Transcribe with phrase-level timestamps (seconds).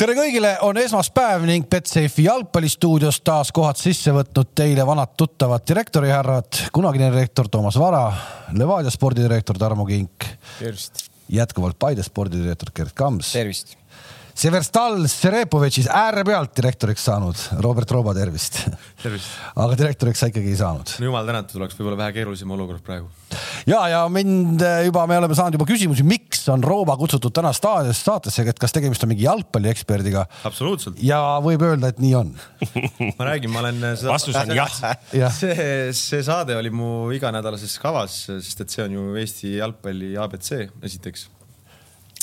[0.00, 6.60] tere kõigile, on esmaspäev ning Betsafe'i jalgpallistuudios taas kohad sisse võtnud teile vanad tuttavad direktorihärrad,
[6.72, 8.06] kunagine direktor Toomas Vara,
[8.56, 10.24] Levadia spordidirektor Tarmo Kink.
[11.28, 13.32] jätkuvalt Paide spordidirektor Gerd Kams.
[13.36, 13.76] tervist
[14.40, 18.62] Severstal Serepovitšis äärepealt direktoriks saanud Robert Rooba, tervist.
[19.02, 19.34] tervist.
[19.52, 20.92] aga direktoriks sa ikkagi ei saanud.
[20.96, 23.10] no jumal tänatud, oleks võib-olla vähe keerulisem olukord praegu.
[23.68, 27.50] ja, ja mind eh, juba, me oleme saanud juba küsimusi, miks on Rooba kutsutud täna
[27.52, 30.22] staadios saatesse, et kas tegemist on mingi jalgpallieksperdiga.
[30.48, 31.02] absoluutselt.
[31.04, 32.30] ja võib öelda, et nii on
[33.18, 34.14] ma räägin, ma olen seda....
[34.14, 34.78] vastus on jah
[35.20, 35.28] ja..
[35.36, 40.54] see, see saade oli mu iganädalases kavas, sest et see on ju Eesti jalgpalli abc,
[40.80, 41.28] esiteks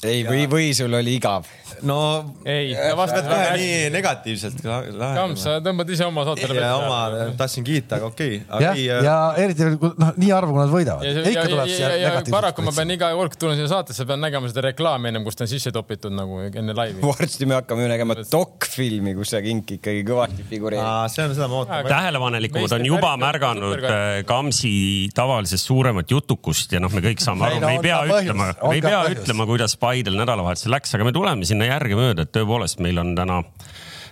[0.06, 1.48] ei, või, või sul oli igav?
[1.86, 1.98] no
[2.46, 4.62] ei, vastad kohe nii negatiivselt.
[4.64, 7.00] Kams, sa tõmbad ise oma saatele oma,
[7.38, 8.64] tahtsin kiita, aga okei okay..
[8.64, 11.06] jah, ja, ja eriti veel, noh, nii harva, kui nad võidavad.
[11.06, 14.22] ja, ja, ja, ja, ja paraku ma pean iga kord, kui tulen siia saatesse, pean
[14.24, 17.02] nägema seda reklaami ennem, kus ta on sisse topitud nagu enne laivi.
[17.12, 21.14] varsti me hakkame ju nägema dokfilmi, kus see kink ikkagi kõvasti figureerib.
[21.14, 21.90] see on, seda ma ootan.
[21.92, 24.74] tähelepanelikumad on juba märganud äh, Kamsi
[25.16, 28.84] tavalisest suuremat jutukust ja noh, me kõik saame aru, me ei pea ütlema, me ei
[28.86, 33.16] pea ütlema, kuidas Paidel nädalavahetusel läks, aga me tuleme sinna järgemööda, et tõepoolest meil on
[33.16, 33.42] täna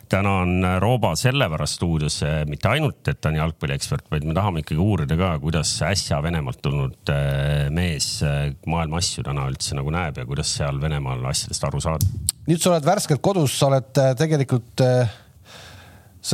[0.09, 4.81] täna on Rooba sellepärast stuudios, mitte ainult, et ta on jalgpalliekspert, vaid me tahame ikkagi
[4.81, 10.21] uurida ka, kuidas äsja Venemaalt tulnud äh, mees äh, maailma asju täna üldse nagu näeb
[10.21, 12.13] ja kuidas seal Venemaal asjadest aru saada.
[12.45, 15.21] nüüd sa oled värskelt kodus, sa oled äh, tegelikult äh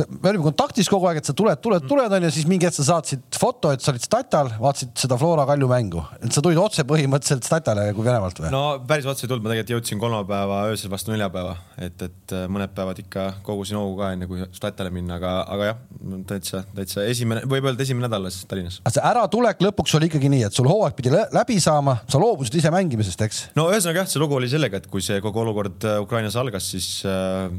[0.00, 2.86] me olime kontaktis kogu aeg, et sa tuled, tuled, tuled onju, siis mingi hetk sa
[2.86, 6.84] saatsid foto, et sa olid Statal, vaatasid seda Flora Kalju mängu, et sa tulid otse
[6.88, 8.52] põhimõtteliselt Statale kui Venemaalt või?
[8.54, 12.46] no päris otse ei tulnud, ma tegelikult jõudsin kolmapäeva öösel vastu neljapäeva, et, et äh,
[12.52, 15.82] mõned päevad ikka kogusin hoogu ka enne kui Statale minna, aga, aga jah,
[16.30, 18.80] täitsa, täitsa esimene, võib öelda esimene nädal alles Tallinnas.
[18.84, 22.56] aga see äratulek lõpuks oli ikkagi nii, et sul hooaeg pidi läbi saama, sa loobusid
[22.62, 23.44] ise mängimisest, eks?
[23.58, 26.72] no ühesõnaga jah, see lugu oli sellega, et kui see kogu olukord äh, Ukrainas algas,
[26.72, 27.52] siis äh,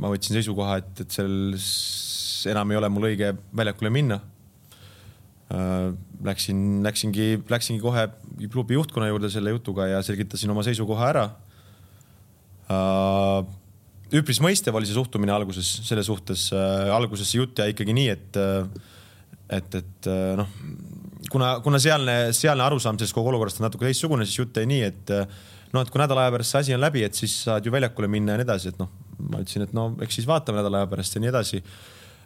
[0.00, 1.33] ma võtsin seisukoha, et, et seal
[2.52, 4.20] enam ei ole mul õige väljakule minna
[5.52, 5.92] äh,.
[6.24, 8.06] Läksin, läksingi, läksingi kohe
[8.48, 11.24] klubi juhtkonna juurde selle jutuga ja selgitasin oma seisukoha ära
[12.72, 13.44] äh,.
[14.14, 16.88] üpris mõistev oli see suhtumine alguses, selle suhtes äh,.
[16.94, 18.40] alguses see jutt jäi ikkagi nii, et,
[19.58, 20.10] et, et
[20.40, 20.48] noh,
[21.30, 24.82] kuna, kuna sealne, sealne arusaam sellest kogu olukorrast on natuke teistsugune, siis jutt jäi nii,
[24.88, 25.14] et
[25.74, 28.08] noh, et kui nädala aja pärast see asi on läbi, et siis saad ju väljakule
[28.10, 30.90] minna ja nii edasi, et noh, ma ütlesin, et no eks siis vaatame nädala aja
[30.90, 31.62] pärast ja nii edasi.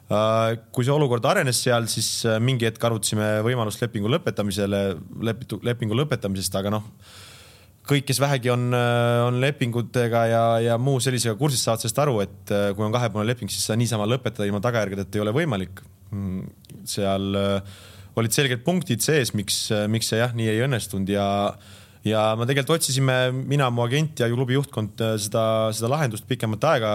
[0.09, 4.81] Äh, kui see olukord arenes seal, siis äh, mingi hetk arutasime võimalust lepingu lõpetamisele,
[5.29, 6.87] lepitu, lepingu lõpetamisest, aga noh,
[7.89, 12.23] kõik, kes vähegi on, äh, on lepingutega ja, ja muu sellisega kursis, saavad sellest aru,
[12.25, 15.85] et kui on kahepoolne leping, siis seda niisama lõpetada ilma tagajärgedeta ei ole võimalik.
[16.09, 16.49] Mm,
[16.89, 17.37] seal
[18.19, 21.29] olid selged punktid sees, miks, miks see jah, nii ei õnnestunud ja
[22.09, 25.45] ja me tegelikult otsisime, mina, mu agent ja klubi juhtkond äh, seda,
[25.77, 26.93] seda lahendust pikemat aega.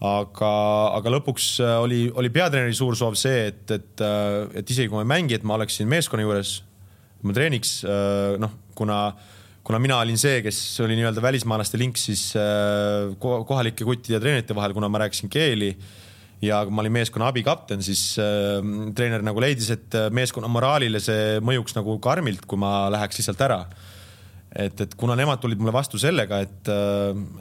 [0.00, 0.50] aga,
[0.96, 4.96] aga lõpuks äh, oli, oli peatreeneri suur soov see, et, et, äh, et isegi kui
[4.96, 6.60] ma ei mängi, et ma oleksin meeskonna juures,
[7.20, 7.82] ma treeniks,
[8.40, 9.02] noh, kuna
[9.70, 12.30] kuna mina olin see, kes oli nii-öelda välismaalaste link siis
[13.20, 15.68] kohalike kuttide ja treenerite vahel, kuna ma rääkisin keeli
[16.42, 18.16] ja ma olin meeskonna abikapten, siis
[18.96, 23.60] treener nagu leidis, et meeskonna moraalile see mõjuks nagu karmilt, kui ma läheks lihtsalt ära
[24.50, 26.70] et, et kuna nemad tulid mulle vastu sellega, et,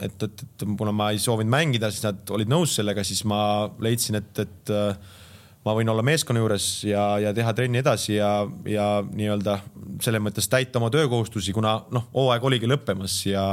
[0.05, 3.41] et, et, et kuna ma ei soovinud mängida, siis nad olid nõus sellega, siis ma
[3.81, 4.73] leidsin, et, et
[5.65, 8.31] ma võin olla meeskonna juures ja, ja teha trenni edasi ja,
[8.69, 9.59] ja nii-öelda
[10.03, 13.43] selles mõttes täita oma töökohustusi, kuna noh, hooaeg oligi lõppemas ja,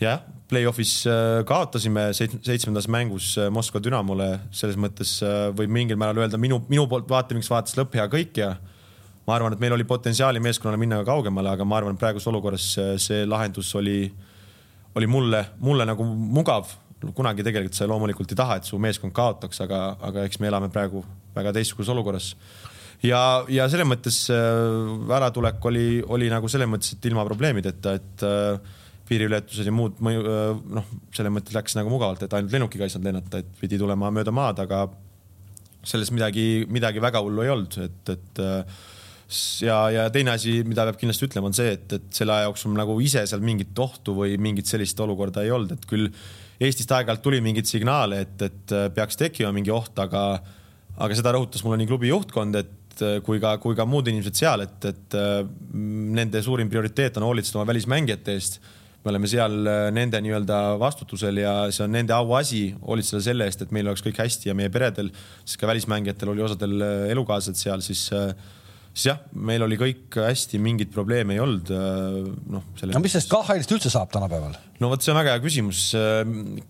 [0.00, 1.00] jah, play-off'is
[1.48, 5.18] kaotasime seitsmendas mängus Moskva Dünamole, selles mõttes
[5.56, 8.54] võib mingil määral öelda minu, minu poolt vaatevinklist vaadates lõpp hea kõik ja
[9.26, 12.30] ma arvan, et meil oli potentsiaali meeskonnale minna ka kaugemale, aga ma arvan, et praeguses
[12.30, 12.66] olukorras
[13.02, 13.98] see lahendus oli,
[14.96, 16.74] oli mulle, mulle nagu mugav.
[17.14, 20.70] kunagi tegelikult sa loomulikult ei taha, et su meeskond kaotaks, aga, aga eks me elame
[20.72, 21.04] praegu
[21.34, 22.30] väga teistsuguses olukorras.
[23.02, 23.20] ja,
[23.52, 28.74] ja selles mõttes äh, äratulek oli, oli nagu selles mõttes, et ilma probleemideta, et äh,
[29.06, 32.94] piiriületused ja muud mõju, äh, noh, selles mõttes läks nagu mugavalt, et ainult lennukiga ei
[32.94, 34.86] saanud lennata, et pidi tulema mööda maad, aga
[35.86, 38.46] selles midagi, midagi väga hullu ei olnud, et, et
[39.64, 42.76] ja, ja teine asi, mida peab kindlasti ütlema, on see, et, et selle aja jooksul
[42.78, 46.10] nagu ise seal mingit ohtu või mingit sellist olukorda ei olnud, et küll
[46.56, 50.22] Eestist aeg-ajalt tuli mingeid signaale, et, et peaks tekkima mingi oht, aga,
[50.96, 54.64] aga seda rõhutas mulle nii klubi juhtkond, et kui ka, kui ka muud inimesed seal,
[54.64, 55.16] et, et
[56.16, 58.56] nende suurim prioriteet on hoolitseda oma välismängijate eest.
[59.04, 59.52] me oleme seal
[59.92, 64.22] nende nii-öelda vastutusel ja see on nende auasi hoolitseda selle eest, et meil oleks kõik
[64.24, 65.12] hästi ja meie peredel,
[65.44, 68.08] sest ka välismängijatel oli osadel elukaaslased seal, siis
[68.96, 71.68] siis jah, meil oli kõik hästi, mingeid probleeme ei olnud.
[72.48, 72.64] noh.
[72.88, 74.56] no mis sellest KHL-ist üldse saab tänapäeval?
[74.80, 75.82] no vot, see on väga hea küsimus.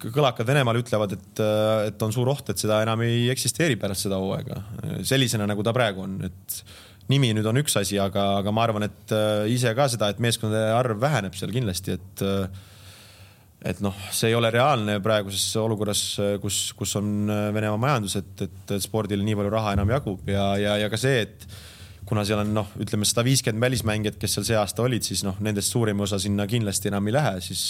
[0.02, 1.42] kõlakad Venemaal ütlevad, et,
[1.86, 4.58] et on suur oht, et seda enam ei eksisteeri pärast seda hooaega
[5.06, 6.62] sellisena, nagu ta praegu on, et
[7.12, 9.14] nimi nüüd on üks asi, aga, aga ma arvan, et
[9.52, 12.26] ise ka seda, et meeskondade arv väheneb seal kindlasti, et
[13.66, 16.02] et noh, see ei ole reaalne praeguses olukorras,
[16.42, 20.76] kus, kus on Venemaa majandus, et, et spordile nii palju raha enam jagub ja, ja,
[20.82, 21.46] ja ka see, et
[22.06, 25.38] kuna seal on noh, ütleme sada viiskümmend välismängijat, kes seal see aasta olid, siis noh,
[25.42, 27.66] nendest suurim osa sinna kindlasti enam ei lähe, siis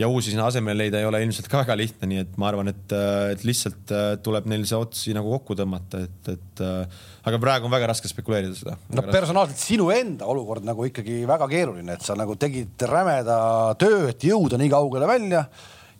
[0.00, 2.70] ja uusi sinna asemele leida ei ole ilmselt ka väga lihtne, nii et ma arvan,
[2.72, 2.94] et,
[3.34, 3.92] et lihtsalt
[4.24, 6.62] tuleb neil see otsi nagu kokku tõmmata, et, et
[7.28, 8.78] aga praegu on väga raske spekuleerida seda.
[8.96, 13.40] no personaalselt sinu enda olukord nagu ikkagi väga keeruline, et sa nagu tegid rämeda
[13.80, 15.44] töö, et jõuda nii kaugele välja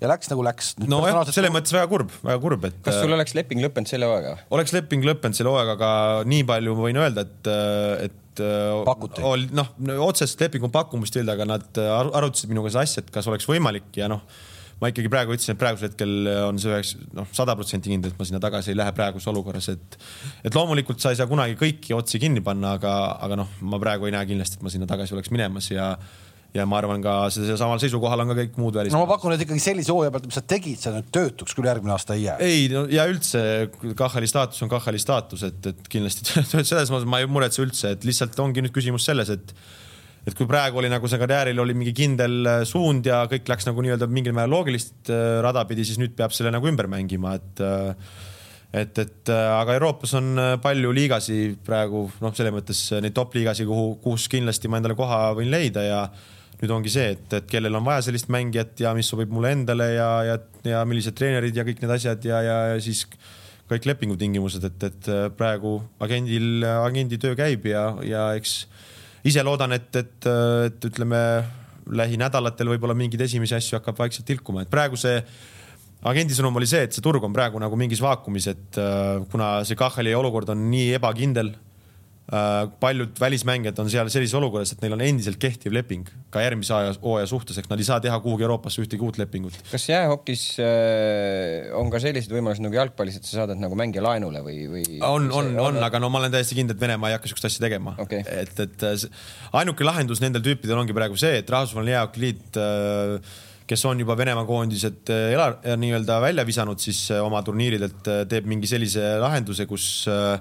[0.00, 0.72] ja läks nagu läks.
[0.80, 2.78] nojah, selles mõttes väga kurb, väga kurb, et.
[2.84, 4.46] kas sul oleks leping lõppenud selle hooajaga?
[4.56, 7.50] oleks leping lõppenud selle hooajaga, aga nii palju ma võin öelda, et,
[8.08, 8.44] et
[8.86, 9.24] pakuti?
[9.56, 9.74] noh,
[10.06, 11.82] otsest lepingu pakkumist ei olnud, aga nad
[12.20, 14.24] arutasid minuga seda asja, et kas oleks võimalik ja noh
[14.80, 16.12] ma ikkagi praegu ütlesin, et praegusel hetkel
[16.46, 19.68] on see üheks noh, sada protsenti kindel, et ma sinna tagasi ei lähe praeguses olukorras,
[19.74, 19.98] et
[20.48, 24.08] et loomulikult sa ei saa kunagi kõiki otsi kinni panna, aga, aga noh, ma praegu
[24.08, 25.92] ei näe kindlasti, et ma sinna tagasi oleks minemas ja
[26.54, 28.98] ja ma arvan ka samal seisukohal on ka kõik muud välismaad.
[28.98, 31.68] no ma pakun, et ikkagi sellise hooaja pealt, mis sa tegid, sa nüüd töötuks küll
[31.70, 32.38] järgmine aasta ei jää.
[32.46, 33.42] ei no ja üldse
[33.84, 36.26] KHL-i staatus on KHL-i staatus, et, et kindlasti
[36.72, 39.54] selles mõttes ma ei muretse üldse, et lihtsalt ongi nüüd küsimus selles, et
[40.26, 43.68] et kui praegu oli nagu see karjääril oli mingi kindel äh, suund ja kõik läks
[43.68, 47.38] nagu nii-öelda mingil määral loogilist äh, rada pidi, siis nüüd peab selle nagu ümber mängima,
[47.40, 48.18] et äh,
[48.70, 50.28] et, et aga Euroopas on
[50.62, 55.32] palju liigasi praegu noh, selles mõttes neid top liigasi, kuhu, kus kindlasti ma endale koha
[55.34, 56.04] võin leida ja
[56.60, 59.86] nüüd ongi see, et, et kellel on vaja sellist mängijat ja mis sobib mulle endale
[59.94, 63.06] ja, ja, ja millised treenerid ja kõik need asjad ja, ja, ja siis
[63.70, 65.08] kõik lepingutingimused, et, et
[65.38, 68.64] praegu agendil, agendi töö käib ja, ja eks
[69.30, 70.28] ise loodan, et, et,
[70.66, 71.22] et ütleme
[71.90, 75.16] lähinädalatel võib-olla mingeid esimesi asju hakkab vaikselt tilkuma, et praegu see
[76.10, 78.80] agendi sõnum oli see, et see turg on praegu nagu mingis vaakumis, et
[79.32, 81.69] kuna see KHL-i olukord on nii ebakindel Äh,
[82.80, 87.26] paljud välismängijad on seal sellises olukorras, et neil on endiselt kehtiv leping ka järgmise hooaja
[87.26, 89.56] suhtes, ehk nad ei saa teha kuhugi Euroopasse ühtegi uut lepingut.
[89.72, 94.44] kas jäähokis äh, on ka sellised võimalused nagu jalgpallis, et sa saadad nagu mängija laenule
[94.46, 94.84] või, või?
[95.02, 97.66] on, on, on, aga no ma olen täiesti kindel, et Venemaa ei hakka sihukest asja
[97.66, 98.22] tegema okay..
[98.30, 98.86] et, et
[99.58, 103.36] ainuke lahendus nendel tüüpidel ongi praegu see, et Rahvusvaheline Jäähokiliit äh,
[103.70, 109.16] kes on juba Venemaa koondised ela, nii-öelda välja visanud, siis oma turniiridelt teeb mingi sellise
[109.22, 110.38] lahenduse, kus äh,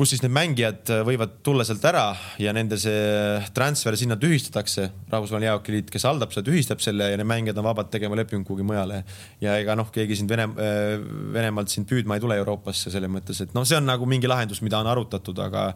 [0.00, 2.06] kus siis need mängijad äh, võivad tulla sealt ära
[2.40, 4.86] ja nende see transfer sinna tühistatakse.
[5.12, 8.64] rahvusvaheline jäähokiliit, kes haldab seda, tühistab selle ja need mängijad on vabad tegema lepingu kuhugi
[8.64, 9.02] mujale.
[9.44, 10.94] ja ega noh, keegi siin Vene, äh,
[11.34, 14.62] Venemaalt siin püüdma ei tule Euroopasse selles mõttes, et noh, see on nagu mingi lahendus,
[14.64, 15.68] mida on arutatud, aga,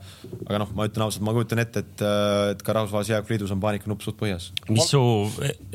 [0.47, 3.61] aga noh, ma ütlen ausalt, ma kujutan ette, et, äh, et ka rahvusvahelises jäähokiliidus on
[3.65, 4.53] paanikanupp suht põhjas.
[4.71, 5.05] mis su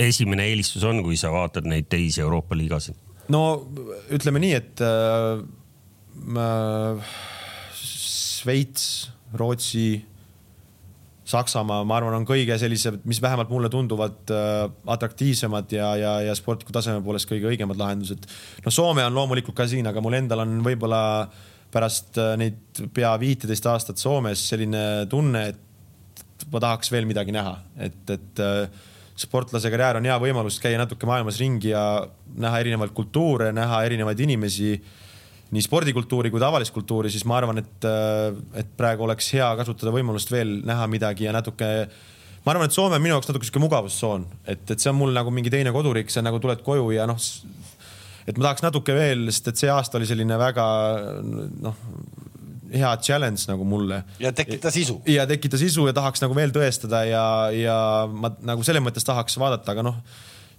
[0.10, 2.98] esimene eelistus on, kui sa vaatad neid teisi Euroopa liigasid?
[3.30, 3.44] no
[4.10, 5.44] ütleme nii, et äh,
[6.34, 7.12] äh,
[8.39, 9.09] Šveits,
[9.39, 10.00] Rootsi,
[11.30, 16.36] Saksamaa, ma arvan, on kõige sellised, mis vähemalt mulle tunduvad äh, atraktiivsemad ja, ja, ja
[16.38, 18.25] sportliku taseme poolest kõige õigemad lahendused.
[18.65, 21.01] no Soome on loomulikult ka siin, aga mul endal on võib-olla
[21.69, 27.53] pärast äh, neid pea viiteist aastat Soomes selline tunne, et ma tahaks veel midagi näha,
[27.77, 28.88] et, et äh,
[29.19, 31.83] sportlase karjäär on hea võimalus käia natuke maailmas ringi ja
[32.39, 34.74] näha erinevaid kultuure, näha erinevaid inimesi
[35.56, 38.29] nii spordikultuuri kui tavalist kultuuri, siis ma arvan, et, äh,
[38.62, 41.70] et praegu oleks hea kasutada võimalust veel näha midagi ja natuke
[42.46, 45.15] ma arvan, et Soome on minu jaoks natuke sihuke mugavustsoon, et, et see on mul
[45.15, 47.20] nagu mingi teine koduriik, sa nagu tuled koju ja noh,
[48.29, 50.65] et ma tahaks natuke veel, sest et see aasta oli selline väga
[51.65, 51.84] noh,
[52.70, 54.03] hea challenge nagu mulle.
[54.22, 55.00] ja tekita sisu.
[55.10, 57.24] ja tekita sisu ja tahaks nagu veel tõestada ja,
[57.56, 57.77] ja
[58.10, 60.03] ma nagu selles mõttes tahaks vaadata, aga noh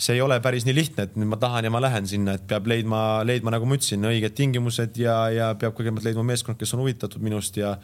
[0.00, 2.47] see ei ole päris nii lihtne, et nüüd ma tahan ja ma lähen sinna, et
[2.49, 6.73] peab leidma, leidma, nagu ma ütlesin, õiged tingimused ja, ja peab kõigepealt leidma meeskond, kes
[6.76, 7.76] on huvitatud minust ja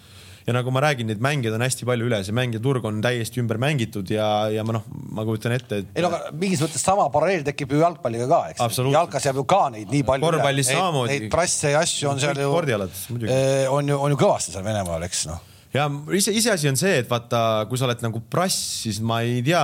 [0.46, 3.58] ja nagu ma räägin, neid mängijaid on hästi palju üle, see mängijaturg on täiesti ümber
[3.58, 4.84] mängitud ja, ja ma noh,
[5.16, 5.88] ma kujutan ette, et.
[5.96, 8.78] ei no aga mingis mõttes sama paralleel tekib ju jalgpalliga ka, eks.
[8.94, 10.28] jalkas jääb ju ka neid nii palju.
[10.28, 11.18] korvpallis samamoodi.
[11.18, 12.46] Neid trasse ja asju on seal ju.
[12.54, 13.34] spordialad muidugi.
[13.34, 15.42] Eh, on ju, on ju kõvasti seal Venemaal, eks noh
[15.76, 17.40] ja ise, iseasi on see, et vaata,
[17.70, 19.62] kui sa oled nagu prass, siis ma ei tea,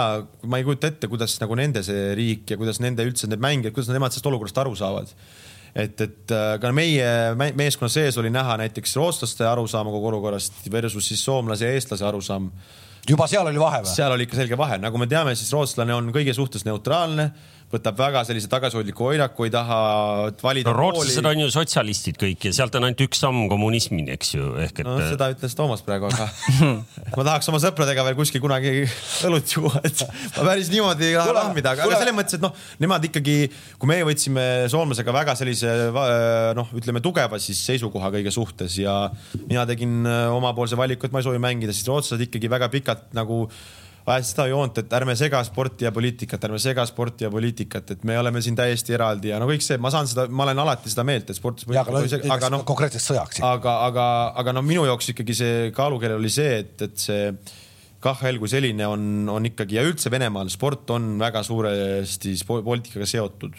[0.51, 3.75] ma ei kujuta ette, kuidas nagu nende see riik ja kuidas nende üldse need mängijad,
[3.77, 5.15] kuidas nemad sellest olukorrast aru saavad.
[5.73, 7.09] et, et äh, ka meie
[7.57, 12.51] meeskonna sees oli näha näiteks rootslaste arusaama kogu olukorrast versus siis soomlase ja eestlase arusaam
[13.09, 13.95] juba seal oli vahe või?
[13.95, 17.31] seal oli ikka selge vahe, nagu me teame, siis rootslane on kõige suhtes neutraalne
[17.73, 19.79] võtab väga sellise tagasihoidliku hoiaku, ei taha
[20.43, 20.77] valida no,.
[20.77, 24.83] rootslased on ju sotsialistid kõik ja sealt on ainult üks samm kommunismini, eks ju, ehk
[24.83, 24.89] et.
[24.89, 26.29] no seda ütles Toomas praegu, aga
[27.17, 28.85] ma tahaks oma sõpradega veel kuskil kunagi
[29.29, 32.57] õlut juua, et ma päris niimoodi ei taha lahmida, aga, aga selles mõttes, et noh,
[32.83, 33.37] nemad ikkagi,
[33.81, 35.77] kui meie võtsime soomlasega väga sellise
[36.59, 38.97] noh, ütleme tugeva siis seisukoha kõige suhtes ja
[39.47, 43.47] mina tegin omapoolse valiku, et ma ei soovi mängida, siis rootslased ikkagi väga pikalt nagu
[44.07, 48.05] ajas seda joont, et ärme sega sporti ja poliitikat, ärme sega sporti ja poliitikat, et
[48.09, 50.93] me oleme siin täiesti eraldi ja no kõik see, ma saan seda, ma olen alati
[50.93, 51.69] seda meelt, et sportis.
[51.71, 52.05] aga,
[52.37, 53.43] aga noh, konkreetseks sõjaks.
[53.47, 54.07] aga, aga,
[54.43, 57.29] aga no minu jaoks ikkagi see kaalukeel oli see, et, et see
[58.03, 63.55] KHL kui selline on, on ikkagi ja üldse Venemaal sport on väga suuresti poliitikaga seotud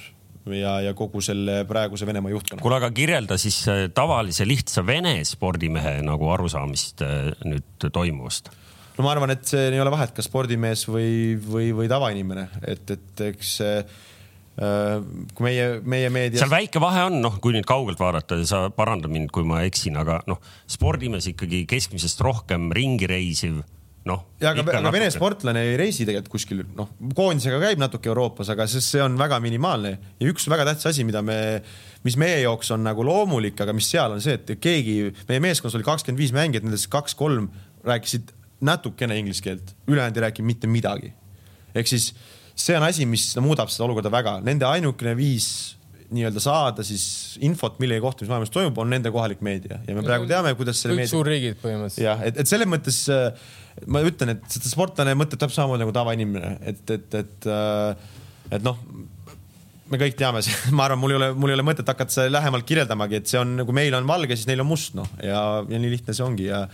[0.52, 2.62] ja, ja kogu selle praeguse Venemaa juhtkonna.
[2.62, 8.52] kuule, aga kirjelda siis äh, tavalise lihtsa vene spordimehe nagu arusaamist äh, nüüd toimuvast
[8.98, 12.96] no ma arvan, et see ei ole vahet, kas spordimees või, või, või tavainimene, et,
[12.96, 14.02] et eks äh,
[15.34, 16.44] kui meie, meie meedias.
[16.44, 19.64] seal väike vahe on, noh, kui nüüd kaugelt vaadata ja sa paranda mind, kui ma
[19.68, 23.64] eksin, aga noh, spordimees ikkagi keskmisest rohkem ringi reisiv
[24.10, 24.22] noh.
[24.44, 28.68] ja aga, aga Vene sportlane ei reisi tegelikult kuskil, noh, koondisega käib natuke Euroopas, aga
[28.70, 31.38] see on väga minimaalne ja üks väga tähtis asi, mida me,
[32.06, 35.80] mis meie jaoks on nagu loomulik, aga mis seal on see, et keegi, meie meeskonnas
[35.80, 37.50] oli kakskümmend viis mängijat, nendest kaks-kolm
[37.88, 41.14] rääkisid natukene inglise keelt, ülejäänud ei räägi mitte midagi.
[41.76, 42.12] ehk siis
[42.56, 45.78] see on asi, mis muudab seda olukorda väga, nende ainukene viis
[46.14, 47.06] nii-öelda saada siis
[47.42, 49.80] infot, mille kohta, mis maailmas toimub, on nende kohalik meedia.
[49.88, 51.10] Ja me praegu teame, kuidas selle meedia...
[51.10, 52.06] suurriigid põhimõtteliselt.
[52.06, 53.32] jah, et, et selles mõttes äh,
[53.90, 58.66] ma ütlen, et seda sportlane mõtleb täpselt samamoodi nagu tavainimene, et, et, et, äh, et
[58.66, 58.78] noh,
[59.90, 60.44] me kõik teame,
[60.78, 63.58] ma arvan, mul ei ole, mul ei ole mõtet hakata lähemalt kirjeldamagi, et see on
[63.64, 65.10] nagu meil on valge, siis neil on must, noh.
[65.24, 66.50] Ja, ja nii lihtne see ongi.
[66.52, 66.68] Ja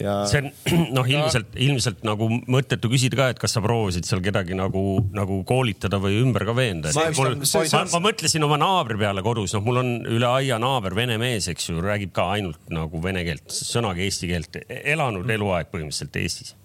[0.00, 0.16] ja.
[0.30, 0.50] see on
[0.98, 4.82] noh, ilmselt, ilmselt nagu mõttetu küsida ka, et kas sa proovisid seal kedagi nagu,
[5.16, 6.92] nagu koolitada või ümber ka veenda.
[6.96, 10.96] Ma, mul, ma, ma mõtlesin oma naabri peale kodus, noh, mul on üle aia naaber,
[10.98, 15.72] vene mees, eks ju, räägib ka ainult nagu vene keelt, sõnaga eesti keelt, elanud eluaeg
[15.72, 16.56] põhimõtteliselt Eestis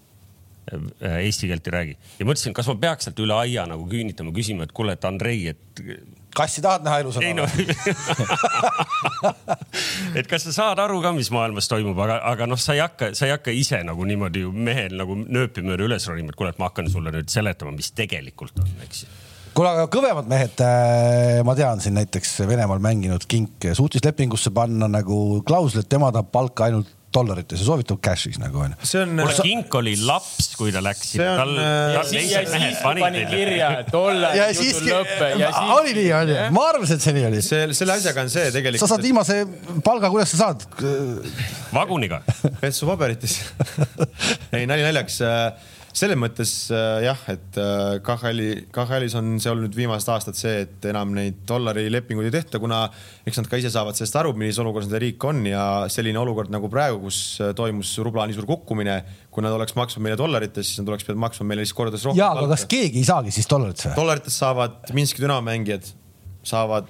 [1.02, 4.62] eesti keelt ei räägi ja mõtlesin, kas ma peaks sealt üle aia nagu küünitama, küsima,
[4.62, 5.82] et kuule, et Andrei, et
[6.36, 7.26] kassi tahad näha ilusana?
[7.26, 7.46] ei no
[10.18, 13.04] et kas sa saad aru ka, mis maailmas toimub, aga, aga noh, sa ei hakka,
[13.18, 16.54] sa ei hakka ise nagu niimoodi ju mehel nagu nööpi mööda üles ronima, et kuule,
[16.54, 19.08] et ma hakkan sulle nüüd seletama, mis tegelikult on, eks ju
[19.52, 24.88] kuule, aga kõvemad mehed, äh, ma tean siin näiteks Venemaal mänginud Kink suutis lepingusse panna
[24.88, 28.78] nagu klausli, et tema tahab palka ainult dollarites ja soovitab cash'is nagu onju.
[28.82, 33.24] kuule sa..., Kink oli laps, kui ta läks tal, äh, tal teised mehed panid pani
[33.30, 35.74] kirja dollar, jutu lõpp ja siis.
[35.78, 37.42] oli nii, oli, ma arvasin, et see nii oli.
[37.44, 38.84] see, selle asjaga on see tegelikult.
[38.84, 39.38] sa saad viimase
[39.84, 40.66] palga, kuidas sa saad?
[41.72, 42.22] vaguniga.
[42.62, 43.38] petsupaberites
[44.54, 49.74] ei, nali naljaks äh, selles mõttes äh, jah, et äh, KHL-i, KHL-is on see olnud
[49.76, 52.86] viimased aastad see, et enam neid dollari lepinguid ei tehta, kuna
[53.28, 56.52] eks nad ka ise saavad sellest aru, millises olukorras nende riik on ja selline olukord
[56.54, 58.98] nagu praegu, kus äh, toimus rubla nii suur kukkumine,
[59.32, 62.22] kui nad oleks maksnud meile dollarites, siis nad oleks pidanud maksma meile siis kordades rohkem.
[62.22, 63.96] ja, aga kas keegi ei saagi siis dollarites või?
[64.00, 65.92] dollarites saavad Minski Dünamo mängijad,
[66.46, 66.88] saavad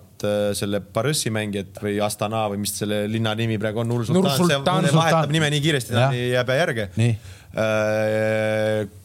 [0.55, 5.33] selle Barõssi mängijad või Astana või mis selle linna nimi praegu on, Nur-Sultan, see vahetab
[5.35, 6.91] nime nii kiiresti, ta ei jää järge.
[6.95, 7.41] Äh,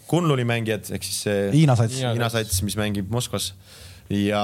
[0.08, 3.51] Kunluni mängijad ehk siis see Hiina sats, Hiina sats, mis mängib Moskvas
[4.08, 4.44] ja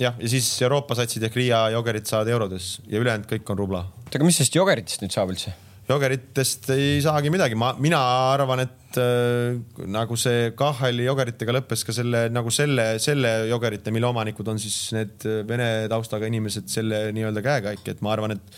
[0.00, 3.84] jah, ja siis Euroopa satsid ehk Riia Jogerid saavad eurodes ja ülejäänud kõik on rubla.
[3.86, 5.54] oota, aga mis sellest Jogeritest nüüd saab üldse?
[5.84, 7.98] Jogeritest ei saagi midagi, ma, mina
[8.32, 9.58] arvan, et äh,
[9.92, 14.78] nagu see KHL-i Jogeritega lõppes ka selle nagu selle, selle Jogerite, mille omanikud on siis
[14.96, 18.56] need vene taustaga inimesed, selle nii-öelda käekäik, et ma arvan, et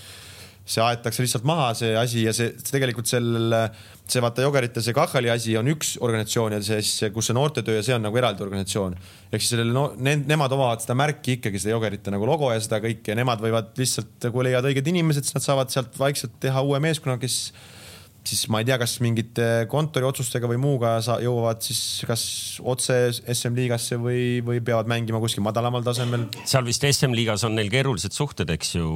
[0.67, 3.55] see aetakse lihtsalt maha, see asi ja see, see tegelikult sellel,
[4.07, 7.85] see vaata Jogerite see Kahhali asi on üks organisatsioon ja siis, kus see noortetöö ja
[7.87, 8.97] see on nagu eraldi organisatsioon.
[9.31, 12.59] ehk siis sellele no,, need, nemad omavad seda märki ikkagi, seda Jogerite nagu logo ja
[12.63, 16.35] seda kõike ja nemad võivad lihtsalt, kui leiavad õiged inimesed, siis nad saavad sealt vaikselt
[16.43, 17.39] teha uue meeskonna, kes
[18.27, 22.25] siis ma ei tea, kas mingite kontoriotsustega või muuga sa jõuavad siis kas
[22.61, 26.27] otse SM-liigasse või, või peavad mängima kuskil madalamal tasemel.
[26.45, 28.91] seal vist SM-liigas on neil keerulised suhted, eks ju,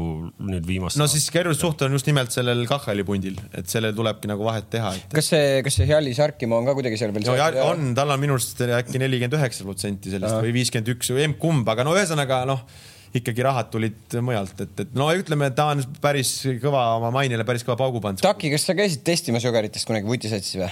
[0.51, 1.03] nüüd viimastel.
[1.03, 4.71] no siis keerulised suhted on just nimelt sellel KHL-i pundil, et sellel tulebki nagu vahet
[4.73, 5.11] teha et....
[5.15, 7.67] kas see, kas see Jalli Sarkimaa on ka kuidagi seal veel no,?
[7.67, 10.47] on, tal on minu arust äkki nelikümmend üheksa protsenti sellest Aha.
[10.47, 12.65] või viiskümmend üks või emb-kumb, aga no ühesõnaga noh
[13.17, 17.67] ikkagi rahad tulid mujalt, et, et no ütleme, ta on päris kõva oma mainele, päris
[17.67, 18.23] kõva paugu pannud.
[18.23, 20.71] Taki, kas sa käisid testimas Jogeritest kunagi vutisatsis või?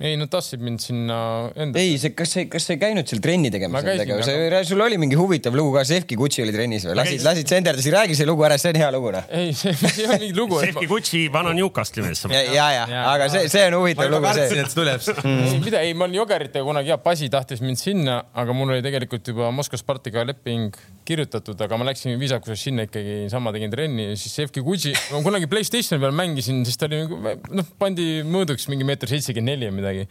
[0.00, 1.16] ei, no tassib mind sinna
[1.60, 1.80] enda.
[1.80, 3.84] ei, see, kas sa, kas sa ei käinud seal trenni tegemas?
[3.84, 4.62] Aga...
[4.64, 6.96] sul oli mingi huvitav lugu ka, Sefki Kutši oli trennis või?
[6.96, 9.26] lasid, lasid senderdasi, räägi see lugu ära, see on hea lugu noh.
[9.36, 12.24] ei, see, see ei ole mingi lugu Sefki Kutši vana Newcastli mees.
[12.32, 14.24] ja, ja, ja, aga see, see on huvitav lugu.
[14.24, 15.04] ma kartsin, et see tuleb.
[15.20, 18.86] ei, mida, ei, ma olin Jogeritega kunagi, jah, Pasi tahtis mind sinna, aga mul oli
[18.86, 24.10] tegelikult juba Moskva Spartiga leping kirjutatud, aga ma läksin viisakusest sinna ikkagi sama tegin trenni
[24.10, 28.68] ja siis Sefki Kutši, ma kunagi Playstationi peal mängisin, siis ta oli noh, pandi mõõduks
[28.70, 30.06] mingi meeter seitsekümmend neli või midagi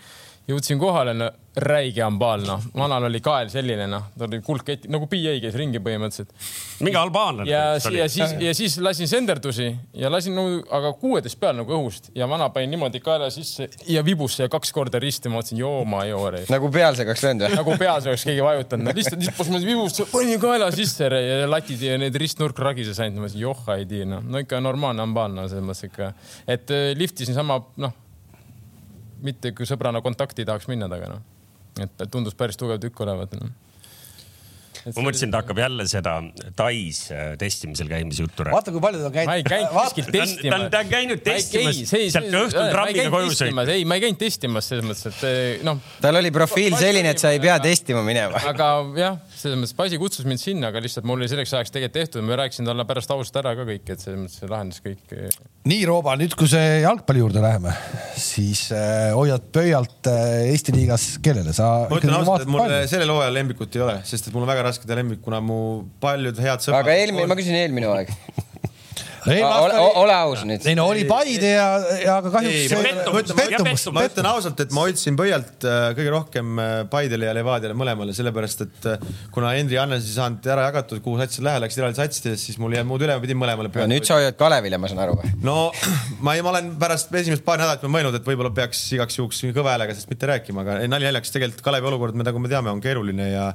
[0.49, 1.29] jõudsin kohale, no
[1.59, 5.81] räige ambaal, noh, vanal oli kael selline, noh, ta oli kuldkett nagu PA käis ringi
[5.83, 6.31] põhimõtteliselt.
[6.85, 7.49] mingi albaanlane.
[7.49, 7.63] ja,
[7.93, 12.29] ja siis, ja siis lasin senderdusi ja lasin nagu, aga kuueteist peal nagu õhust ja
[12.29, 16.03] vana panin niimoodi kaela sisse ja vibusse ja kaks korda risti, ma mõtlesin, joo ma
[16.07, 16.45] joore.
[16.53, 17.59] nagu pealse oleks löönud või?
[17.59, 21.97] nagu pealse oleks keegi vajutanud, lihtsalt nippus ma vibusse, panin kaela sisse ja latid ja
[21.99, 25.49] need ristnurk ragises ainult, ma mõtlesin, joh ei tea, noh, no ikka normaalne ambaal, no
[25.49, 26.13] selles mõttes ikka,
[26.47, 27.97] et äh, liftisin sama, noh
[29.21, 31.25] mitte kui sõbrana kontakti tahaks minna taga, noh.
[31.83, 33.49] et tundus päris tugev tükk olevat no
[34.95, 36.15] ma mõtlesin, ta hakkab jälle seda
[36.57, 38.55] Tais äh, testimisel käimise juttu rääkima.
[38.57, 39.29] vaata, kui palju ta on käinud.
[39.29, 40.65] ma ei käinud kuskil testimas.
[40.71, 43.71] ta on käinud testimas, sealt õhtul trammiga koju sõitmas.
[43.73, 45.81] ei, ma ei käinud testimas selles mõttes, et eh, noh.
[46.03, 48.41] tal oli profiil selline, et sa ei pea testima minema.
[48.51, 51.97] aga jah, selles mõttes Pasi kutsus mind sinna, aga lihtsalt mul oli selleks ajaks tegelikult
[51.99, 55.03] tehtud, ma rääkisin talle pärast ausalt ära ka kõik, et selles mõttes see lahendas kõik.
[55.15, 55.39] Eh.
[55.69, 57.75] nii, Rooba, nüüd kui see jalgpalli juurde läheme,
[58.19, 61.69] siis äh, hoiad pöialt äh, Eesti liigas kellele sa?
[61.89, 64.58] ma ütlen ausalt, et mul sellel hooajal lemmikut ei ole, sest et mul on väga
[64.67, 65.59] raske teha lemmik, kuna mu
[66.03, 66.85] paljud head sõbrad.
[66.85, 68.13] aga eelmine, ma küsin eelmine hooaeg
[69.27, 70.65] ole, ole aus nüüd.
[70.67, 71.67] ei no oli Paide ja,
[72.03, 73.33] ja aga kahjuks.
[73.37, 73.85] pettumus.
[73.95, 78.15] ma ütlen ausalt, et ma hoidsin pöialt äh, kõige rohkem äh, Paidele ja Levadiale mõlemale,
[78.15, 82.01] sellepärast et äh, kuna Henri Hannes ei saanud ära jagatud, kuhu satsid lähevad, läksid eraldi
[82.01, 83.91] satsidesse, siis mul ei jäänud muud üle, ma pidin mõlemale pöialt.
[83.91, 85.33] nüüd sa hoiad Kalevile, ma saan aru või?
[85.45, 85.57] no
[86.25, 89.75] ma ei, ma olen pärast esimest paari nädalat mõelnud, et võib-olla peaks igaks juhuks kõva
[89.75, 93.31] häälega sellest mitte rääkima, aga nali naljaks, tegelikult Kalevi olukord, nagu me teame, on keeruline
[93.33, 93.51] ja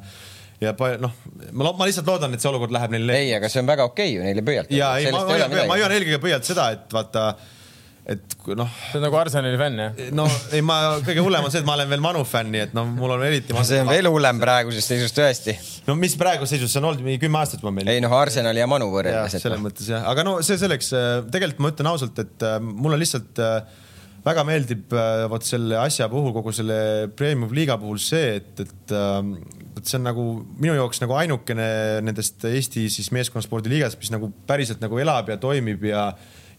[0.64, 1.18] ja noh,
[1.52, 3.18] ma, ma lihtsalt loodan, et see olukord läheb neile.
[3.22, 4.72] ei, aga see on väga okei okay ju neile pöialt.
[4.74, 7.32] ja ei, ma, ma, ma hoian eelkõige pöialt seda, et vaata
[8.04, 8.68] et noh.
[8.90, 10.00] see on nagu Arsenali fänn jah?
[10.12, 12.74] no ei, ma kõige hullem on see, et ma olen veel Manu fänn, nii et
[12.76, 13.56] noh, mul on eriti.
[13.64, 15.54] see on veel hullem praegusest seisust tõesti.
[15.88, 17.88] no mis praeguses seisus, see on olnud mingi kümme aastat juba meil.
[17.94, 19.38] ei noh, Arsenali ja Manu võrreldes.
[19.38, 19.70] selles no.
[19.70, 23.00] mõttes jah, aga no see selleks, äh, tegelikult ma ütlen ausalt, et äh, mul on
[23.00, 23.80] lihtsalt äh,
[24.24, 24.94] väga meeldib
[25.28, 28.94] vot selle asja puhul, kogu selle premium liiga puhul see, et, et
[29.74, 30.24] et see on nagu
[30.62, 31.66] minu jaoks nagu ainukene
[32.06, 36.08] nendest Eesti siis meeskonnaspordi liigast, mis nagu päriselt nagu elab ja toimib ja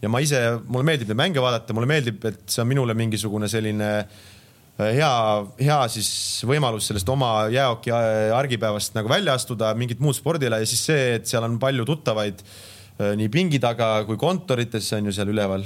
[0.02, 3.48] ja ma ise, mulle meeldib neid mänge vaadata, mulle meeldib, et see on minule mingisugune
[3.48, 5.12] selline äh, hea,
[5.60, 6.10] hea siis
[6.48, 11.14] võimalus sellest oma jääoki äh, argipäevast nagu välja astuda mingit muud spordile ja siis see,
[11.16, 15.64] et seal on palju tuttavaid äh, nii pingi taga kui kontorites on ju seal üleval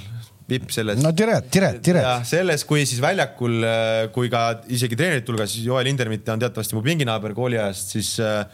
[0.54, 1.00] vipp selles.
[1.02, 2.26] no Tiret, Tiret, Tiret.
[2.28, 6.76] selles, kui siis väljakul, äh, kui ka isegi treenerite hulgas, siis Joel Indermitte on teatavasti
[6.78, 8.44] mu pinginaaber kooliajast, siis äh,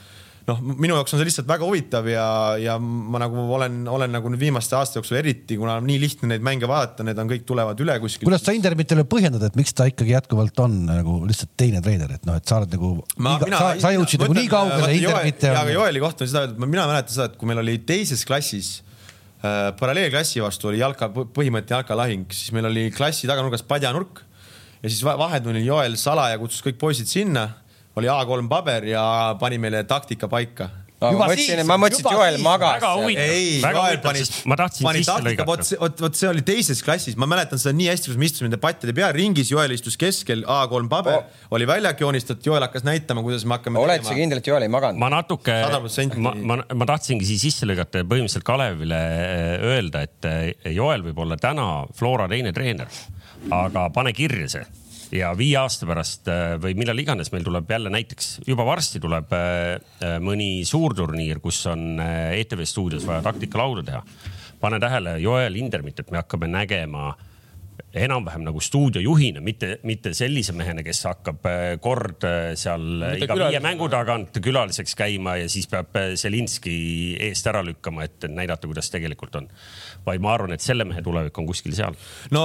[0.47, 2.27] noh, minu jaoks on see lihtsalt väga huvitav ja,
[2.61, 6.47] ja ma nagu olen, olen nagu nüüd viimaste aasta jooksul eriti, kuna nii lihtne neid
[6.47, 8.29] mänge vaadata, need on kõik tulevad üle kuskilt.
[8.29, 12.27] kuidas sa Indermitele põhjendad, et miks ta ikkagi jätkuvalt on nagu lihtsalt teine treener, et
[12.29, 12.95] noh, et sa oled nagu,
[13.51, 15.61] sa, sa jõudsid nagu nii kaugele, Indermitte on.
[15.65, 18.77] aga Joeli kohta on seda öeldud, mina mäletan seda, et kui meil oli teises klassis
[18.77, 18.86] Äh,
[19.43, 24.23] paralleelklassi vastu oli jalka, põhimõtteliselt jalkalahing, siis meil oli klassi taganurgas padjanurk
[24.83, 27.49] ja siis vahetunnil Joel salaja kutsus kõik poisid sinna,
[27.97, 29.05] oli A3 paber ja
[29.41, 30.71] pani meile taktika paika
[31.01, 31.11] no,.
[31.13, 32.85] ma mõtlesin, ma mõtlesin, et Joel magas.
[34.49, 35.47] ma tahtsin pani sisse lõigata.
[35.49, 38.49] vot, vot, vot see oli teises klassis, ma mäletan seda nii hästi, kus me istusime
[38.49, 41.43] nende pattide peal ringis, Joel istus keskel, A3 paber oh.
[41.57, 43.83] oli väljak joonistatud, Joel hakkas näitama, kuidas me hakkame.
[43.83, 45.01] oled sa kindel, et Joel ei maganud?
[45.03, 45.59] ma natuke,
[46.17, 51.05] ma, ma, ma tahtsingi siis sisse lõigata ja põhimõtteliselt Kalevile äh, öelda, et äh, Joel
[51.07, 52.91] võib olla täna Flora teine treener,
[53.53, 54.67] aga pane kirja see
[55.15, 59.33] ja viie aasta pärast äh, või millal iganes meil tuleb jälle näiteks juba varsti tuleb
[59.37, 64.03] äh, äh, mõni suurturniir, kus on ETV stuudios vaja taktikalauda teha.
[64.61, 67.15] pane tähele Joel Indermit, et me hakkame nägema
[67.97, 71.49] enam-vähem nagu stuudiojuhina, mitte, mitte sellise mehena, kes hakkab
[71.83, 72.27] kord
[72.59, 76.77] seal mitte iga viie mängu tagant külaliseks käima ja siis peab Zelinski
[77.29, 79.49] eest ära lükkama, et näidata, kuidas tegelikult on.
[80.07, 81.97] Vaid ma arvan, et selle mehe tulevik on kuskil seal.
[82.35, 82.45] no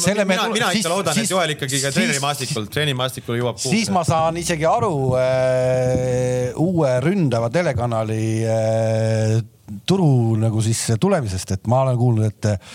[0.00, 4.04] selle mina, mina ikka siis, loodan, et Joel ikkagi ka treenerimaastikul, treenimaastikul jõuab siis ma
[4.06, 9.38] saan isegi aru äh, uue ründava telekanali äh,
[9.86, 12.70] turu nagu siis tulemisest, et ma olen kuulnud, et,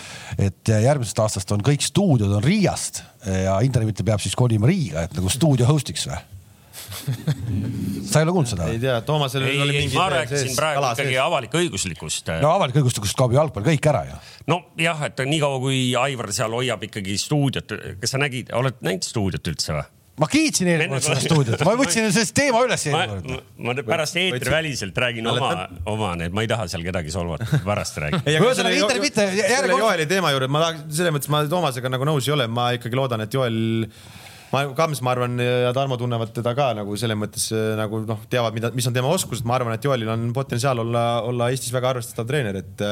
[0.50, 5.18] et järgmisest aastast on kõik stuudiod on Riiast ja internetti peab siis kolima Riiga, et
[5.18, 6.20] nagu stuudio host'iks või?
[8.10, 8.68] sa ei ole kuulnud seda?
[8.72, 12.30] ei tea, Toomasel ei, oli mingi ma rääkisin praegu ikkagi avalik-õiguslikust.
[12.42, 14.20] no avalik-õiguslikust kaob ju jalgpall kõik ära ju.
[14.52, 19.52] nojah, et niikaua kui Aivar seal hoiab ikkagi stuudiot, kas sa nägid, oled näinud stuudiot
[19.52, 19.86] üldse või?
[20.20, 23.54] Ma kiitsin eelmine kord seda stuudiot, ma võtsin sellest teema üles eelmine kord.
[23.66, 25.54] ma pärast eetriväliselt räägin oma,
[25.90, 28.22] oma need, ma ei taha seal kedagi solvata, pärast räägin.
[28.36, 29.26] ühesõnaga Inter mitte.
[29.40, 32.70] selle Joeli teema juurde ma tahaks, selles mõttes ma Toomasega nagu nõus ei ole, ma
[32.78, 33.58] ikkagi loodan, et Joel
[34.54, 37.50] ma, Kams, ma arvan, ja Tarmo tunnevad teda ka nagu selles mõttes
[37.80, 41.06] nagu noh, teavad, mida, mis on tema oskused, ma arvan, et Joelil on potentsiaal olla,
[41.26, 42.86] olla Eestis väga arvestatav treener, et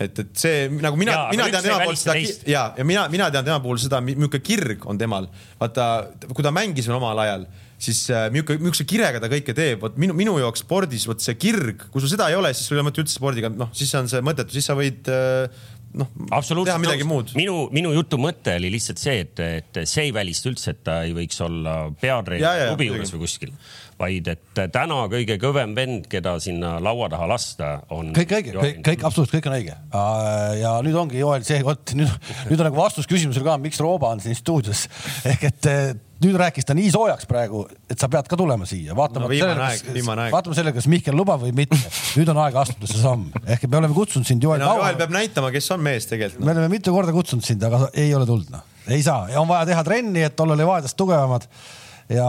[0.00, 2.16] et, et see nagu mina, mina tean tema poolt seda
[2.48, 5.28] ja, ja mina, mina tean tema puhul seda, milline kirg on temal.
[5.60, 5.88] vaata,
[6.30, 7.48] kui ta mängis veel omal ajal,
[7.80, 11.88] siis milline, milline kirega ta kõike teeb, vot minu, minu jaoks spordis, vot see kirg,
[11.92, 14.08] kui sul seda ei ole, siis sul ei ole mõtet üldse spordiga, noh, siis on
[14.10, 15.10] see mõttetu, siis sa võid
[16.00, 17.34] noh, teha midagi muud.
[17.38, 21.00] minu, minu jutu mõte oli lihtsalt see, et, et see ei välista üldse, et ta
[21.06, 23.54] ei võiks olla peatreener klubi juures või kuskil
[24.00, 28.12] vaid et täna kõige kõvem vend, keda sinna laua taha lasta, on.
[28.16, 29.78] kõik õige, kõik, kõik absoluutselt kõik on õige.
[30.60, 32.12] ja nüüd ongi Joel see, vot nüüd,
[32.50, 34.86] nüüd on nagu vastus küsimusele ka, miks Rooba on siin stuudios
[35.28, 35.68] ehk et
[36.20, 40.26] nüüd rääkis ta nii soojaks praegu, et sa pead ka tulema siia, vaatama no, sellele,
[40.34, 41.78] vaatame sellele, kas Mihkel lubab või mitte.
[42.18, 44.74] nüüd on aeg astuda see samm, ehk et me oleme kutsunud sind Joel no,.
[44.80, 46.48] Joel peab näitama, kes on mees tegelikult no..
[46.48, 49.48] me oleme mitu korda kutsunud sind, aga ei ole tulnud noh, ei saa ja on
[49.48, 51.48] vaja teha trenni, et olla Levadiast tugevamad.
[52.12, 52.28] ja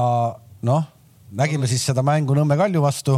[0.68, 0.88] noh
[1.32, 3.18] nägime siis seda mängu Nõmme Kalju vastu.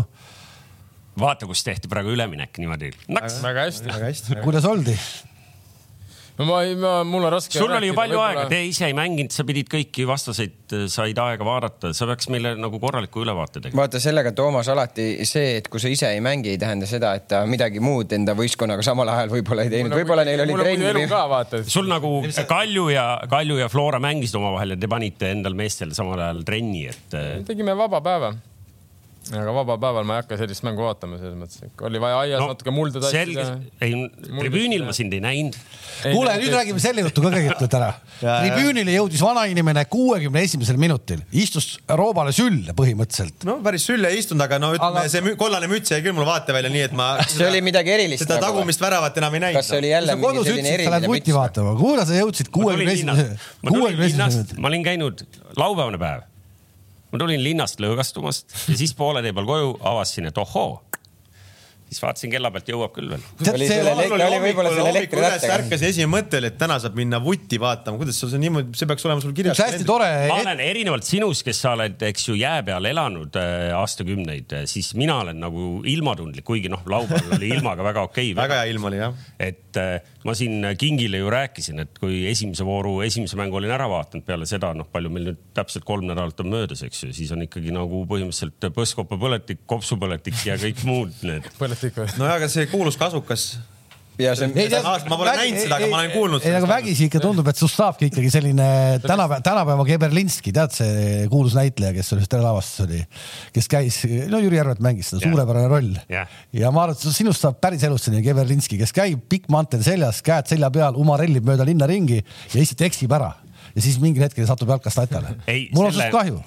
[1.20, 2.92] vaata, kus tehti praegu üleminek niimoodi.
[3.10, 4.40] väga hästi, väga hästi.
[4.44, 4.98] kuidas oldi?
[6.38, 7.58] No ma ei, ma, mul on raske.
[7.58, 11.20] sul oli ju palju aega, te ise ei mänginud, sa pidid kõiki vastaseid, äh, said
[11.22, 13.84] aega vaadata, sa peaks meile nagu korraliku ülevaate tegema.
[13.84, 17.28] vaata sellega, Toomas, alati see, et kui sa ise ei mängi, ei tähenda seda, et
[17.32, 21.68] ta midagi muud enda võistkonnaga samal ajal võib-olla ei teinud, võib-olla neil oli trenn.
[21.70, 22.16] sul nagu
[22.50, 26.88] Kalju ja, Kalju ja Flora mängisid omavahel ja te panite endal meestel samal ajal trenni,
[26.90, 27.06] et.
[27.18, 28.34] Äh, tegime vaba päeva
[29.32, 32.42] aga vabal päeval ma ei hakka sellist mängu vaatama, selles mõttes, et oli vaja aias
[32.42, 33.46] no, natuke mulda tassida.
[33.80, 35.56] ei, tribüünil ma sind ei näinud.
[36.02, 37.90] kuule, nüüd räägime selle jutu ka kõigepealt ära.
[38.44, 43.48] tribüünile jõudis vanainimene kuuekümne esimesel minutil, istus roobale sülle põhimõtteliselt.
[43.48, 46.28] no päris sülle ei istunud, aga no ütleme aga..., see kollane müts jäi küll mul
[46.28, 47.14] vaatevälja, nii et ma.
[47.32, 48.26] see oli midagi erilist.
[48.26, 49.62] seda nagu tagumist väravat enam ei näinud.
[49.62, 50.92] kas see oli jälle mingi selline eriline müts?
[50.92, 53.34] sa lähed vutti vaatama, kuule, sa jõudsid kuuekümne esimesel,
[53.72, 54.54] kuuekümne esimesel.
[54.60, 56.30] ma olin käinud laupäevane päev
[57.14, 60.82] ma tulin linnast lõõgastumast ja siis poole tee peal koju avastasin, et ohoo
[61.94, 63.24] siis vaatasin kella pealt, jõuab küll veel.
[65.54, 68.90] ärkas esimene mõte oli, et täna saab minna vutti vaatama, kuidas sul see niimoodi, see
[68.90, 69.60] peaks olema sul kirjas.
[69.60, 70.10] see hästi tore.
[70.32, 74.66] ma olen erinevalt sinust, kes sa oled, eks ju, jää peal elanud äh, aastakümneid, äh,
[74.70, 78.40] siis mina olen nagu ilmatundlik, kuigi noh, laupäeval oli ilmaga väga okei okay,.
[78.44, 79.18] väga hea ilm oli jah.
[79.40, 83.88] et äh, ma siin Kingile ju rääkisin, et kui esimese vooru esimese mängu olin ära
[83.92, 87.32] vaadanud, peale seda noh, palju meil nüüd täpselt kolm nädalat on möödas, eks ju, siis
[87.36, 91.48] on ikkagi nagu põhimõtteliselt põskopapõletik, kopsupõletik ja kõik muud need
[91.84, 92.18] põletik või?
[92.22, 93.54] nojah, aga see kuulus kasukas
[94.22, 94.50] ja see.
[94.54, 96.46] ma pole näinud seda, aga ma olen kuulnud.
[96.46, 98.68] ei, aga vägisi ikka tundub, et sust saabki ikkagi selline
[99.04, 103.02] tänapäeva, tänapäeva Geberlinski, tead see kuulus näitleja, kes selles telelavastus oli,
[103.56, 106.30] kes käis, no Jüri Järvet mängis seda, suurepärane roll yeah..
[106.54, 110.22] ja ma arvan, et sinust saab päris elus selline Geberlinski, kes käib pikk mantel seljas,
[110.26, 113.34] käed selja peal, umarellib mööda linna ringi ja lihtsalt eksib ära
[113.74, 115.34] ja siis mingil hetkel satub jalkast latale.
[115.74, 116.38] mul on sinust kahju.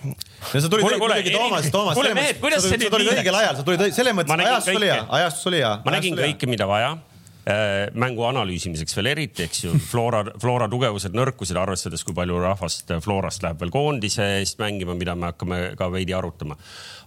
[0.52, 1.98] ja sa tulid muidugi Toomas, Toomas.
[1.98, 2.54] nüüd nii?
[2.62, 5.74] sa tulid õigel ajal, sa tulid selles mõttes, ajastus oli hea, ajastus oli hea.
[5.84, 11.16] ma nägin kõike, mida vaja äh, mängu analüüsimiseks veel eriti, eks ju, Flora, Flora tugevused,
[11.18, 15.90] nõrkused, arvestades, kui palju rahvast Florast läheb veel koondise eest mängima, mida me hakkame ka
[15.94, 16.58] veidi arutama.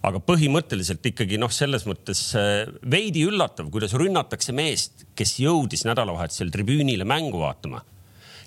[0.03, 6.51] aga põhimõtteliselt ikkagi noh, selles mõttes äh, veidi üllatav, kuidas rünnatakse meest, kes jõudis nädalavahetusel
[6.51, 7.85] tribüünile mängu vaatama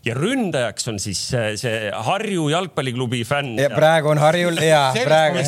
[0.07, 1.75] ja ründajaks on siis see,
[2.09, 3.57] Harju jalgpalliklubi fänn.
[3.61, 5.43] ja praegu on Harjul ja praegu.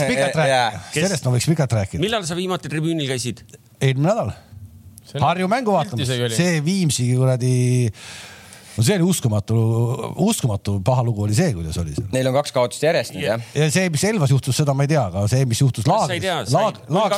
[0.94, 2.02] sellest ma võiks pikalt rääkida.
[2.02, 3.44] millal sa viimati tribüünil käisid?
[3.80, 4.34] eelmine nädal.
[5.20, 7.56] Harju mängu vaatamas, see Viimsi kuradi
[8.76, 9.56] no see oli uskumatu,
[10.24, 12.08] uskumatu paha lugu oli see, kuidas oli seal.
[12.14, 13.48] Neil on kaks kaotust järjest nüüd jah.
[13.54, 16.52] ja see, mis Elvas juhtus, seda ma ei tea, aga see, mis juhtus Laagris.
[16.54, 17.16] Laag, Laag,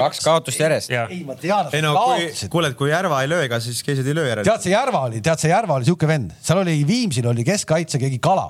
[0.00, 0.92] kaks kaotust järjest.
[0.94, 1.70] ei, ma tean.
[1.74, 4.46] ei no kui, kuule, et kui Järva ei löö, ega siis keised ei löö järele.
[4.46, 8.00] tead, see Järva oli, tead, see Järva oli siuke vend, seal oli Viimsil oli keskkaitse
[8.02, 8.48] keegi kala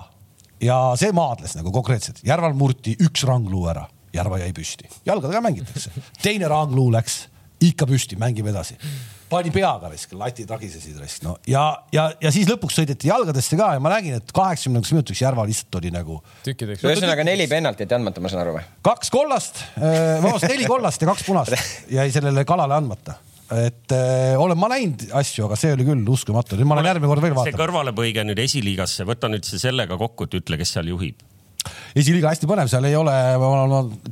[0.64, 2.22] ja see maadles nagu konkreetselt.
[2.26, 5.92] Järval murti üks rangluu ära, Järva jäi püsti, jalgadega mängitakse.
[6.22, 7.24] teine rangluu läks
[7.64, 8.76] ikka püsti, mängime edasi
[9.30, 13.72] pani peaga risk, lati tagisesid risk, no ja, ja, ja siis lõpuks sõideti jalgadesse ka
[13.76, 16.20] ja ma nägin, et kaheksakümnendaks minutiks Järva lihtsalt oli nagu.
[16.46, 18.64] ühesõnaga neli penaltit andmata, ma saan aru või?
[18.86, 21.56] kaks kollast, äh, vabandust, neli kollast ja kaks punast
[21.98, 23.18] jäi sellele kalale andmata
[23.54, 27.12] et äh, olen ma näinud asju, aga see oli küll uskumatu, nüüd ma lähen järgmine
[27.12, 27.52] kord veel vaatama.
[27.52, 31.22] see kõrvalepõige nüüd esiliigasse, võta nüüd see sellega kokku, et ütle, kes seal juhib
[31.96, 33.14] esiliiga hästi põnev, seal ei ole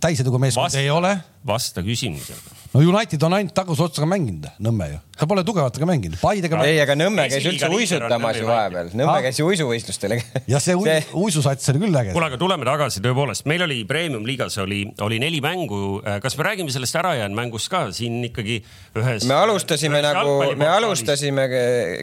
[0.01, 1.17] täiseduga meeskond, ei ole.
[1.47, 2.62] vasta küsimusele.
[2.73, 6.59] No United on ainult taguse otsaga mänginud, Nõmme ju ta pole tugevatega mänginud, Paidega.
[6.67, 10.17] ei, aga Nõmme käis üldse uisutamas ju vahepeal, Nõmme käis ju uisuvõistlustel.
[10.51, 10.99] ja see, see...
[11.19, 12.15] uisusats oli küll äge.
[12.17, 16.01] kuule, aga tuleme tagasi, tõepoolest, meil oli Premium liigas oli, oli neli mängu.
[16.25, 18.59] kas me räägime sellest ärajäänud mängust ka siin ikkagi
[18.99, 19.29] ühes?
[19.29, 21.47] me alustasime ühes nagu, me alustasime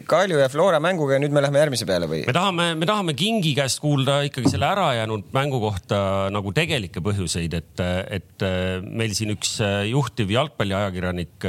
[0.10, 2.24] Kalju ja Flora mänguga ja nüüd me lähme järgmise peale või?
[2.30, 7.58] me tahame, me tahame Kingi käest kuulda ikkagi selle ärajäänud mängu kohta nagu tegelikke põhjuseid,
[7.58, 7.86] et,
[8.22, 8.48] et
[8.86, 9.58] meil siin üks
[9.90, 11.46] juhtiv jalgpalliajakirjanik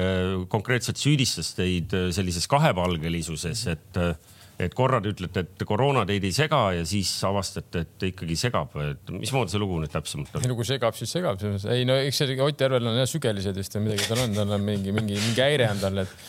[0.49, 4.15] konkreetselt süüdistas teid äh, sellises kahepalgelisuses, et, äh,
[4.61, 8.75] et korra te ütlete, et koroona teid ei sega ja siis avastate, et ikkagi segab,
[8.85, 10.45] et mismoodi see lugu nüüd täpsemalt on?
[10.45, 11.41] ei no kui segab, siis segab,
[11.73, 14.55] ei no eks see Ott Järvel on jah sügelised vist või midagi tal on, tal
[14.57, 16.21] on mingi, mingi, mingi häire on tal, et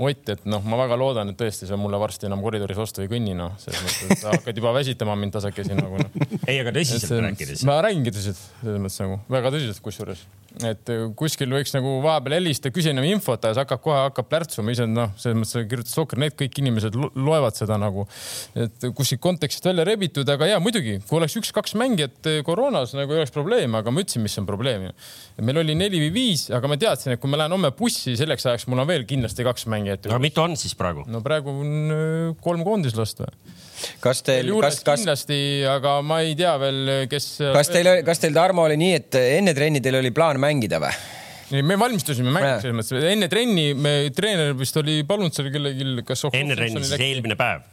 [0.00, 3.08] Ott, et noh, ma väga loodan, et tõesti sa mulle varsti enam koridoris vastu ei
[3.08, 6.20] kõnni, noh, selles mõttes, sa hakkad juba väsitama mind tasakesi nagu noh.
[6.44, 7.64] ei, aga tõsiselt rääkides.
[7.68, 10.26] ma räägingi tõsiselt, selles mõttes nagu väga tõsiselt kusjuures
[10.66, 14.74] et äh, kuskil võiks nagu vahepeal helistada, küsin infot, aga see hakkab kohe hakkab plärtsuma,
[14.74, 18.06] ise noh, selles mõttes kirjutas Soccer.net, kõik inimesed loevad seda nagu,
[18.58, 23.14] et kuskilt kontekstist välja rebitud, aga ja muidugi, kui oleks üks-kaks mängijat äh, koroonas nagu
[23.14, 24.90] ei oleks probleemi, aga ma ütlesin, mis on probleem
[25.44, 28.46] meil oli neli või viis, aga ma teadsin, et kui ma lähen homme bussi, selleks
[28.48, 30.08] ajaks mul on veel kindlasti kaks mängijat.
[30.10, 31.06] aga mitu on siis praegu?
[31.10, 33.32] no praegu on äh, kolm koondislast või?
[34.02, 35.38] Kas teil, kas, kas kindlasti,
[35.70, 37.30] aga ma ei tea veel, kes.
[37.56, 40.92] kas teil, kas teil, Tarmo, oli nii, et enne trenni teil oli plaan mängida või?
[41.50, 46.06] ei, me valmistusime mängiks selles mõttes, enne trenni me, treener vist oli palunud seal kellelgi,
[46.06, 46.26] kas.
[46.32, 47.64] enne trenni, siis eelmine päev?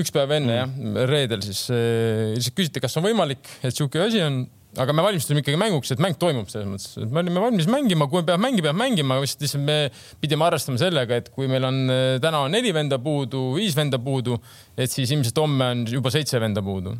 [0.00, 0.94] üks päev enne mm.
[0.96, 4.44] jah, reedel siis, siis küsiti, kas on võimalik, et sihuke asi on
[4.78, 8.06] aga me valmistusime ikkagi mänguks, et mäng toimub selles mõttes, et me olime valmis mängima,
[8.10, 9.78] kui peab mängima, peab mängima, lihtsalt me
[10.22, 11.80] pidime arvestama sellega, et kui meil on
[12.22, 14.38] täna on neli venda puudu, viis venda puudu,
[14.78, 16.94] et siis ilmselt homme on juba seitse venda puudu.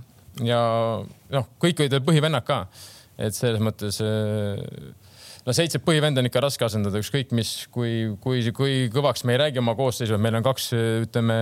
[0.46, 0.61] Ja
[1.04, 2.64] noh, kõik olid veel põhivennad ka,
[3.20, 4.00] et selles mõttes
[5.46, 9.40] no seitse põhivenda on ikka raske asendada, ükskõik mis, kui, kui, kui kõvaks me ei
[9.44, 10.70] räägi oma koosseisu, meil on kaks,
[11.07, 11.37] ütleme.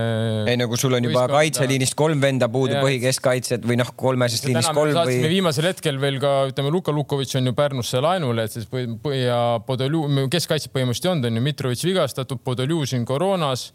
[0.49, 4.73] ei no kui sul on juba kaitseliinist kolm venda puudu, põhikeskkaitsjad või noh, kolmesest liinist
[4.75, 5.19] kolm või.
[5.31, 9.39] viimasel hetkel veel ka ütleme, Luka Lukovitš on ju Pärnusse laenule, et siis põhi ja
[9.65, 13.69] Podolju, keskkaitset põhimõtteliselt ei olnud, on ju, Mitrovic vigastatud, Podoljužin koroonas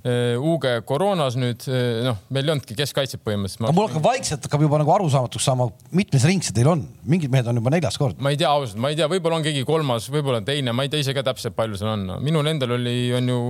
[0.00, 3.66] Uuge koroonas nüüd, äh, noh, meil ei olnudki keskkaitset põhimõtteliselt.
[3.66, 7.32] aga mul hakkab vaikselt hakkab juba nagu arusaamatuks saama, mitmes ring see teil on, mingid
[7.32, 8.16] mehed on juba neljas kord.
[8.16, 10.92] ma ei tea ausalt, ma ei tea, võib-olla on keegi kolmas, võib-olla teine, ma ei
[10.92, 12.16] tea ise ka täpselt, palju seal on.
[12.24, 13.42] minul endal oli, on ju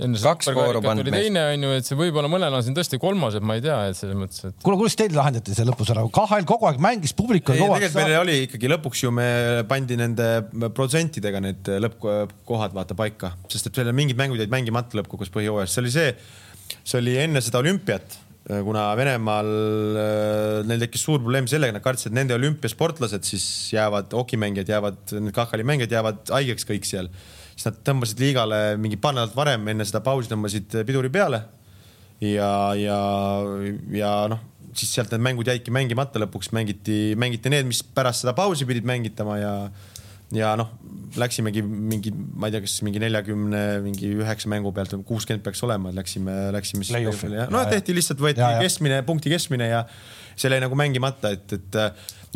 [0.00, 1.26] kaks vooru pandud mees.
[1.26, 3.78] teine on ju, et see võib-olla mõnel on siin tõesti kolmas, et ma ei tea,
[3.90, 4.56] et selles mõttes, et.
[4.64, 6.04] kuule, kuidas teil lahendati see lõpus ära?
[6.16, 7.86] KHL kogu aeg mängis, publik oli kogu aeg.
[7.86, 9.28] tegelikult meil oli ikkagi lõpuks ju me
[9.70, 10.30] pandi nende
[10.76, 15.84] protsentidega need lõppkohad vaata paika, sest et meil mingid mängud jäid mängimata lõppkokkuvõttes põhijooajas, see
[15.84, 16.10] oli see,
[16.82, 18.20] see oli enne seda olümpiat
[18.64, 19.50] kuna Venemaal
[20.66, 25.36] neil tekkis suur probleem sellega, nad kartsid, et nende olümpiasportlased siis jäävad, hokimängijad jäävad, need
[25.36, 27.10] KHL-i mängijad jäävad haigeks kõik seal
[27.60, 31.42] siis nad tõmbasid liigale mingi paar nädalat varem enne seda pausi tõmbasid piduri peale.
[32.24, 32.98] ja, ja,
[33.92, 34.40] ja noh,
[34.76, 38.88] siis sealt need mängud jäidki mängimata, lõpuks mängiti, mängiti need, mis pärast seda pausi pidid
[38.88, 39.54] mängitama ja
[40.30, 40.68] ja noh,
[41.18, 45.64] läksimegi mingi, ma ei tea, kas mingi neljakümne, mingi üheksa mängu pealt või kuuskümmend peaks
[45.66, 46.94] olema, läksime, läksime siis.
[47.50, 49.82] no tehti lihtsalt, võeti ja, keskmine, punkti keskmine ja
[50.38, 51.80] see jäi nagu mängimata, et, et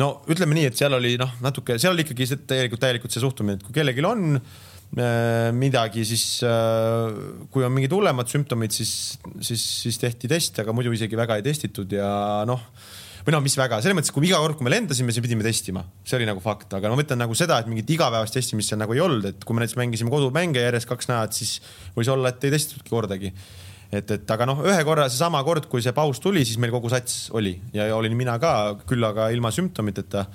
[0.01, 3.23] no ütleme nii, et seal oli noh, natuke, seal oli ikkagi see tegelikult täielikult see
[3.23, 7.15] suhtumine, et kui kellelgi on äh, midagi, siis äh,
[7.51, 11.43] kui on mingid hullemad sümptomid, siis, siis, siis tehti test, aga muidu isegi väga ei
[11.43, 12.07] testitud ja
[12.47, 12.69] noh
[13.25, 15.81] või noh, mis väga, selles mõttes, kui iga kord, kui me lendasime, siis pidime testima,
[16.05, 18.93] see oli nagu fakt, aga ma mõtlen nagu seda, et mingit igapäevast testimist seal nagu
[18.93, 21.55] ei olnud, et kui me näiteks mängisime kodumänge järjest kaks nädalat, siis
[21.97, 23.33] võis olla, et ei testitudki kordagi.
[23.89, 26.91] et, et aga noh, ühe korra seesama kord, kui see paus tuli, siis meil kogu
[26.93, 30.27] sats oli ja olin mina ka, küll aga ilma sümptomiteta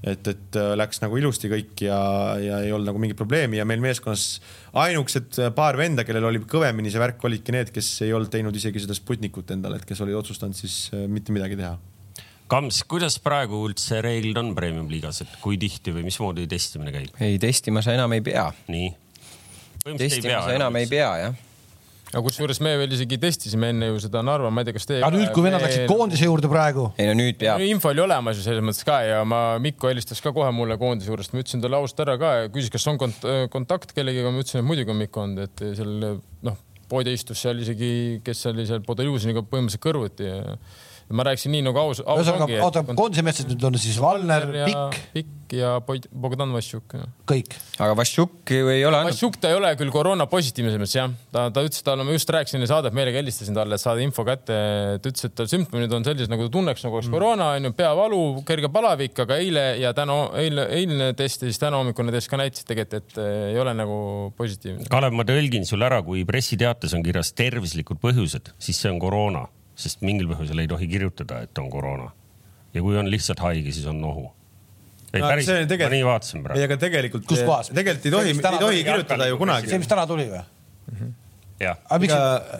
[0.00, 1.98] et, et äh, läks nagu ilusti kõik ja,
[2.40, 4.40] ja ei olnud nagu mingit probleemi ja meil meeskonnas
[4.80, 8.56] ainukesed äh, paar venda, kellel oli kõvemini see värk, olidki need, kes ei olnud teinud
[8.56, 11.76] isegi seda Sputnikut endale, et kes olid otsustanud siis äh, mitte midagi teha.
[12.50, 17.14] Kams, kuidas praegu üldse reeglid on premium-liigas, et kui tihti või mismoodi testimine käib?
[17.22, 18.48] ei, testima sa enam ei pea.
[18.72, 18.90] nii?
[20.00, 21.38] testima sa enam ei pea, jah
[22.10, 25.02] aga kusjuures me veel isegi testisime enne ju seda Narva, ma ei tea, kas teie.
[25.06, 26.88] aga nüüd, kui vennad läksid koondise juurde praegu?
[26.98, 27.62] ei no nüüd peab.
[27.62, 31.12] info oli olemas ju selles mõttes ka ja ma, Mikko helistas ka kohe mulle koondise
[31.12, 34.42] juurest, ma ütlesin talle ausalt ära ka ja küsis, kas on kont kontakt kellegiga, ma
[34.42, 35.96] ütlesin, et muidugi on Mikko olnud, et seal
[36.50, 37.92] noh, poodi istus seal isegi,
[38.26, 40.56] kes oli seal Podoljuziniga põhimõtteliselt kõrvuti ja
[41.10, 42.58] ma rääkisin nii nagu aus, aus ühesõnaga ongi.
[42.62, 44.98] oota, koondise meestest nüüd on siis Valner, Pikk.
[45.14, 46.94] Pikk ja Bogdan Vassiuk.
[47.26, 47.56] kõik.
[47.78, 49.02] aga Vassiuk ju ei ole.
[49.08, 52.14] Vassiuk, ta ei ole küll koroona positiivne selles mõttes jah, ta, ta ütles, talle ma
[52.14, 54.58] just rääkisin enne saadet, meelega helistasin talle, et saada info kätte.
[55.02, 57.18] ta ütles, et tal sümptomid on sellised, nagu ta tunneks nagu oleks mm.
[57.18, 61.82] koroona onju, peavalu, kerge palavik, aga eile ja täna, eile, eilne test ja siis täna
[61.82, 64.00] hommikune test ka näitasid tegelikult, et ei ole nagu
[64.38, 64.86] positiivne.
[64.90, 69.48] Kalev, ma tõlgin sulle ära, kui pressiteates on kirjas tervislikud põhjused, siis see on koroona
[69.80, 72.10] sest mingil põhjusel ei tohi kirjutada, et on koroona.
[72.74, 74.28] ja kui on lihtsalt haige, siis on nohu.
[75.12, 76.60] ei no, päris, ma nii vaatasin praegu.
[76.60, 79.72] ei, aga tegelikult, tegelikult ei tohi, ei tohi kirjutada ju kunagi.
[79.72, 81.00] see, mis täna tuli või mm?
[81.00, 81.18] -hmm
[81.60, 81.76] jah.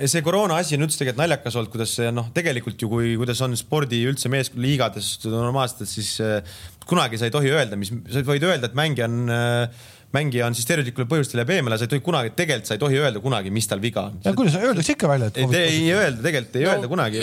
[0.01, 3.15] ja see koroona asi on üldse tegelikult naljakas olnud, kuidas see noh, tegelikult ju kui,
[3.21, 8.25] kuidas on spordi üldse meeskonnaliigades normaalselt, siis äh, kunagi sa ei tohi öelda, mis, sa
[8.27, 11.93] võid öelda, et mängija on äh, mängija on siis tervislikul põhjustel jääb eemale, sa ei
[11.93, 14.17] tohi kunagi, tegelikult sa ei tohi öelda kunagi, mis tal viga on.
[14.25, 15.39] ja kuidas, öeldakse ikka välja, et.
[15.39, 17.23] ei, ei öelda, tegelikult ei no, öelda kunagi.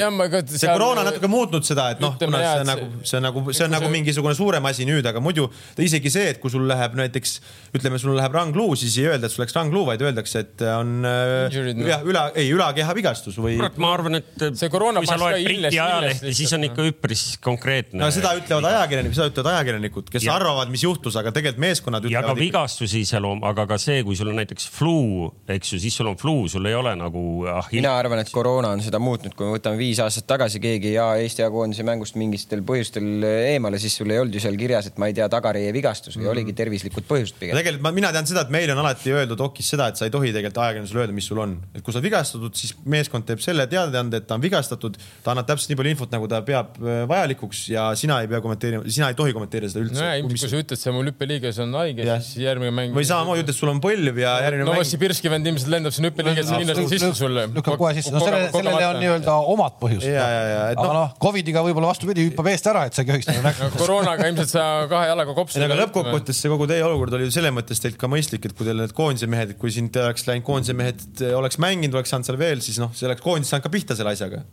[0.54, 3.44] see koroona on natuke muutnud seda, et noh, kuna see on nagu, see on nagu,
[3.52, 5.50] see on nagu mingisugune suurem asi nüüd, aga muidu
[5.84, 7.34] isegi see, et kui sul läheb näiteks,
[7.76, 10.96] ütleme, sul läheb rangluu, siis ei öelda, et sul läks rangluu, vaid öeldakse, et on
[11.12, 13.60] äh, üle, üle, ei ülakeha vigastus või.
[13.60, 18.00] ma arvan, et see koroona kui sa loed Briti ajalehti, siis on ikka üpris konkreetne.
[18.00, 20.40] no seda ütlevad ajakirjanikud, seda ütlevad ajakirjanikud, kes ja.
[20.40, 22.24] arvavad, mis juhtus, aga tegelikult meeskonnad ütlevad.
[22.24, 25.80] ja ka vigastus vigastuse iseloom, aga ka see, kui sul on näiteks flu, eks ju,
[25.82, 27.66] siis sul on flu, sul ei ole nagu ah,.
[27.72, 31.08] mina arvan, et koroona on seda muutnud, kui me võtame viis aastat tagasi, keegi ja
[31.18, 35.10] Eesti A-koondise mängust mingitel põhjustel eemale, siis sul ei olnud ju seal kirjas, et ma
[35.10, 36.34] ei tea, tagareivigastus või mm.
[36.36, 37.58] oligi tervislikud põhjused pigem.
[37.58, 40.14] tegelikult ma, mina tean seda, et meile on alati öeldud okis seda, et sa ei
[40.14, 43.42] tohi tegelikult ajakirjandusele öelda, mis sul on, et kui sa oled vigastatud, siis meeskond teeb
[43.44, 46.78] selle teadaande, et ta on vigastatud, ta annab täpselt nii palju infot, nagu ta peab
[46.82, 50.00] äh, vajalikuks ja sina ei pea kommenteerima, sina ei tohi kommenteerida seda üldse.
[50.00, 52.94] nojah, ilmselt kui sa ütled, see mu hüppeliiges on haige, siis järgmine mäng.
[52.96, 54.82] või samamoodi ütled, sul on põlv ja järgmine no, mäng.
[54.82, 57.46] Novosibirski vend ilmselt lendab sinna hüppeliigesse no, kindlasti sisse sulle.
[57.56, 60.18] lükkab kohe sisse, no sellele, sellele on nii-öelda omad põhjused.
[60.18, 63.72] aga noh, Covidiga võib-olla vastupidi, hüppab eest ära, et sa ei köhiks teda näkku.
[63.80, 65.66] koroonaga ilmselt sa kahe jalaga kopsud.
[65.68, 68.68] aga lõppkokkuvõttes see kogu teie olukord oli ju selles mõttes teilt ka mõistlik, et kui
[68.68, 71.04] teil need koondise mehed, kui siin oleks läinud koondise mehed,
[71.38, 74.16] oleks mänginud, oleks saanud seal veel, siis noh, see oleks koondis saanud ka pihta selle
[74.16, 74.46] asjaga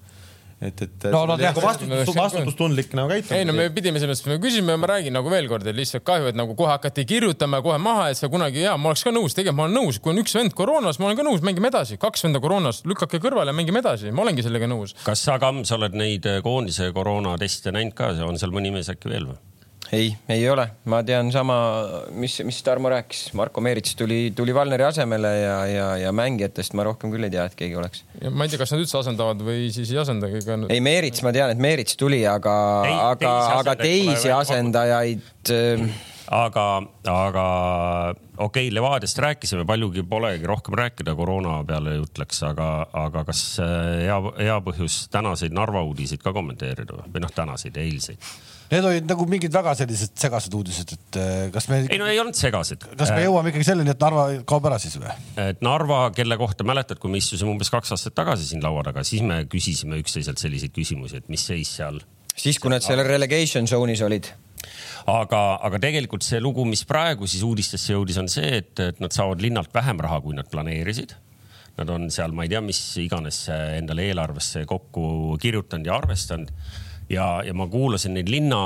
[0.60, 3.40] et, et no, no, nagu vastutus, vastutustundlik nagu käitumine.
[3.40, 6.04] ei no me pidime selles mõttes, me küsisime, ma räägin nagu veel kord, et lihtsalt
[6.06, 9.14] kahju, et nagu kohe hakati kirjutama kohe maha, et see kunagi hea, ma oleks ka
[9.14, 11.70] nõus, tegelikult ma olen nõus, kui on üks vend koroonas, ma olen ka nõus, mängime
[11.72, 14.96] edasi, kaks venda koroonas, lükake kõrvale, mängime edasi, ma olengi sellega nõus.
[15.06, 19.32] kas sa, Kams, oled neid koondise koroonateste näinud ka, on seal mõni mees äkki veel
[19.32, 19.40] või?
[19.92, 21.56] Ei, ei ole, ma tean sama,
[22.16, 26.86] mis, mis Tarmo rääkis, Marko Meerits tuli, tuli Valneri asemele ja, ja, ja mängijatest ma
[26.88, 28.04] rohkem küll ei tea, et keegi oleks.
[28.30, 30.58] ma ei tea, kas nad üldse asendavad või siis ei asendagi ka.
[30.68, 32.56] ei, Meerits, ma tean, et Meerits tuli, aga,
[33.10, 35.86] aga, aga teisi asendajaid äh,
[36.32, 36.66] aga,
[37.10, 37.46] aga
[38.38, 42.70] okei okay,, Levadiast rääkisime, paljugi polegi rohkem rääkida koroona peale jutt läks, aga,
[43.04, 48.32] aga kas hea, hea põhjus tänaseid Narva uudiseid ka kommenteerida või noh, tänaseid, eilseid
[48.70, 51.82] Need olid nagu mingid väga sellised segased uudised, et äh, kas me.
[51.84, 52.86] ei no ei olnud segased.
[52.96, 55.12] kas me jõuame ikkagi selleni, et Narva kaob ära siis või?
[55.42, 59.04] et Narva, kelle kohta mäletad, kui me istusime umbes kaks aastat tagasi siin laua taga,
[59.04, 62.00] siis me küsisime üksteiselt selliseid küsimusi, et mis seis seal.
[62.32, 64.32] siis, kui nad seal relegation zone'is olid
[65.10, 69.12] aga, aga tegelikult see lugu, mis praegu siis uudistesse jõudis, on see, et, et nad
[69.12, 71.12] saavad linnalt vähem raha, kui nad planeerisid.
[71.74, 76.52] Nad on seal, ma ei tea, mis iganes endale eelarvesse kokku kirjutanud ja arvestanud
[77.10, 78.60] ja, ja ma kuulasin neid linna,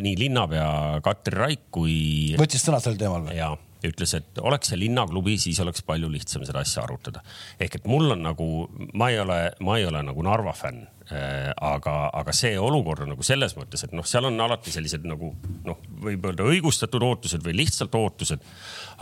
[0.00, 1.96] nii linnapea Katri Raik kui.
[2.40, 3.36] võttis sõna sel teemal või?
[3.38, 3.52] ja,
[3.90, 7.22] ütles, et oleks see linnaklubi, siis oleks palju lihtsam seda asja arutada.
[7.60, 8.48] ehk et mul on nagu,
[8.94, 11.52] ma ei ole, ma ei ole nagu Narva fänn äh,.
[11.60, 15.34] aga, aga see olukord on nagu selles mõttes, et noh, seal on alati sellised nagu
[15.64, 18.42] noh, võib öelda õigustatud ootused või lihtsalt ootused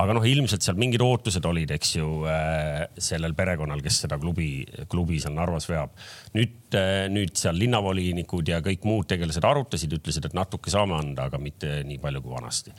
[0.00, 4.64] aga noh, ilmselt seal mingid ootused olid, eks ju äh, sellel perekonnal, kes seda klubi,
[4.92, 5.94] klubi seal Narvas veab.
[6.36, 11.28] nüüd, äh, nüüd seal linnavolinikud ja kõik muud tegelased arutasid, ütlesid, et natuke saame anda,
[11.28, 12.76] aga mitte nii palju kui vanasti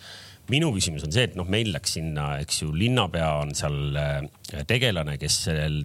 [0.51, 4.63] minu küsimus on see, et noh, meil läks sinna, eks ju, linnapea on seal äh,
[4.67, 5.37] tegelane, kes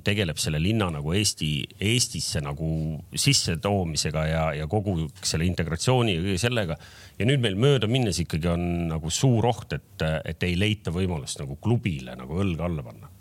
[0.06, 1.52] tegeleb selle linna nagu Eesti,
[1.90, 2.70] Eestisse nagu
[3.14, 6.78] sissetoomisega ja, ja kogu selle integratsiooni ja kõige sellega.
[7.18, 11.38] ja nüüd meil mööda minnes ikkagi on nagu suur oht, et, et ei leita võimalust
[11.42, 13.14] nagu klubile nagu õlga alla panna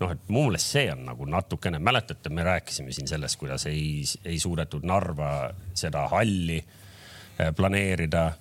[0.00, 4.02] noh, et mu meelest see on nagu natukene, mäletate, me rääkisime siin sellest, kuidas ei,
[4.26, 5.30] ei suudetud Narva
[5.76, 8.32] seda halli äh, planeerida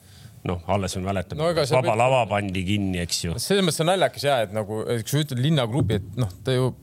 [0.47, 3.36] noh, alles me mäletame no,, vaba lava pandi kinni, eks ju.
[3.41, 6.73] selles mõttes on naljakas ja, et nagu, kui sa ütled linnaklubi, et noh, ta ju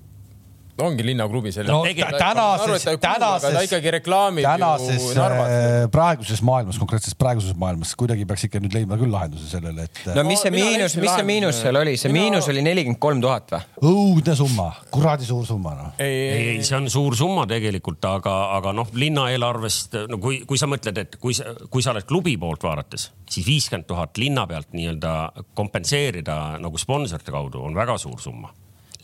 [0.84, 1.80] ongi linnaklubi selle no,
[2.18, 8.76] tänases, tänases, ikkagi reklaamib tänases äh, praeguses maailmas, konkreetses praeguses maailmas kuidagi peaks ikka nüüd
[8.76, 10.02] leidma küll lahenduse sellele, et.
[10.16, 13.54] no mis see miinus, mis see miinus seal oli, see miinus oli nelikümmend kolm tuhat
[13.54, 13.62] või?
[13.90, 15.92] õudne summa, kuradi suur summa noh.
[15.98, 20.42] ei, ei, ei, see on suur summa tegelikult, aga, aga noh, linna eelarvest, no kui,
[20.48, 24.20] kui sa mõtled, et kui sa, kui sa oled klubi poolt vaadates, siis viiskümmend tuhat
[24.20, 25.14] linna pealt nii-öelda
[25.58, 28.52] kompenseerida nagu sponsorite kaudu on väga suur summa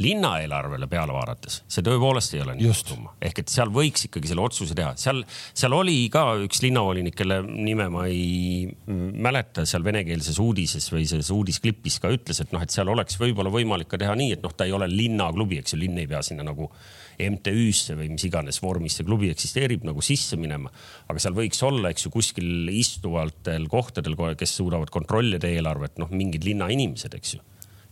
[0.02, 4.30] linnaeelarvele peale vaadates, see tõepoolest ei ole nii suur summa, ehk et seal võiks ikkagi
[4.30, 5.22] selle otsuse teha, seal,
[5.56, 11.32] seal oli ka üks linnavolinik, kelle nime ma ei mäleta, seal venekeelses uudises või selles
[11.34, 14.55] uudisklipis ka ütles, et noh, et seal oleks võib-olla võimalik ka teha nii, et noh,
[14.57, 16.70] ta ei ole linnaklubi, eks ju, linn ei pea sinna nagu
[17.16, 20.68] MTÜ-sse või mis iganes vormis see klubi eksisteerib, nagu sisse minema.
[21.09, 26.44] aga seal võiks olla, eks ju, kuskil istuvatel kohtadel, kes suudavad kontrollida eelarvet, noh, mingid
[26.44, 27.44] linnainimesed, eks ju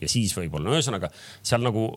[0.05, 1.11] ja siis võib-olla, no ühesõnaga
[1.43, 1.89] seal nagu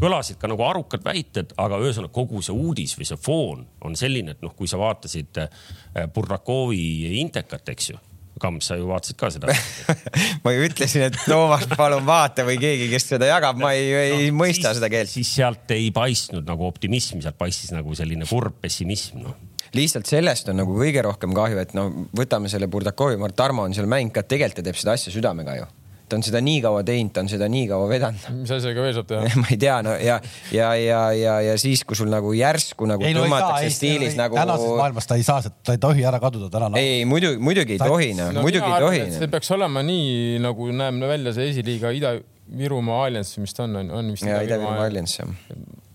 [0.00, 4.36] kõlasid ka nagu arukad väited, aga ühesõnaga kogu see uudis või see foon on selline,
[4.36, 5.64] et noh, kui sa vaatasid äh,
[6.12, 8.02] Burdakovi intekat, eks ju
[8.36, 9.48] Kamps, sa ju vaatasid ka seda.
[10.44, 14.26] Ma ju ütlesin, et Toomas, palun vaata või keegi, kes seda jagab, ma ei, ei
[14.28, 15.08] no, mõista siis, seda keelt.
[15.08, 19.38] siis sealt ei paistnud nagu optimism, sealt paistis nagu selline kurb pessimism, noh.
[19.76, 23.88] Lihtsalt sellest on nagu kõige rohkem kahju, et no võtame selle Burdakovi, Tarmo on seal
[23.88, 25.66] mäng ka, tegelikult ta teeb seda asja südamega ju
[26.08, 28.26] ta on seda nii kaua teinud, ta on seda nii kaua vedanud.
[28.40, 30.18] mis asjaga veel saab teha ma ei tea, no ja,
[30.54, 34.20] ja, ja, ja, ja siis, kui sul nagu järsku nagu ei, no, tõmmatakse stiilis ei,
[34.20, 34.38] nagu.
[34.38, 36.80] tänases maailmas ta ei saa, ta ei tohi ära kaduda täna no..
[36.80, 39.04] ei, muidugi, muidugi ei tohi, noh no,, muidugi ei tohi.
[39.18, 44.12] see peaks olema nii, nagu näeb välja see esiliiga Ida-Virumaa Allianss, mis ta on, on
[44.14, 44.26] vist.
[44.26, 45.32] ja Ida-Virumaa Allianss, jah.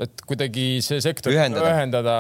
[0.03, 2.18] et kuidagi see sektor ühendada, ühendada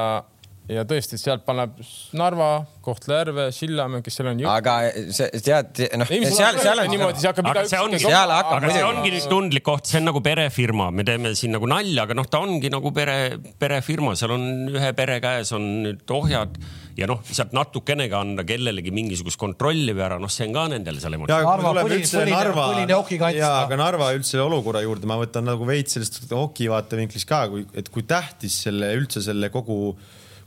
[0.71, 1.79] ja tõesti, sealt paneb
[2.17, 2.49] Narva,
[2.85, 4.43] Kohtla-Järve, Sillamäe, kes seal on.
[4.51, 4.75] aga
[5.13, 7.71] see tead, noh, seal, seal on niimoodi, see hakkab igaüks.
[7.73, 11.05] see ongi, seal hakkab, aga see ongi nüüd tundlik koht, see on nagu perefirma, me
[11.07, 13.17] teeme siin nagu nalja, aga noh, ta ongi nagu pere,
[13.61, 16.55] perefirma, seal on ühe pere käes on nüüd ohjad
[16.97, 21.03] ja noh, sealt natukenegi anda kellelegi mingisugust kontrolli või ära, noh, see on ka nendele
[21.03, 21.45] seal emotsioon.
[21.47, 23.39] Narva, põline, Narva, põline hokikants.
[23.39, 27.67] ja, aga Narva üldse olukorra juurde ma võtan nagu veits sellest hoki vaatevinklist ka, kui,
[27.77, 29.95] et kui tähtis selle üldse selle kogu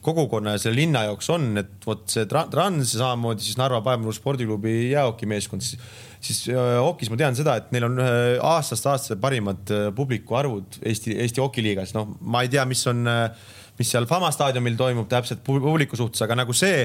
[0.04, 4.14] kogukonna ja selle linna jaoks on, et vot see Trans ja samamoodi siis Narva Paemuru
[4.14, 5.80] spordiklubi jäähokimeeskond, siis,
[6.24, 11.42] siis hokis ma tean seda, et neil on aastast aastasse parimad publiku arvud Eesti, Eesti
[11.42, 13.04] hokiliigas, noh, ma ei tea, mis on,
[13.78, 16.84] mis seal Fama staadionil toimub täpselt publiku suhtes, aga nagu see,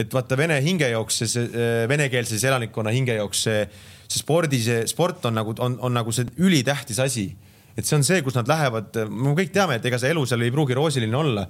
[0.00, 3.64] et vaata vene hingejooks, see venekeelses elanikkonna hingejooks, see,
[4.08, 7.28] see spordi, see sport on nagu, on, on nagu see ülitähtis asi.
[7.74, 10.44] Et see on see, kus nad lähevad, me kõik teame, et ega see elu seal
[10.46, 11.42] ei pruugi roosiline olla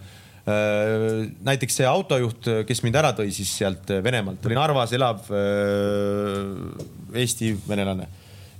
[0.45, 7.55] näiteks see autojuht, kes mind ära tõi siis sealt Venemaalt, oli Narvas elav äh, Eesti
[7.65, 8.11] venelane.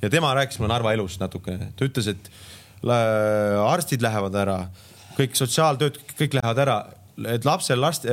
[0.01, 2.31] Ja tema rääkis mulle Narva elust natuke, ta ütles, et
[2.85, 4.59] arstid lähevad ära,
[5.17, 6.79] kõik sotsiaaltööd, kõik lähevad ära,
[7.31, 8.05] et lapsel arst,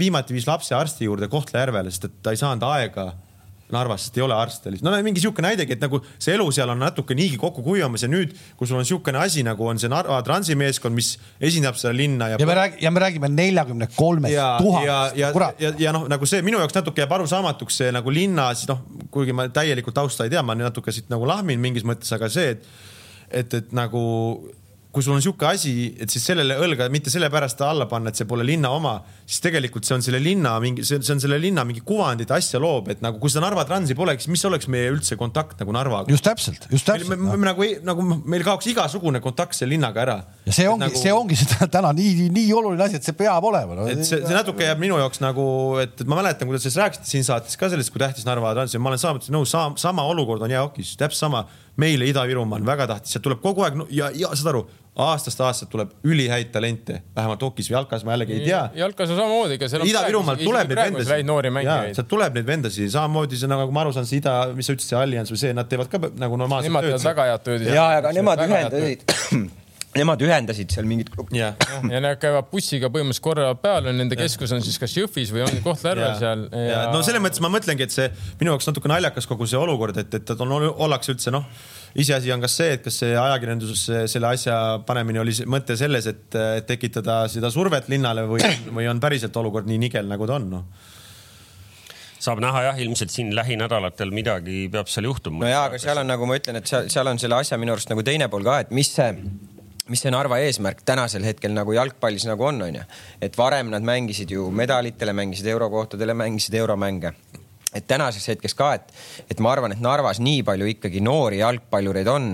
[0.00, 3.10] viimati viis lapse arsti juurde Kohtla-Järvele, sest et ta ei saanud aega
[3.74, 4.88] Narvas, sest ei ole arste lihtsalt.
[4.88, 8.10] no mingi sihuke näidegi, et nagu see elu seal on natuke niigi kokku kuivamas ja
[8.10, 12.32] nüüd, kui sul on siukene asi nagu on see Narva transimeeskond, mis esindab seda linna
[12.32, 12.40] ja.
[12.40, 15.16] ja me räägime, ja me räägime neljakümne kolmest tuhandest.
[15.18, 18.50] ja, ja, ja, ja noh, nagu see minu jaoks natuke jääb arusaamatuks see nagu linna,
[18.58, 22.12] siis noh, kuigi ma täielikult tausta ei tea, ma natuke siit nagu lahmin mingis mõttes,
[22.16, 22.70] aga see, et
[23.28, 24.00] et, et nagu
[24.98, 25.72] kui sul on sihuke asi,
[26.02, 29.86] et siis sellele õlga mitte sellepärast alla panna, et see pole linna oma, siis tegelikult
[29.86, 33.20] see on selle linna mingi, see on selle linna mingi kuvandit asja loob, et nagu
[33.22, 36.10] kui seda Narva Transi poleks, mis oleks meie üldse kontakt nagu Narvaga?
[36.10, 37.14] just täpselt, just täpselt.
[37.14, 40.18] me nagu, nagu meil kaoks igasugune kontakt selle linnaga ära.
[40.48, 43.46] ja see ongi nagu..., see ongi seda täna nii, nii oluline asi, et see peab
[43.52, 43.86] olema no..
[43.92, 45.46] et see, see natuke jääb minu jaoks nagu,
[45.84, 48.82] et ma mäletan, kuidas sa rääkisid siin saates ka sellest, kui tähtis Narva Trans on,
[48.82, 51.46] ma olen sama nõus, sama olukord on jäähokis, täpselt sama
[51.78, 54.64] meile Ida-Virumaa on väga tähtis, sealt tuleb kogu aeg no, ja, ja saad aru,
[54.98, 58.62] aastast aastat tuleb ülihäid talente, vähemalt hokis või jalkas ma jällegi ei tea.
[58.80, 59.90] jalkas on samamoodi, ega seal on.
[59.92, 61.94] Ida-Virumaalt tuleb neid vendasid.
[61.98, 64.94] sealt tuleb neid vendasid, samamoodi see nagu ma aru saan, see Ida, mis sa ütlesid,
[64.94, 66.98] see Allianz või see, nad teevad ka nagu normaalset nemad tööd.
[66.98, 67.70] Nemad teevad väga head tööd.
[67.78, 69.08] ja, aga nemad ühendasid
[69.98, 71.08] Nemad ühendasid seal mingit.
[71.34, 71.54] ja,
[71.88, 75.62] ja nad käivad bussiga põhimõtteliselt korra peal, nende keskus on siis kas Jõhvis või on
[75.64, 76.44] Kohtla-Järvel seal.
[76.52, 76.82] Ja...
[76.92, 80.18] no selles mõttes ma mõtlengi, et see minu jaoks natuke naljakas kogu see olukord, et,
[80.20, 81.48] et on, ollakse üldse noh
[81.94, 86.38] iseasi on kas see, et kas see ajakirjanduses selle asja panemine oli mõte selles, et
[86.68, 90.94] tekitada seda survet linnale või, või on päriselt olukord nii nigel, nagu ta on, noh
[92.22, 95.44] saab näha jah, ilmselt siin lähinädalatel midagi peab seal juhtuma.
[95.44, 97.74] no ja, aga seal on, nagu ma ütlen, et seal, seal on selle asja minu
[97.74, 99.12] arust nagu teine pool ka, et mis see,
[99.88, 102.84] mis see Narva eesmärk tänasel hetkel nagu jalgpallis nagu on, onju.
[103.24, 107.14] et varem nad mängisid ju medalitele, mängisid eurokohtadele, mängisid euromänge
[107.74, 108.92] et tänaseks hetkeks ka, et,
[109.28, 112.30] et ma arvan, et Narvas nii palju ikkagi noori jalgpallureid on,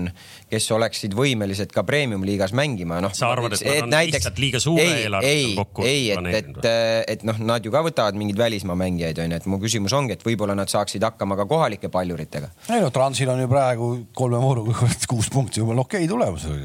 [0.51, 3.11] kes oleksid võimelised ka premium-liigas mängima, noh.
[3.15, 6.69] sa arvad, et nad on näiteks, lihtsalt liiga suure eelarvega kokku ei, et, et,
[7.17, 10.25] et noh, nad ju ka võtavad mingeid välismaa mängijaid, onju, et mu küsimus ongi, et
[10.25, 12.53] võib-olla nad saaksid hakkama ka kohalike palluritega.
[12.71, 16.63] ei no Transil on ju praegu kolme vooruga kuus punkti, jumala okei okay tulemus oli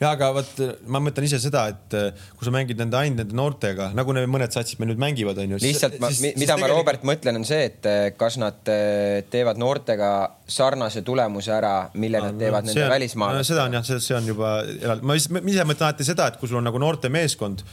[0.00, 3.36] ja aga vot ma mõtlen ise seda, et äh, kui sa mängid nende ainult nende
[3.36, 5.60] noortega, nagu need mõned satsid meil nüüd mängivad, onju.
[5.60, 6.76] lihtsalt siis, ma, mida siis ma tegelikult...
[6.78, 10.10] Robert mõtlen, on see, et äh, kas nad äh, teevad noortega
[10.50, 13.42] sarnase tulemuse ära, mille nad teevad no, nende välismaal.
[13.46, 14.56] seda on jah, see on juba
[15.04, 17.64] ma ise mõtlen alati seda, et kui sul on nagu noortemeeskond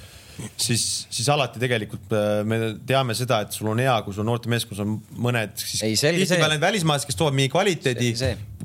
[0.58, 0.84] siis,
[1.14, 4.98] siis alati tegelikult äh, me teame seda, et sul on hea, kui sul noortemeeskonnas on
[5.28, 8.12] mõned siis tihtipeale välismaalased, kes toovad mingi kvaliteedi,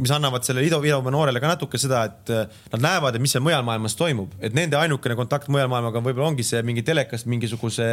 [0.00, 3.44] mis annavad sellele Ida-Virumaa noorele ka natuke seda, et äh, nad näevad, et mis seal
[3.44, 7.88] mujal maailmas toimub, et nende ainukene kontakt mujal maailmaga võib-olla ongi see mingi telekast mingisuguse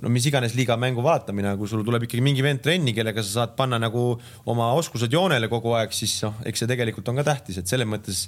[0.00, 3.42] no mis iganes liiga mängu vaatamine, kui sul tuleb ikkagi mingi vend trenni, kellega sa
[3.42, 4.14] saad panna nagu
[4.48, 7.88] oma oskused joonele kogu aeg, siis noh, eks see tegelikult on ka tähtis, et selles
[7.88, 8.24] mõttes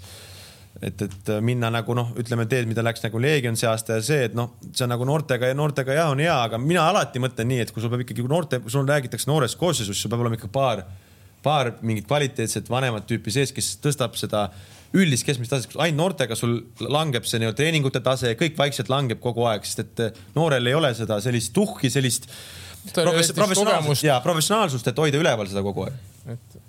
[0.81, 4.27] et, et minna nagu noh, ütleme teed, mida läks nagu Leegion see aasta ja see,
[4.31, 7.51] et noh, see on nagu noortega ja noortega jah, on hea, aga mina alati mõtlen
[7.53, 10.51] nii, et kui sul peab ikkagi noorte, sul räägitakse noorest koosseisust, sul peab olema ikka
[10.53, 10.85] paar,
[11.45, 14.49] paar mingit kvaliteetset vanemat tüüpi sees, kes tõstab seda
[14.97, 19.47] üldist keskmist taset, ainult noortega sul langeb see nii-öelda treeningute tase, kõik vaikselt langeb kogu
[19.49, 22.29] aeg, sest et noorel ei ole seda sellist tuhhi, sellist
[22.93, 26.03] professionaalsust ja professionaalsust, et hoida üleval seda kogu aeg.
[26.35, 26.62] et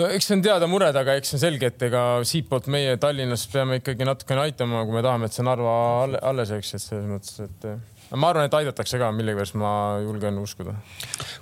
[0.00, 2.98] no eks see on teada mured, aga eks see on selge, et ega siitpoolt meie
[3.00, 5.72] Tallinnas peame ikkagi natukene aitama, kui me tahame, et see Narva
[6.32, 9.72] alles jääks, et selles mõttes, et ma arvan, et aidatakse ka, millegipärast ma
[10.04, 10.74] julgen uskuda.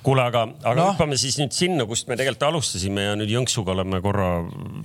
[0.06, 0.88] kuule, aga, aga no.
[0.92, 4.30] hüppame siis nüüd sinna, kust me tegelikult alustasime ja nüüd Jõnksuga oleme korra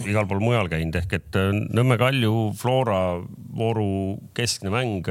[0.05, 1.39] igal pool mujal käinud ehk et
[1.75, 3.01] Nõmme Kalju Flora
[3.55, 3.89] vooru
[4.37, 5.09] keskne mäng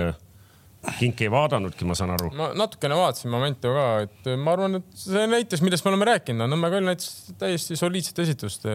[0.98, 2.30] Kink ei vaadanudki, ma saan aru.
[2.36, 6.50] ma natukene vaatasin momente ka, et ma arvan, et see näitas, millest me oleme rääkinud,
[6.50, 8.68] Nõmme Kall näitas täiesti soliidset esitust.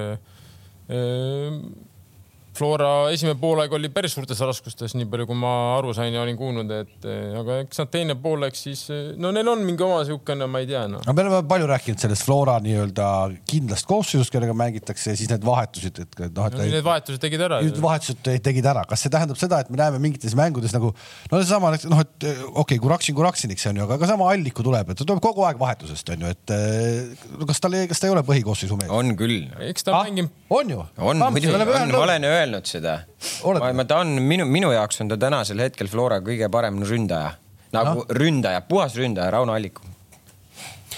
[2.60, 6.36] Flora esimene poolaeg oli päris suurtes raskustes, nii palju kui ma aru sain ja olin
[6.39, 10.01] kuulnud, et eh, aga eks nad teine poolaeg siis, eh, no neil on mingi oma
[10.07, 10.99] siukene, ma ei tea no..
[11.05, 13.07] aga me oleme palju rääkinud sellest Flora nii-öelda
[13.47, 16.66] kindlast koosseisust, kellega mängitakse ja siis need vahetused, et noh, et no,.
[16.70, 17.62] Need vahetused tegid ära.
[17.86, 21.72] vahetused tegid ära, kas see tähendab seda, et me näeme mingites mängudes nagu no seesama
[21.78, 24.99] noh, et eh, okei okay,, Kuraksin Kuraksiniks on ju, aga ka sama Alliku tuleb, et
[24.99, 26.55] ta tuleb kogu aeg vahetusest on ju, et
[27.53, 28.91] kas tal, kas ta ei ole põhikoosseisu mees?
[28.99, 29.47] on küll.
[29.70, 30.28] eks ta ah, mängib.
[30.51, 30.84] on ju?
[30.99, 33.00] on muidugi, ma olen öelnud öelnud seda.
[33.74, 37.36] ma, ta on minu, minu jaoks on ta tänasel hetkel Flora kõige parem ründaja,
[37.76, 38.10] nagu no.
[38.10, 39.86] ründaja, puhas ründaja, Rauno Alliku.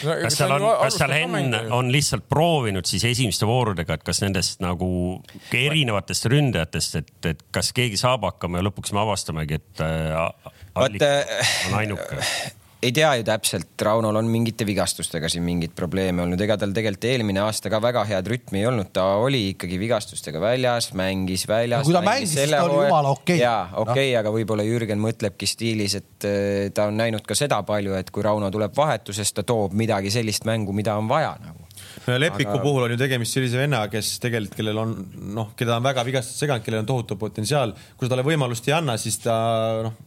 [0.02, 4.64] Kas seal on, kas seal Henn on lihtsalt proovinud siis esimeste voorudega, et kas nendest
[4.64, 4.88] nagu
[5.54, 11.06] erinevatest ründajatest, et, et kas keegi saab hakkama ja lõpuks me avastamegi, et äh, Allik
[11.68, 12.18] on ainuke
[12.82, 17.08] ei tea ju täpselt, Raunol on mingite vigastustega siin mingeid probleeme olnud, ega tal tegelikult
[17.12, 21.86] eelmine aasta ka väga head rütmi ei olnud, ta oli ikkagi vigastustega väljas, mängis väljas.
[21.86, 23.44] kui ta mängis, siis ta oli jumala okei okay..
[23.44, 27.38] jaa, okei okay, no., aga võib-olla Jürgen mõtlebki stiilis, et äh, ta on näinud ka
[27.38, 31.36] seda palju, et kui Rauno tuleb vahetusest, ta toob midagi sellist mängu, mida on vaja
[31.44, 31.70] nagu
[32.08, 32.64] no Lepiku aga...
[32.64, 34.96] puhul on ju tegemist sellise vennaga, kes tegelikult, kellel on
[35.36, 37.76] noh, keda on väga vigastused seganud, kellel on tohutu potentsiaal.
[37.98, 39.36] kui sa talle võimalust ei anna, siis ta
[39.86, 39.98] noh,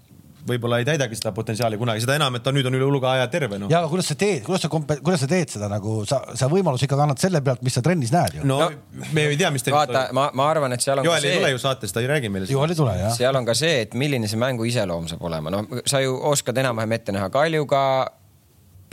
[0.48, 3.28] võib-olla ei täidagi seda potentsiaali kunagi, seda enam, et ta nüüd on üle hulga aja
[3.32, 3.68] terve no..
[3.72, 6.84] ja aga kuidas sa teed, kuidas sa, kuidas sa teed seda nagu sa, sa võimalus
[6.86, 8.48] ikkagi annad selle pealt, mis sa trennis näed ju.
[8.48, 11.08] no, no me ei tea, mis trennis vaata, ma, ma arvan, et seal on.
[11.08, 12.50] Joel ei tule ju saates, ta ei räägi meile.
[12.50, 13.14] Joel ei tule jah.
[13.16, 16.60] seal on ka see, et milline see mängu iseloom saab olema, noh, sa ju oskad
[16.64, 17.84] enam-vähem ette näha Kaljuga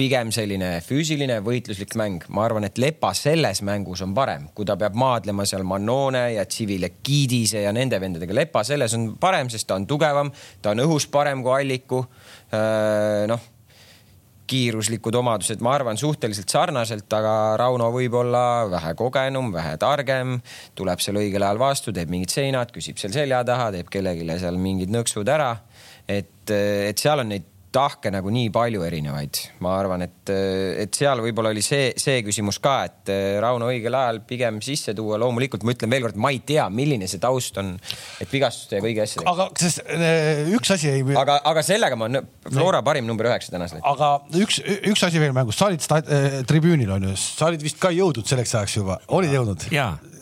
[0.02, 2.26] pigem selline füüsiline võitluslik mäng.
[2.34, 6.46] ma arvan, et Lepa selles mängus on parem, kui ta peab maadlema seal Mannone ja
[6.50, 8.34] Tsivile Kiidise ja nende vendadega.
[8.34, 10.32] Lepa selles on parem, sest ta on tugevam,
[10.62, 12.06] ta on õhus parem kui Alliku.
[13.32, 13.50] noh,
[14.52, 20.40] kiiruslikud omadused, ma arvan, suhteliselt sarnaselt, aga Rauno võib olla vähe kogenum, vähe targem,
[20.76, 24.60] tuleb seal õigel ajal vastu, teeb mingid seinad, küsib seal selja taha, teeb kellelegi seal
[24.60, 25.54] mingid nõksud ära.
[26.10, 29.40] et, et seal on neid tahke nagu nii palju erinevaid.
[29.64, 30.32] ma arvan, et,
[30.84, 34.94] et seal võib-olla oli see, see küsimus ka, et eh, Rauno õigel ajal pigem sisse
[34.98, 35.20] tuua.
[35.22, 37.74] loomulikult ma ütlen veelkord, ma ei tea, milline see taust on,
[38.22, 39.32] et vigastuste ja kõigi asjadega.
[39.32, 41.06] aga sest eh, üks asi ei.
[41.24, 42.12] aga, aga sellega ma,
[42.50, 43.84] Flora parim number üheksa tänasel.
[43.88, 44.14] aga
[44.44, 44.60] üks,
[44.92, 48.28] üks asi veel mängus, sa olid äh, tribüünil on ju, sa olid vist ka jõudnud
[48.28, 49.70] selleks ajaks juba, olid jõudnud?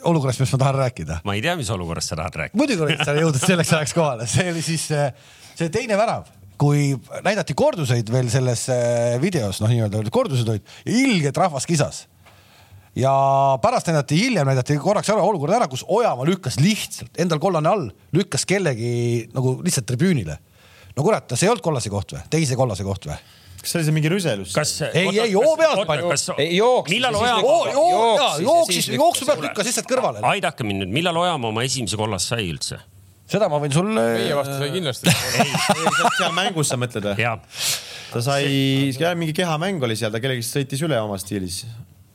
[0.06, 1.22] olukorrast, millest ma tahan rääkida.
[1.26, 2.62] ma ei tea, mis olukorrast sa tahad rääkida.
[2.62, 6.28] muidugi olid sa jõudnud selleks ajaks kohale, see oli siis see teine värav
[6.60, 6.92] kui
[7.24, 12.04] näidati korduseid veel selles äh, videos, noh, nii-öelda kordused olid, ilgelt rahvas kisas.
[12.98, 13.12] ja
[13.62, 17.90] pärast näidati, hiljem näidati korraks ära olukord ära, kus Ojamaa lükkas lihtsalt endal kollane all,
[18.12, 20.38] lükkas kellegi nagu lihtsalt tribüünile.
[20.96, 23.16] no kurat, see ei olnud kollase koht või, teise kollase koht või?
[23.60, 24.52] kas see oli see mingi rüselus?
[24.56, 24.76] kas?
[24.90, 26.96] ei, ei hoo pealt ei jooksis.
[26.96, 28.36] millal Ojamaa?
[28.44, 30.24] jooksis, jooksu pealt lükkas lihtsalt kõrvale.
[30.34, 32.82] aidake mind nüüd, millal Ojamaa oma esimese kollast sai üldse?
[33.30, 34.06] Seda ma võin sulle.
[34.18, 35.14] meie vastu sai kindlasti.
[36.18, 37.28] seal mängus sa mõtled või?
[38.10, 41.62] ta sai, mingi kehamäng oli seal, ta kellegi sõitis üle oma stiilis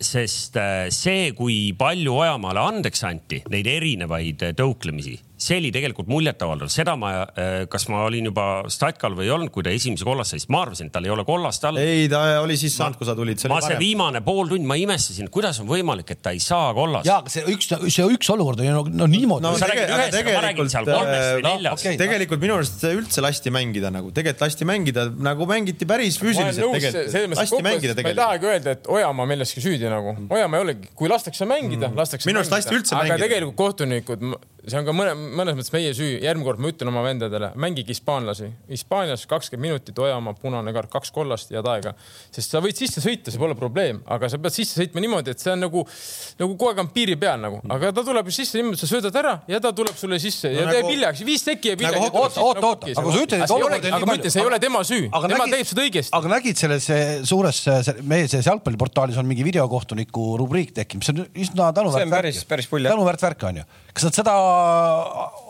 [0.01, 5.15] sest äh, see, kui palju Ojamaale andeks anti, neid erinevaid äh, tõuklemisi
[5.45, 9.51] see oli tegelikult muljetavaldav, seda ma, äh, kas ma olin juba statkal või ei olnud,
[9.53, 11.79] kui ta esimese kollase sai, ma arvasin, et tal ei ole kollast all.
[11.81, 13.41] ei, ta oli siis saanud, kui sa tulid.
[13.51, 17.07] ma see viimane pool tundi, ma imestasin, kuidas on võimalik, et ta ei saa kollast.
[17.09, 19.53] ja, aga see üks, see üks olukord on ju no, no niimoodi no,.
[19.55, 19.63] või
[21.05, 21.73] äh, neljast no,.
[21.75, 21.99] Okay.
[21.99, 27.37] tegelikult minu arust üldse lasti mängida nagu, tegelikult lasti mängida nagu mängiti päris füüsiliselt tegelikult.
[27.37, 28.03] lasti mängida tegelikult.
[28.05, 31.89] ma ei tahagi öelda, et Ojamaa milleski süüdi nagu, Ojamaa ei olegi, kui lastakse mängida
[31.89, 32.29] mm., lastakse.
[32.29, 33.17] minu arust lasti üldse mängida.
[33.17, 34.25] aga tegelikult kohtunikud,
[34.65, 37.93] see on ka mõne, mõnes mõttes meie süü järgmine kord ma ütlen oma vendadele, mängige
[37.93, 38.49] hispaanlasi.
[38.71, 41.93] Hispaanias kakskümmend minutit, Ojamaa punane kaart, kaks kollast, head aega.
[42.33, 45.41] sest sa võid sisse sõita, see pole probleem, aga sa pead sisse sõitma niimoodi, et
[45.41, 45.85] see on nagu,
[46.39, 49.19] nagu kogu aeg on piiri peal nagu, aga ta tuleb ju sisse niimoodi, sa söödad
[49.21, 52.09] ära ja ta tuleb sulle sisse ja ta jääb nagu- hiljaks, viis sekki jääb hiljaks.
[52.11, 54.33] oot, oot, oot, aga sa ütled, et olukord on nii palju.
[54.35, 56.13] see ei ole tema süü, tema teeb seda õigesti.
[56.19, 56.89] aga nägid selles
[57.29, 57.63] suures,
[58.01, 62.69] meie selles jalgpalliportaalis on mingi videokohtuniku rubriik tekkinud, mis on üsna tänuväärt värk.
[62.89, 63.67] tänuväärt värk on ju.
[63.95, 64.35] Kas nad seda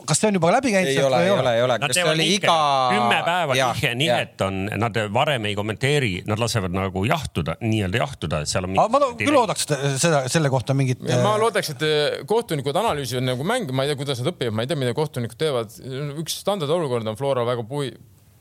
[0.05, 0.91] kas see on juba läbi käinud?
[0.91, 1.77] ei ole, ei ole, ei ole.
[1.81, 2.55] kas see oli iga.
[2.93, 8.41] kümme päeva nihe, nihet on, nad varem ei kommenteeri, nad lasevad nagu jahtuda, nii-öelda jahtuda,
[8.45, 8.75] et seal on.
[8.77, 11.01] ma küll oodaks seda, selle kohta mingit.
[11.09, 14.57] ma äh, loodaks, et äh, kohtunikud analüüsivad nagu mänge, ma ei tea, kuidas nad õpivad,
[14.57, 15.79] ma ei tea, mida kohtunikud teevad.
[16.21, 17.95] üks standardolukord on Flora väga pui-,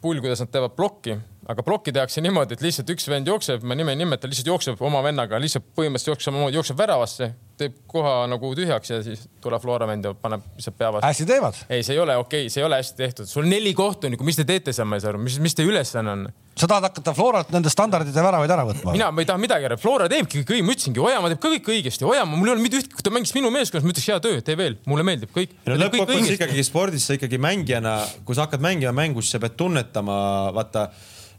[0.05, 1.17] pull, kuidas nad teevad plokki
[1.51, 4.81] aga plokki tehakse niimoodi, et lihtsalt üks vend jookseb, ma nime ei nimeta, lihtsalt jookseb
[4.85, 7.29] oma vennaga, lihtsalt põhimõtteliselt jookseb samamoodi, jookseb väravasse,
[7.61, 11.07] teeb koha nagu tühjaks ja siis tuleb Flora vend ja paneb lihtsalt pea vastu.
[11.07, 11.61] hästi teevad.
[11.69, 14.41] ei, see ei ole okei okay,, see ei ole hästi tehtud, sul neli kohtunikku, mis
[14.41, 16.27] te teete seal, ma ei saa aru, mis, mis teie ülesanne on?
[16.59, 18.95] sa tahad hakata Floralt nende standardite väravaid ära võtma?
[18.97, 21.73] mina, ma ei taha midagi ära, Flora teebki kõik, ma ütlesingi, Ojamaa teeb ka kõik
[21.77, 24.21] õigesti, Ojamaa, mul ei ole mitte ühtki, kui ta mängis minu meeskonnas, ma ütleks hea
[24.27, 25.55] töö, tee veel, mulle meeldib kõik.
[25.67, 30.17] no lõppkokkuvõttes ikkagi spordis sa ikkagi mängijana, kui sa hakkad mängima mängus, sa pead tunnetama,
[30.55, 30.89] vaata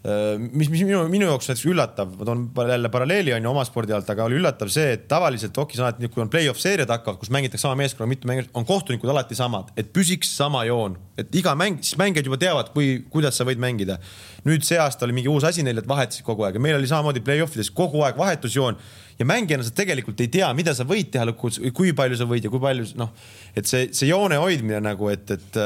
[0.06, 3.94] mis, mis minu, minu jaoks näiteks üllatav, ma toon jälle paralleeli on ju oma spordi
[3.96, 7.18] alt, aga oli üllatav see, et tavaliselt hokis on alati, kui on play-off seeriad hakkavad,
[7.22, 11.34] kus mängitakse sama meeskonna, mitu mängijat, on kohtunikud alati samad, et püsiks sama joon, et
[11.42, 13.98] iga mäng, siis mängijad juba teavad, kui, kuidas sa võid mängida.
[14.46, 16.88] nüüd see aasta oli mingi uus asi neil, et vahetasid kogu aeg ja meil oli
[16.88, 18.78] samamoodi play-off ides kogu aeg vahetusjoon
[19.18, 22.46] ja mängijana sa tegelikult ei tea, mida sa võid teha lõpuks, kui palju sa võid
[22.46, 23.10] ja kui palju noh,
[23.56, 25.64] et see, see joone hoidmine nagu, et, et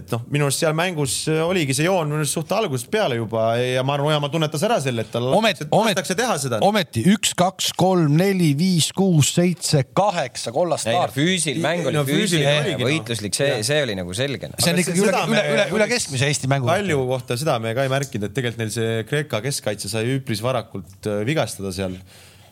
[0.00, 3.18] et noh, minu arust seal mängus äh, oligi see joon minu arust suht algusest peale
[3.18, 6.60] juba ja ma arvan, Ojamaa tunnetas ära selle, et tal lastakse teha seda.
[6.66, 11.18] ometi üks, kaks, kolm, neli, viis, kuus, seitse, kaheksa kollast kaarti.
[11.18, 14.60] füüsil, mäng oli no, füüsiline, võitluslik, see, see oli nagu selge no..
[14.62, 16.70] see on ikkagi üle, üle, üle, üle keskmise Eesti mängu.
[16.70, 20.42] Kalju kohta seda me ka ei märkinud, et tegelikult neil see Kreeka keskkaitse sai üpris
[20.44, 21.98] varakult äh, vigastada seal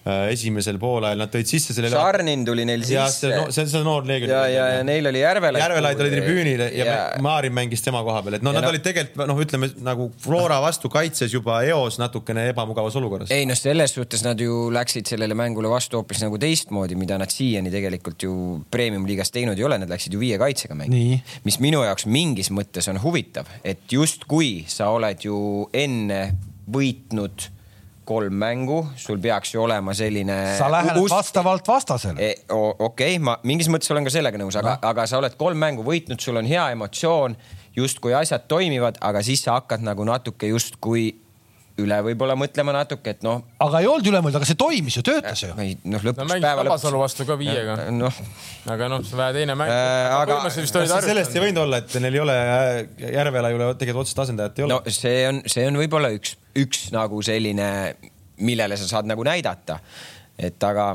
[0.05, 1.88] esimesel poolajal, nad tõid sisse selle.
[1.92, 3.30] Šarnin tuli neil sisse.
[3.48, 4.28] see on see noor leegion.
[4.34, 5.62] ja, ja, ja neil oli Järvelaid.
[5.62, 8.72] Järvelaid oli tribüünil ja, ja Maarin mängis tema koha peal, et no ja nad no,
[8.74, 13.32] olid tegelikult noh, ütleme nagu Flora vastu kaitses juba eos natukene ebamugavas olukorras.
[13.32, 17.32] ei noh, selles suhtes nad ju läksid sellele mängule vastu hoopis nagu teistmoodi, mida nad
[17.32, 18.36] siiani tegelikult ju
[18.74, 21.22] premium-liigas teinud ei ole, nad läksid ju viie kaitsega mängima.
[21.48, 25.40] mis minu jaoks mingis mõttes on huvitav, et justkui sa oled ju
[25.72, 26.26] enne
[26.68, 27.48] võitnud
[28.05, 30.38] kolm mängu, sul peaks ju olema selline.
[30.59, 31.14] sa lähened ust...
[31.14, 32.30] vastavalt vastasele e,.
[32.52, 35.61] okei okay,, ma mingis mõttes olen ka sellega nõus, aga no., aga sa oled kolm
[35.61, 37.36] mängu võitnud, sul on hea emotsioon,
[37.76, 41.11] justkui asjad toimivad, aga siis sa hakkad nagu natuke justkui
[41.83, 43.41] üle võib-olla mõtlema natuke, et noh.
[43.62, 45.51] aga ei olnud üle mõelda, aga see toimis ju, töötas ju.
[45.51, 46.68] noh, lõpuks no, päeva lõpuks.
[46.68, 47.75] Tabasalu vastu ka viiega.
[47.91, 48.20] noh.
[48.70, 50.14] aga noh, see vähe teine mäng äh,.
[50.20, 52.37] aga sellest ei võinud olla, et neil ei ole,
[53.16, 54.77] Järvela ei ole tegelikult otsest asendajat ei ole.
[54.77, 57.68] no see on, see on võib-olla üks, üks nagu selline,
[58.47, 59.81] millele sa saad nagu näidata.
[60.39, 60.93] et aga,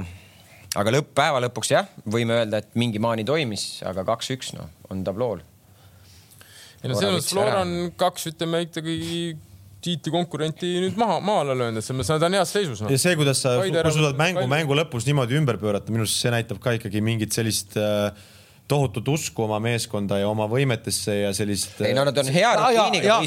[0.80, 5.04] aga lõpp, päeva lõpuks jah, võime öelda, et mingi maani toimis, aga kaks-üks noh, on
[5.04, 5.44] tablool.
[6.80, 9.36] ei no selles mõttes Flora on kaks, ütleme ikkagi
[9.86, 12.90] tiitlikonkurenti nüüd maha, maale löönud, et selles mõttes nad on heas seisus no..
[12.92, 16.20] ja see, kuidas sa, kui sa suudad mängu, mängu lõpus niimoodi ümber pöörata, minu arust
[16.20, 18.10] see näitab ka ikkagi mingit sellist äh,
[18.70, 21.80] tohutut usku oma meeskonda ja oma võimetesse ja sellist.
[21.82, 23.18] ei no nad on hea rutiiniga.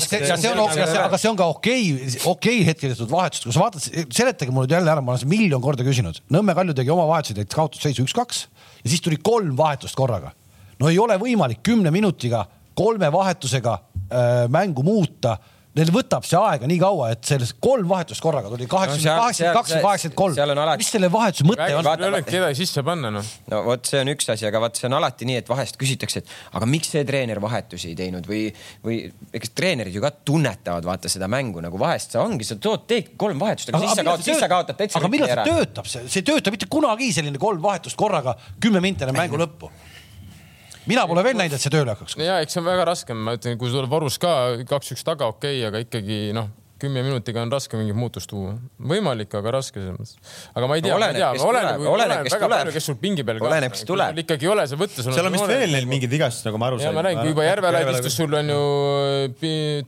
[1.02, 4.54] aga see on ka okei okay,, okei okay hetkel tehtud vahetused, kui sa vaatad, seletage
[4.54, 6.20] mulle jälle ära, ma olen seda miljon korda küsinud.
[6.32, 8.44] Nõmme Kalju tegi oma vahetused, et kaotusseisu üks-kaks
[8.84, 10.34] ja siis tuli kolm vahetust korraga.
[10.78, 12.44] no ei ole võimalik kümne minutiga
[12.78, 15.36] kolme vahetusega äh, mängu muuta
[15.78, 19.72] neil võtab see aega nii kaua, et sellest kolm vahetust korraga tuli kaheksakümmend, kaheksakümmend kaks
[19.72, 20.80] ja kaheksakümmend kolm.
[20.82, 21.88] mis selle vahetuse mõte on?
[21.92, 23.30] ei ole kedagi sisse panna noh.
[23.48, 26.20] no vot, see on üks asi, aga vaat see on alati nii, et vahest küsitakse,
[26.22, 28.42] et aga miks see treener vahetusi ei teinud või,
[28.84, 28.98] või
[29.38, 33.14] eks treenerid ju ka tunnetavad vaata seda mängu nagu vahest see ongi, sa tood, teed
[33.20, 35.00] kolm vahetust, aga, aga siis sa kaotad, siis sa kaotad täitsa.
[35.00, 38.84] aga millal see töötab, see, see ei tööta mitte kunagi selline kolm vahetust korraga kümme
[38.84, 39.72] minti enne mängu lõppu
[40.90, 42.18] mina pole veel näinud, et see tööle hakkaks.
[42.22, 44.32] ja eks see on väga raske, ma ütlen, kui sul varus ka
[44.68, 46.50] kaks-üks taga, okei okay,, aga ikkagi noh,
[46.82, 48.54] kümne minutiga on raske mingit muutust tuua.
[48.92, 50.40] võimalik, aga raske selles mõttes.
[50.52, 53.42] aga ma ei tea, ma ei tea, oleneb, oleneb, kes tuleb, kes sul pingi peal.
[53.50, 54.18] oleneb, kes tuleb.
[54.24, 55.06] ikkagi ei ole see võtta.
[55.06, 56.96] seal on vist veel neil mingid vigastused, nagu ma aru sain.
[56.96, 58.66] ma räägin, kui juba Järvelaid istus, sul on ju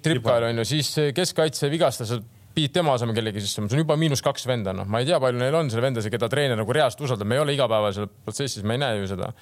[0.04, 2.16] tripal on ju, siis keskkaitse vigastas
[2.54, 5.16] Piit tema asemel kellegi sisse, see on juba miinus kaks venda, noh, ma ei tea,
[5.18, 8.62] palju neil on seal vendasid, keda treener nagu reaalselt usaldab, me ei ole igapäevasel protsessis,
[8.62, 9.32] me ei näe ju seda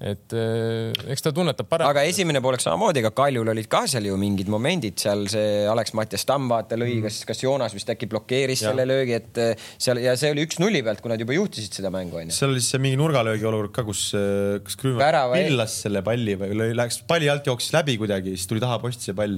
[0.00, 1.92] et eh, eks ta tunnetab paremini.
[1.92, 6.24] aga esimene poolek samamoodi, ega Kaljul olid ka seal ju mingid momendid seal see Alex-Mattias
[6.28, 8.70] Tamm vaata lõi mm., kas, kas Joonas vist äkki blokeeris ja.
[8.70, 11.92] selle löögi, et eh, seal ja see oli üks-nulli pealt, kui nad juba juhtisid seda
[11.92, 12.32] mängu onju.
[12.32, 16.38] seal oli siis see mingi nurgalöögi olukord ka, kus, eh, kas Krüüma pillas selle palli
[16.40, 19.36] või lõi, läks palli alt jooksis läbi kuidagi, siis tuli taha posti see pall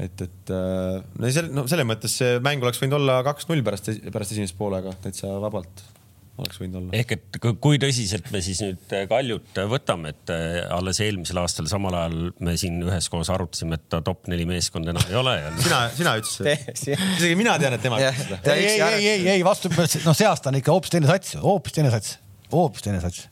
[0.00, 4.32] et, et no selle, no selles mõttes see mäng oleks võinud olla kaks-null pärast, pärast
[4.32, 5.84] esimest poolega täitsa vabalt
[6.40, 6.92] oleks võinud olla.
[6.96, 11.40] ehk et kui tõsiselt me siis nüüd äh, Kaljut äh, võtame, et äh, alles eelmisel
[11.42, 15.36] aastal samal ajal me siin üheskoos arutasime, et ta top neli meeskond enam ei ole
[15.38, 15.52] ja....
[15.60, 18.40] sina, sina ütlesid isegi mina tean, et tema ütles seda.
[18.56, 21.94] ei, ei, ei, ei vastupidi, noh, see aasta on ikka hoopis teine sats, hoopis teine
[21.94, 22.18] sats,
[22.52, 23.26] hoopis teine sats.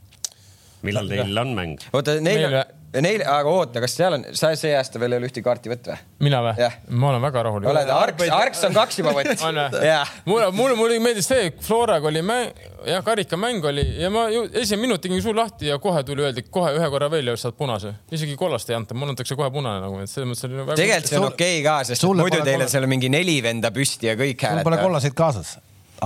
[0.87, 1.85] millal teil on mäng?
[1.93, 2.59] oota, neil on
[3.03, 5.95] Neil, aga oota, kas seal on, sa see aasta veel ei ole ühtegi kaarti võtta
[5.95, 6.05] või?
[6.29, 6.69] mina või?
[6.95, 7.69] ma olen väga rahulik.
[7.73, 9.43] oled, Arks, Arks on kaks juba võtnud.
[9.49, 9.91] on või?
[10.31, 14.85] mulle, mulle, mulle meeldis see, Floraga oli mäng, jah, karikamäng oli ja ma ju esimene
[14.87, 17.97] minut tegin suu lahti ja kohe tuli, öeldi kohe ühe korra veel ja saad punase.
[18.15, 20.79] isegi kollast ei anta, mulle antakse kohe punane nagu, et selles mõttes oli väga.
[20.79, 24.13] tegelikult see on okei okay ka, sest muidu teil on seal mingi neli venda püsti
[24.13, 24.63] ja kõik hääled.
[24.63, 25.57] sul pole kollaseid kaasas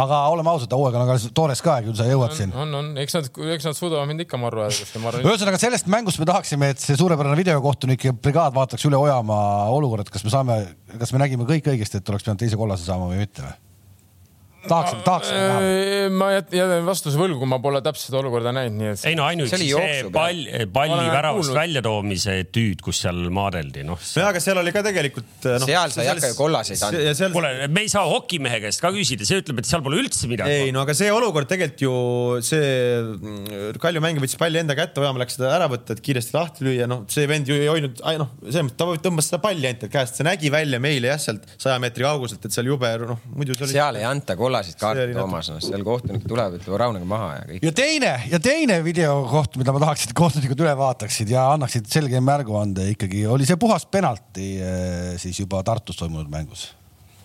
[0.04, 2.54] aga oleme ausad, hooaeg on aga toores ka, küll sa jõuad siin.
[2.56, 5.22] on, on, eks nad, eks nad suudavad mind ikka marru ajada.
[5.22, 10.26] ühesõnaga sellest mängust me tahaksime, et see suurepärane videokohtunike brigaad vaataks üle Ojamaa olukorrad, kas
[10.26, 10.60] me saame,
[10.98, 13.56] kas me nägime kõik õigesti, et oleks pidanud teise kollase saama või mitte või?
[14.66, 15.60] Tahaksin, tahaksin näha.
[16.18, 19.04] ma jään vastuse võlgu, ma pole täpselt seda olukorda näinud, nii et.
[19.10, 20.40] ei no ainuüksi see, see pall,
[20.74, 24.00] palli väravast väljatoomise tüüd, kus seal maadeldi, noh.
[24.00, 25.68] nojah, aga seal oli ka tegelikult no,.
[25.68, 27.14] seal sa ei hakka ju kollaseid andma.
[27.20, 27.34] Seal...
[27.36, 30.58] kuule, me ei saa hokimehe käest ka küsida, see ütleb, et seal pole üldse midagi.
[30.66, 31.94] ei no aga see olukord tegelikult ju,
[32.48, 36.34] see mm, Kalju mängija võttis palli enda kätte, Ojamaa läks seda ära võtta, et kiiresti
[36.34, 39.68] lahti lüüa, noh, see vend ju ei hoidnud, noh, selles mõttes ta tõmbas seda palli
[39.70, 43.22] ainult käest, see nägi välja meile jah, sealt saja meetri kauguselt, et seal jube, noh,
[43.36, 43.76] muidu see oli.
[43.76, 44.47] seal ei anta kollaseid
[44.80, 47.68] kaarte, Toomas, noh, seal kohtunik tuleb, ütleb rahunege maha ja kõik.
[47.68, 52.22] ja teine ja teine videokoht, mida ma tahaks, et kohtunikud üle vaataksid ja annaksid selge
[52.24, 56.70] märguande ikkagi, oli see puhas penalti eh, siis juba Tartus toimunud mängus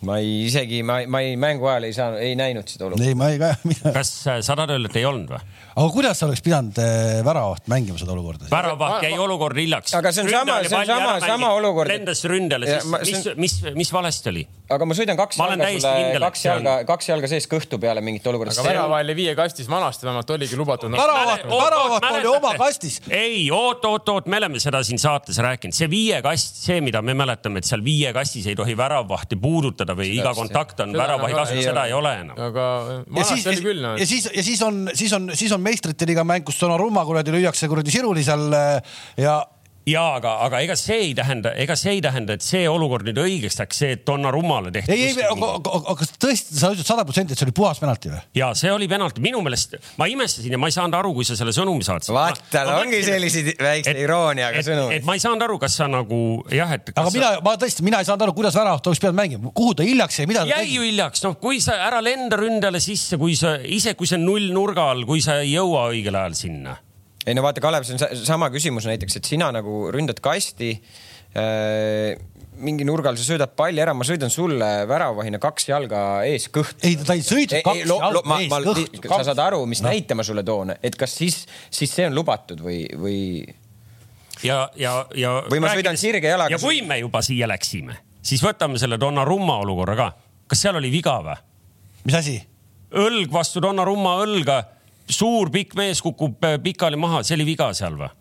[0.04, 3.10] ma ei, isegi ma, ma ei, mängu ajal ei saanud, ei näinud seda olukorda.
[3.10, 3.54] ei, ma ei ka
[3.98, 5.42] kas äh, sa tahad öelda, et ei olnud või?
[5.74, 8.50] Aga kuidas sa oleks pidanud äh, väravaht mängima seda olukorda?
[8.52, 9.96] väravaht jäi olukorda hiljaks.
[9.98, 11.90] aga see on sama, see on sama, sama olukord.
[11.90, 14.46] lendas ründele, siis ma, mis, mis, mis valesti oli?
[14.74, 18.28] aga ma sõidan kaks ma jalga sulle, kaks jalga, kaks jalga sees kõhtu peale mingit
[18.30, 18.54] olukorda.
[18.56, 20.94] aga värava oli viie kastis, vanasti vähemalt oligi lubatud.
[20.94, 23.00] väravaht, väravaht oli oma kastis.
[23.10, 27.02] ei, oot, oot, oot, me oleme seda siin saates rääkinud, see viie kast, see, mida
[27.02, 31.38] me mäletame, et seal viie kastis ei tohi väravahti puudutada või iga kontakt on, väravahi
[31.38, 32.40] kasuks seda ei ole enam.
[32.50, 32.68] aga
[33.10, 33.90] vanasti oli küll.
[34.00, 37.34] ja siis, ja siis on, siis on, siis on meistrite liiga mäng, kus Donnarumma kuradi
[37.36, 38.52] lüüakse kuradi siruli seal
[39.18, 39.40] ja
[39.90, 43.20] ja aga, aga ega see ei tähenda, ega see ei tähenda, et see olukord nüüd
[43.20, 44.96] õigeks läks, see, et Donnarummale tehti.
[44.96, 48.12] ei, ei, aga, aga kas tõesti, sa ütlesid sada protsenti, et see oli puhas penalti
[48.14, 48.22] või?
[48.40, 51.38] ja see oli penalti, minu meelest ma imestasin ja ma ei saanud aru, kui sa
[51.40, 52.14] selle sõnumi saatsid.
[52.16, 55.02] vaata, ongi selliseid väikse irooniaga sõnumeid.
[55.02, 56.22] et ma ei saanud aru, kas sa nagu
[56.54, 56.94] jah, et.
[56.96, 59.76] aga mina sa..., ma tõesti, mina ei saanud aru, kuidas väravat oleks pidanud mängima, kuhu
[59.76, 63.20] ta hiljaks jäi, mida ta jäi ju hiljaks, noh, kui sa ära lenda ründele sisse,
[63.20, 66.80] kui sa ise, kui see null nurga all, kui sa ei jõua õigel ajal sinna
[67.28, 72.20] ei no vaata, Kalev, see on sama küsimus näiteks, et sina nagu ründad kasti äh,
[72.64, 76.84] mingi nurgal sa söödad palli ära, ma sõidan sulle väravahina kaks jalga ees kõhtu.
[76.86, 79.02] ei, ta ei sõitnud kaks lo, jalga ma, ees ma, kõhtu.
[79.10, 79.90] sa saad aru, mis no.
[79.90, 81.44] näite ma sulle toon, et kas siis,
[81.74, 83.18] siis see on lubatud või, või?
[84.46, 85.36] ja, ja, ja.
[85.50, 86.54] või ma sõidan sirge jalaga.
[86.54, 90.10] ja kui me juba siia läksime, siis võtame selle Donnarumma olukorra ka.
[90.48, 91.38] kas seal oli viga või?
[92.06, 92.38] mis asi?
[92.94, 94.62] õlg vastu Donnarumma õlga
[95.10, 98.12] suur pikk mees kukub äh, pikali maha, see oli viga seal või?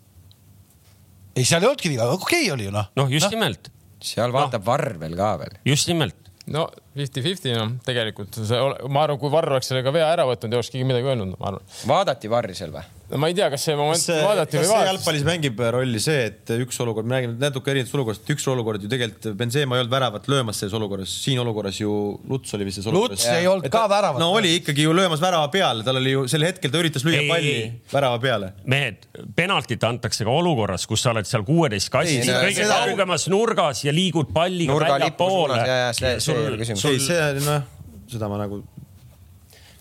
[1.35, 2.89] ei, seal ei olnudki viga, okei okay oli ju noh.
[2.99, 3.37] noh, just no.
[3.37, 3.71] nimelt.
[4.03, 4.67] seal vaatab no.
[4.71, 5.57] Varr veel ka veel.
[5.67, 6.17] just nimelt.
[6.53, 6.67] no
[6.97, 8.59] fifty-fifty noh, tegelikult see,
[8.89, 11.37] ma arvan, kui Varr oleks selle ka vea ära võtnud, ei oleks keegi midagi öelnud,
[11.39, 11.73] ma arvan.
[11.89, 12.85] vaadati Varri seal või?
[13.19, 14.89] Ma ei tea, kas see moment see, vaadati või vaadati.
[14.89, 18.89] jalgpallis mängib rolli see, et üks olukord, me räägime natuke erinevatest olukorrast, üks olukord ju
[18.89, 21.93] tegelikult Benzema ei olnud väravat löömas selles olukorras, siin olukorras ju
[22.29, 23.19] Luts oli vist selles olukorras.
[23.19, 24.21] Luts ei olnud ka väravat.
[24.23, 27.21] no oli ikkagi ju löömas värava peale, tal oli ju sel hetkel ta üritas lüüa
[27.21, 28.51] ei, palli ei, värava peale.
[28.73, 29.05] mehed,
[29.37, 34.33] penaltit antakse ka olukorras, kus sa oled seal kuueteist kassis, kõige kaugemas nurgas ja liigud
[34.33, 35.61] palliga väljapoole.
[35.61, 37.71] ei, see noh,
[38.09, 38.63] seda ma nagu.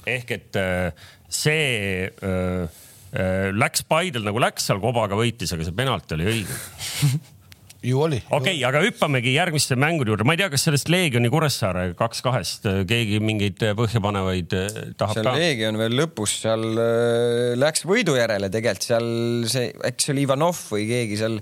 [0.07, 2.68] ehk et äh, see öö, Äh,
[3.13, 6.57] läks Paidel nagu läks seal kobaga võitis, aga see penalt oli õige
[7.83, 8.23] ju oli.
[8.31, 12.23] okei okay,, aga hüppamegi järgmiste mängude juurde, ma ei tea, kas sellest Leegioni Kuressaare kaks
[12.25, 14.55] kahest äh, keegi mingeid äh, põhjapanevaid
[14.99, 15.37] tahab seal ka?
[15.39, 19.09] Leegion veel lõpus seal äh, läks võidu järele tegelikult seal
[19.51, 21.41] see, äkki see oli Ivanov või keegi seal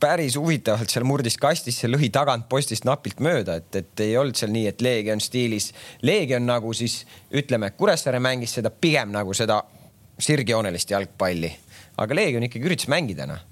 [0.00, 4.48] päris huvitavalt seal murdis kastisse, lõhi tagant postist napilt mööda, et, et ei olnud seal
[4.54, 5.74] nii, et Leegion stiilis.
[6.08, 7.02] Leegion nagu siis
[7.36, 9.60] ütleme, Kuressaare mängis seda pigem nagu seda
[10.24, 11.52] sirgjoonelist jalgpalli,
[12.00, 13.46] aga Leegion ikkagi üritas mängida noh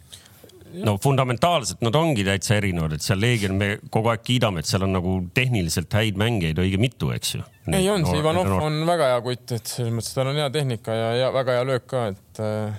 [0.85, 4.85] no fundamentaalselt nad ongi täitsa erinevad, et seal Leegion me kogu aeg kiidame, et seal
[4.87, 7.47] on nagu tehniliselt häid mängijaid õige mitu, eks ju.
[7.73, 10.97] ei on, see Ivanov on väga hea kutt, et selles mõttes tal on hea tehnika
[10.97, 12.77] ja, ja väga hea löök ka, et äh,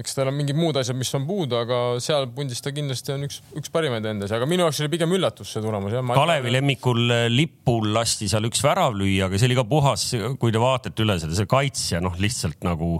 [0.00, 3.26] eks tal on mingid muud asjad, mis on puudu, aga seal pundis ta kindlasti on
[3.26, 5.96] üks, üks parimaid endas, aga minu jaoks oli pigem üllatus see tulemus.
[6.12, 10.10] Kalevi lemmikul äh, lipul lasti seal üks värav lüüa, aga see oli ka puhas,
[10.42, 12.98] kui te vaatate üle seda, see kaitsja noh, lihtsalt nagu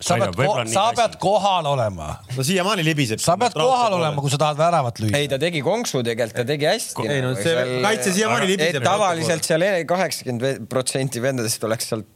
[0.00, 2.12] sa pead, sa pead kohal olema.
[2.36, 3.20] no siiamaani libiseb.
[3.22, 5.16] sa pead kohal olema, kui sa tahad väravat lüüa.
[5.18, 7.08] ei, ta tegi konksu tegelikult, ta tegi hästi.
[7.08, 8.86] ei no see kaitse siiamaani libiseb.
[8.86, 12.06] tavaliselt seal kaheksakümmend protsenti vendadest oleks seal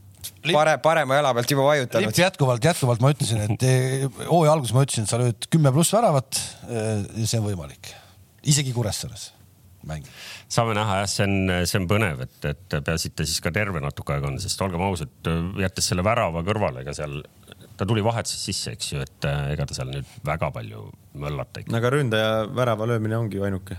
[0.52, 2.08] pare, parema jala pealt juba vajutanud.
[2.08, 5.72] lipp jätkuvalt, jätkuvalt ma ütlesin, et eh, hooaja alguses ma ütlesin, et sa lööd kümme
[5.74, 6.40] pluss väravat.
[6.68, 7.92] Eh, see on võimalik,
[8.48, 9.30] isegi Kuressaares
[9.88, 10.10] mängib.
[10.48, 14.16] saame näha jah, see on, see on põnev, et, et peaasite siis ka terve natuke
[14.16, 15.12] aega on, sest olgem ausad,
[15.60, 17.20] jättes selle värava kõrvale, ega seal
[17.78, 20.86] ta tuli vahetuses sisse, eks ju, et äh, ega ta seal nüüd väga palju
[21.20, 21.68] möllata ei.
[21.80, 23.78] aga ründaja värava löömine ongi ju ainuke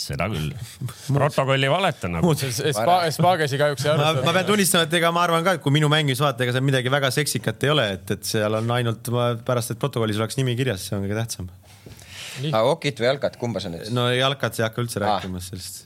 [0.00, 0.52] seda küll.
[1.18, 2.32] protokoll ei valeta nagu.
[2.34, 4.24] Spagesi kahjuks ei arvesta.
[4.24, 6.64] ma pean tunnistama, et ega ma arvan ka, et kui minu mängimis vaadata, ega seal
[6.66, 9.10] midagi väga seksikat ei ole, et, et seal on ainult
[9.46, 11.50] pärast, et protokollis oleks nimi kirjas, see on kõige tähtsam.
[12.48, 13.92] aga okit või jalkat, kumba sa nüüd?
[13.92, 15.84] no jalkat ei hakka üldse rääkima sellest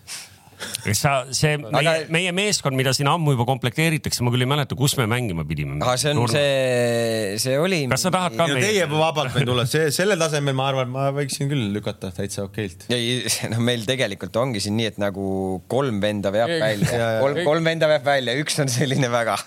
[0.97, 1.95] sa, see meie, aga...
[2.13, 5.79] meie meeskond, mida siin ammu juba komplekteeritakse, ma küll ei mäleta, kus me mängima pidime.
[6.01, 6.35] see on Nurma.
[6.35, 7.85] see, see oli.
[7.91, 8.49] kas sa tahad ka?
[8.55, 12.89] Teie vabalt võin tulla, see sellel tasemel ma arvan, ma võiksin küll lükata täitsa okeilt.
[12.95, 15.29] ei, no meil tegelikult ongi siin nii, et nagu
[15.71, 19.39] kolm venda veab välja, kolm, kolm venda veab välja, üks on selline väga.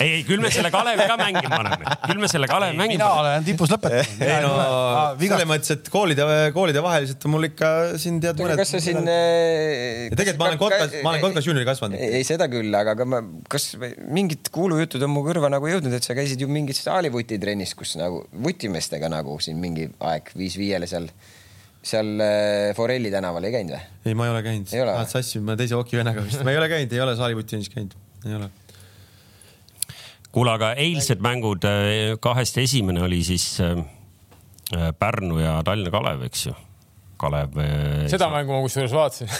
[0.00, 3.04] ei, ei küll me selle Kalevi ka mängima paneme, küll me selle Kalevi mängima.
[3.04, 4.18] mina olen tipus lõpetanud.
[4.24, 4.54] ei no
[5.44, 8.60] selles mõttes, et koolide, koolide vaheliselt on mul ikka siin tead mõned.
[8.60, 9.00] kas sa siin.
[9.04, 12.00] Äh, tegelikult ma olen Kotkas, ma olen Kotkas juuniori kasvanud.
[12.00, 13.20] ei, seda küll, aga, aga ma,
[13.50, 17.74] kas mingid kuulujutud on mu kõrva nagu jõudnud, et sa käisid ju mingis saalivuti trennis,
[17.78, 21.08] kus nagu vutimeestega nagu siin mingi aeg viis viiele seal,
[21.84, 23.86] seal äh, Forelli tänaval ei käinud või?
[24.04, 24.74] ei, ma ei ole käinud.
[24.74, 27.96] ajad sassi, ma teise hokivennaga vist, ma ei ole käinud, ei ole saalivuti trennis käinud,
[28.26, 28.50] ei ole
[30.34, 33.84] kuule, aga eilsed mängud, äh, kahest esimene oli siis äh,
[34.98, 36.54] Pärnu ja Tallinna Kalev, eks ju
[37.20, 37.60] Kalev.
[38.10, 39.30] seda mängu ma kusjuures vaatasin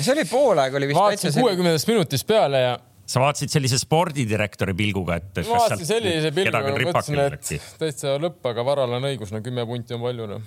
[0.00, 0.98] see oli poolaeg oli vist.
[0.98, 2.74] vaatasin kuuekümnendast minutist peale ja.
[3.06, 5.44] sa vaatasid sellise spordidirektori pilguga, et.
[5.44, 9.96] ma vaatasin sellise pilguga, mõtlesin, et täitsa lõpp, aga Varal on õigus, no kümme punti
[9.96, 10.44] on palju noh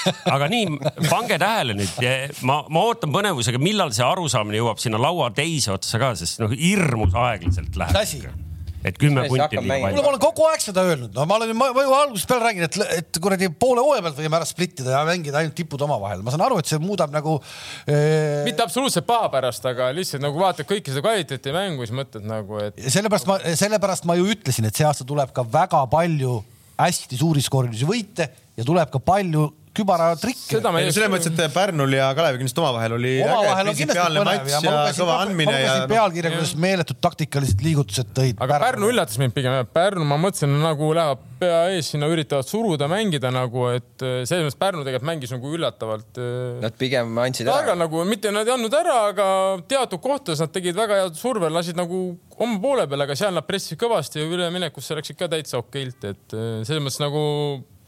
[0.34, 0.76] aga nii,
[1.08, 2.04] pange tähele nüüd,
[2.48, 6.52] ma, ma ootan põnevusega, millal see arusaamine jõuab sinna laua teise otsa ka, sest noh,
[6.54, 7.96] hirmus aeglaselt läheb.
[7.96, 8.49] mis asi?
[8.84, 11.94] Et kümme punti kuule, ma olen kogu aeg seda öelnud, no ma olen, ma ju
[11.96, 15.42] algusest peale räägin, et, et kuradi poole hooaja pealt võime ära split ida ja mängida
[15.42, 16.24] ainult tipud omavahel.
[16.24, 17.36] ma saan aru, et see muudab nagu
[17.84, 18.40] ee....
[18.48, 22.62] mitte absoluutselt paha pärast, aga lihtsalt nagu vaatad kõike seda kvaliteeti mängu, siis mõtled nagu,
[22.64, 22.80] et.
[22.96, 26.40] sellepärast ma, sellepärast ma ju ütlesin, et see aasta tuleb ka väga palju
[26.80, 29.50] hästi suuri skoorilisi võite ja tuleb ka palju
[29.80, 30.44] kübaratrikk.
[30.50, 34.94] selles mõttes, et Pärnul ja Kalevi kindlasti omavahel oli omavahel äge printsipiaalne matš ja, ja
[34.98, 35.50] kõva andmine.
[35.50, 38.36] ma lugesin pealkirja, kuidas meeletud taktikalised liigutused tõid.
[38.38, 42.48] aga Pärnu, Pärnu üllatas mind pigem, Pärnu, ma mõtlesin nagu läheb pea ees sinna, üritavad
[42.48, 46.20] suruda, mängida nagu, et eh, selles mõttes Pärnu tegelikult mängis nagu üllatavalt.
[46.20, 47.76] Eh, nad pigem andsid ära.
[47.78, 49.26] nagu mitte nad ei andnud ära, aga
[49.70, 52.02] teatud kohtades nad tegid väga head surve, lasid nagu
[52.40, 56.36] oma poole peale, aga seal nad pressisid kõvasti ja üleminekusse läksid ka täitsa okeilt, et
[56.36, 57.22] eh, selles mõttes nagu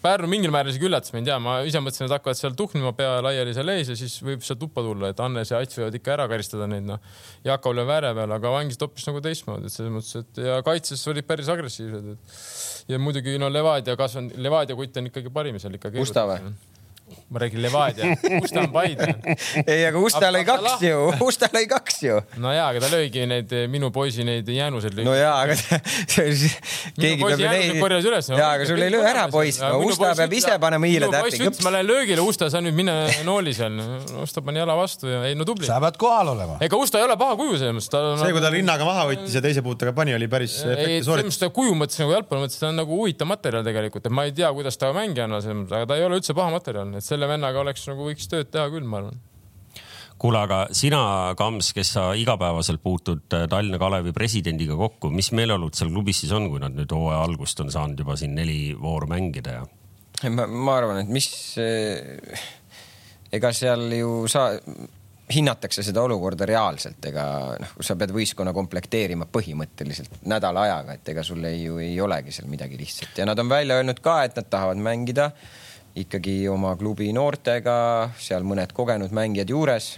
[0.03, 3.21] Pärnu mingil määral isegi üllatas mind ja ma ise mõtlesin, et hakkavad seal tuhnima pea
[3.23, 6.17] laiali seal ees ja siis võib sealt tuppa tulla, et Hannes ja Ats võivad ikka
[6.17, 6.99] ära karistada neid noh.
[7.47, 11.07] Jakov lööb ääre peale, aga mängisid hoopis nagu teistmoodi, et selles mõttes, et ja kaitses
[11.13, 12.35] olid päris agressiivsed,
[12.91, 16.03] ja muidugi no Levadia kasvanud, Levadia kutt on ikkagi parim seal ikkagi.
[16.03, 16.51] Musta või?
[17.33, 19.09] Ma räägin Levadia, Usta on Paide.
[19.67, 22.19] ei, aga Usta lõi Aga- kaks ju, Usta lõi kaks ju.
[22.43, 24.99] no jaa, aga ta lõigi neid minu poisi neid jäänuseid.
[25.07, 28.31] no jaa, aga keegi poisi peab jäänused korjas üles.
[28.33, 31.63] jaa, aga sul ei löö ära poiss, Usta peab ise panema hiile poiss täppi ütles,
[31.67, 32.97] ma lähen löögile, Usta, sa nüüd mine
[33.27, 33.79] nooli seal.
[34.23, 35.67] Usta pani jala vastu ja ei no tubli.
[35.69, 36.59] sa pead kohal olema.
[36.65, 38.21] ega Usta ei ole paha kuju selles mõttes, ta on.
[38.23, 41.09] see, kui ta rinnaga maha võttis ja teise puutega pani, oli päris ei, efektne selles
[41.11, 44.15] sooritus mõttes ta kuju mõttes nagu jalgpalli mõttes, ta on nagu huvitav materjal tegelikult, et
[44.15, 47.29] ma ei tea, kuidas ta mängijana aga ta ei ole üldse paha materjal, et selle
[47.31, 49.19] vennaga oleks nagu võiks tööd teha küll, ma arvan.
[50.23, 51.03] kuule, aga sina,
[51.39, 56.33] Kams, kes sa igapäevaselt puutud äh, Tallinna Kalevi presidendiga kokku, mis meeleolud seal klubis siis
[56.37, 59.69] on, kui nad nüüd hooaja algust on saanud juba siin neli vooru mängida ja?
[60.31, 61.29] ma, ma arvan, et mis,
[63.35, 64.53] ega seal ju sa,
[65.33, 67.25] hinnatakse seda olukorda reaalselt, ega
[67.61, 72.35] noh, sa pead võistkonna komplekteerima põhimõtteliselt nädala ajaga, et ega sul ei, ju ei olegi
[72.35, 75.31] seal midagi lihtsat ja nad on välja öelnud ka, et nad tahavad mängida
[75.99, 77.75] ikkagi oma klubi noortega,
[78.21, 79.91] seal mõned kogenud mängijad juures.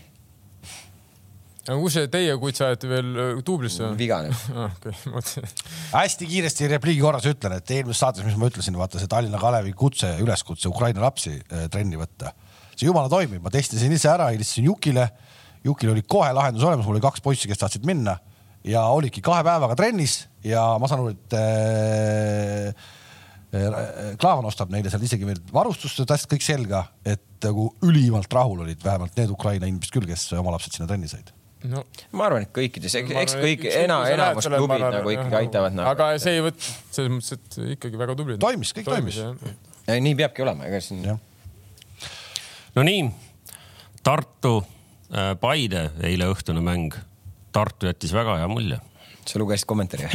[1.64, 3.92] aga kus see teie kutse ajate veel äh, duublisse?
[3.98, 4.32] vigane.
[4.66, 5.46] okei, ma mõtlesin.
[5.94, 9.72] hästi kiiresti repliigi korras ütlen, et eelmises saates, mis ma ütlesin, vaata see Tallinna Kalevi
[9.78, 12.34] kutse, üleskutse Ukraina lapsi eh, trenni võtta.
[12.74, 15.08] see jumala toimib, ma testisin ise ära, helistasin Jukile.
[15.64, 18.18] Jukil oli kohe lahendus olemas, mul oli kaks poissi, kes tahtsid minna
[18.64, 22.92] ja olidki kahe päevaga trennis ja ma saan aru, et äh, äh,
[23.54, 28.64] Klaavan ostab neile seal isegi veel varustust ja asjad kõik selga, et nagu ülimalt rahul
[28.64, 31.30] olid vähemalt need Ukraina inimesed küll, kes oma lapsed sinna trenni said.
[31.70, 31.84] no
[32.16, 35.86] ma arvan, et kõikides, eks kõik ena- enamus klubid arvan, nagu ikkagi aitavad nagu.
[35.92, 38.40] aga see ei võt-, selles mõttes, et ikkagi väga tublid.
[38.42, 39.20] Toimis, kõik toimis.
[39.22, 40.00] jah.
[40.08, 41.20] nii peabki olema, ega siin jah,
[42.74, 43.04] Nonii,
[44.02, 44.64] Tartu,
[45.40, 46.96] Paide eile õhtune mäng.
[47.54, 48.80] Tartu jättis väga hea mulje.
[49.24, 50.08] sa lugesid kommentaari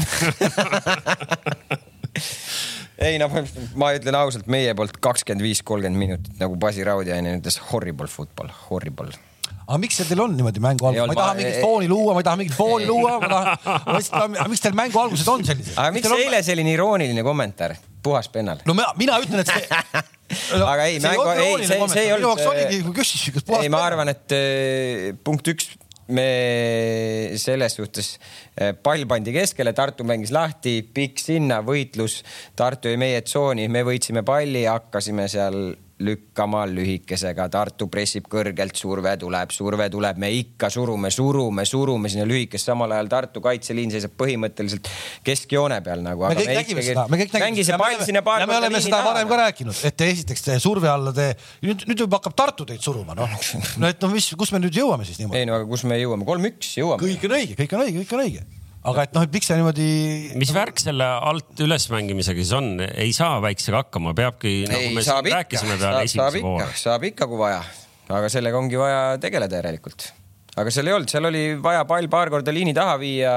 [3.00, 3.34] ei noh,
[3.80, 8.52] ma ütlen ausalt, meie poolt kakskümmend viis, kolmkümmend minutit nagu Basi Raudjaine ütles horrible football,
[8.68, 9.16] horrible.
[9.66, 12.28] aga miks teil on niimoodi mängu olnud ma ei taha mingit fooni luua, ma ei
[12.28, 15.76] taha mingit fooni luua, ma tahan, ma lihtsalt, miks teil mängu algused on sellised?
[15.78, 18.64] aga miks eile selline irooniline kommentaar, puhas pennal?
[18.68, 20.06] no mina, mina ütlen, et see.
[20.74, 23.64] aga ei, mängu, ei, see, see ei minu jaoks olnud oligi, kui küsis, kas puhas.
[23.66, 25.72] ei, ma arvan, et eh, punkt üks,
[26.16, 28.14] me selles suhtes,
[28.84, 32.22] pall pandi keskele, Tartu mängis lahti, pikk sinna, võitlus,
[32.58, 35.70] Tartu jäi meie tsooni, me võitsime palli, hakkasime seal
[36.00, 42.28] lükkama lühikesega, Tartu pressib kõrgelt, surve tuleb, surve tuleb, me ikka surume, surume, surume sinna
[42.30, 44.88] lühikest, samal ajal Tartu kaitseliin seisab põhimõtteliselt
[45.28, 46.24] keskjoone peal nagu.
[46.30, 49.42] me kõik nägime seda, me kõik nägime sinna paar ja me oleme seda varem ka
[49.44, 51.34] rääkinud, et te esiteks te surve alla te,
[51.68, 53.36] nüüd, nüüd juba hakkab Tartu teid suruma, noh.
[53.82, 55.44] no et noh, mis, kus me nüüd jõuame siis niimoodi?
[55.44, 57.04] ei no aga kus me jõuame, kolm-üks jõuame.
[57.04, 58.48] kõik on õige, kõik on õige, kõik on õige.
[58.88, 59.90] Aga et noh, et miks see niimoodi.
[60.40, 65.04] mis värk selle alt ülesmängimisega siis on, ei saa väiksega hakkama, peabki nagu ei me,
[65.06, 67.60] saab ikka, rääkisime saab, peale saab ikka saab ikka, kui vaja,
[68.08, 70.12] aga sellega ongi vaja tegeleda järelikult.
[70.60, 73.32] Aga seal ei olnud, seal oli vaja pall paar korda liini taha viia,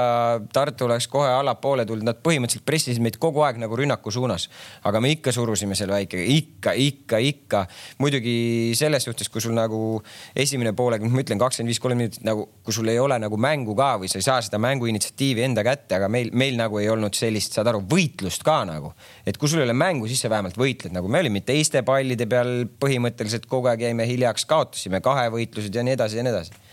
[0.53, 4.49] Tartu oleks kohe allapoole tulnud, nad põhimõtteliselt pressisid meid kogu aeg nagu rünnaku suunas.
[4.83, 7.65] aga me ikka surusime seal väike, ikka, ikka, ikka.
[8.03, 10.01] muidugi selles suhtes, kui sul nagu
[10.35, 13.75] esimene poolega, ma ütlen kakskümmend viis, kolm minutit nagu, kui sul ei ole nagu mängu
[13.77, 16.89] ka või sa ei saa seda mängu initsiatiivi enda kätte, aga meil, meil nagu ei
[16.91, 18.93] olnud sellist, saad aru, võitlust ka nagu.
[19.25, 22.27] et kui sul ei ole mängu, siis sa vähemalt võitled nagu, me olime teiste pallide
[22.27, 26.63] peal põhimõtteliselt kogu aeg jäime hiljaks, kaotasime kahevõitlused ja nii edasi ja nii edasi.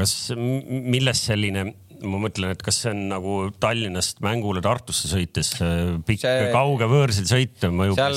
[0.00, 1.70] kas, millest selline,
[2.00, 6.86] ma mõtlen, et kas see on nagu Tallinnast mängule Tartusse sõites äh, pikk See- kauge
[6.88, 7.98] võõrsil sõit mõjub.
[7.98, 8.16] seal,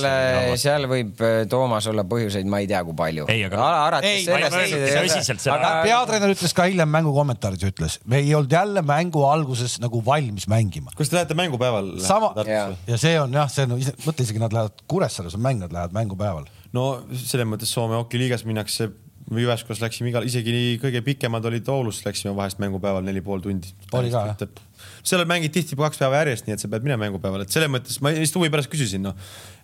[0.61, 3.25] seal võib äh, Toomas olla põhjuseid, ma ei tea, kui palju.
[3.33, 5.57] Ei, aga- Ei, ma ei mõelnud tõsiselt seda.
[5.57, 9.99] aga peatreener ütles ka hiljem mängu kommentaaris, ütles, me ei olnud jälle mängu alguses nagu
[10.07, 10.95] valmis mängima.
[10.95, 12.31] kas te lähete mängupäeval Sama-.
[12.39, 12.79] Tartusse?
[12.87, 13.75] ja see on jah, see on,
[14.07, 16.47] mõtle isegi nad lähevad Kuressaares on mäng, nad lähevad mängupäeval.
[16.71, 18.93] no selles mõttes Soome hokiliigas minnakse,
[19.31, 23.71] Jyväskylas läksime igal, isegi nii kõige pikemad olid Oulus, läksime vahest mängupäeval neli pool tundi.
[23.95, 24.63] Oli ka, jah?
[25.03, 27.99] seal mängid tihti kaks päeva järjest, nii et sa pead minema mängupäeval, et selles mõttes
[28.03, 29.15] ma lihtsalt huvi pärast küsisin, noh,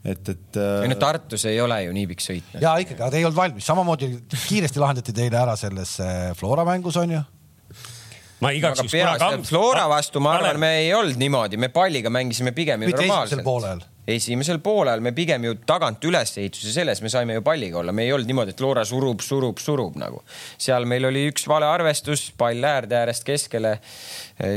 [0.03, 0.59] et, et.
[0.83, 2.55] ei no Tartus ei ole ju nii pikk sõit.
[2.59, 4.11] ja ikkagi, aga te ei olnud valmis, samamoodi
[4.47, 7.21] kiiresti lahendati teile ära selles äh, Flora mängus on ju.
[8.43, 9.51] ma igaks juhuks.
[9.51, 13.87] Flora vastu ma arvan, me ei olnud niimoodi, me palliga mängisime pigem ju normaalselt.
[14.15, 18.13] Esimesel poolel me pigem ju tagant ülesehituse selles me saime ju palliga olla, me ei
[18.15, 20.23] olnud niimoodi, et Flora surub, surub, surub nagu.
[20.57, 23.77] seal meil oli üks valearvestus, pall äärde äärest keskele.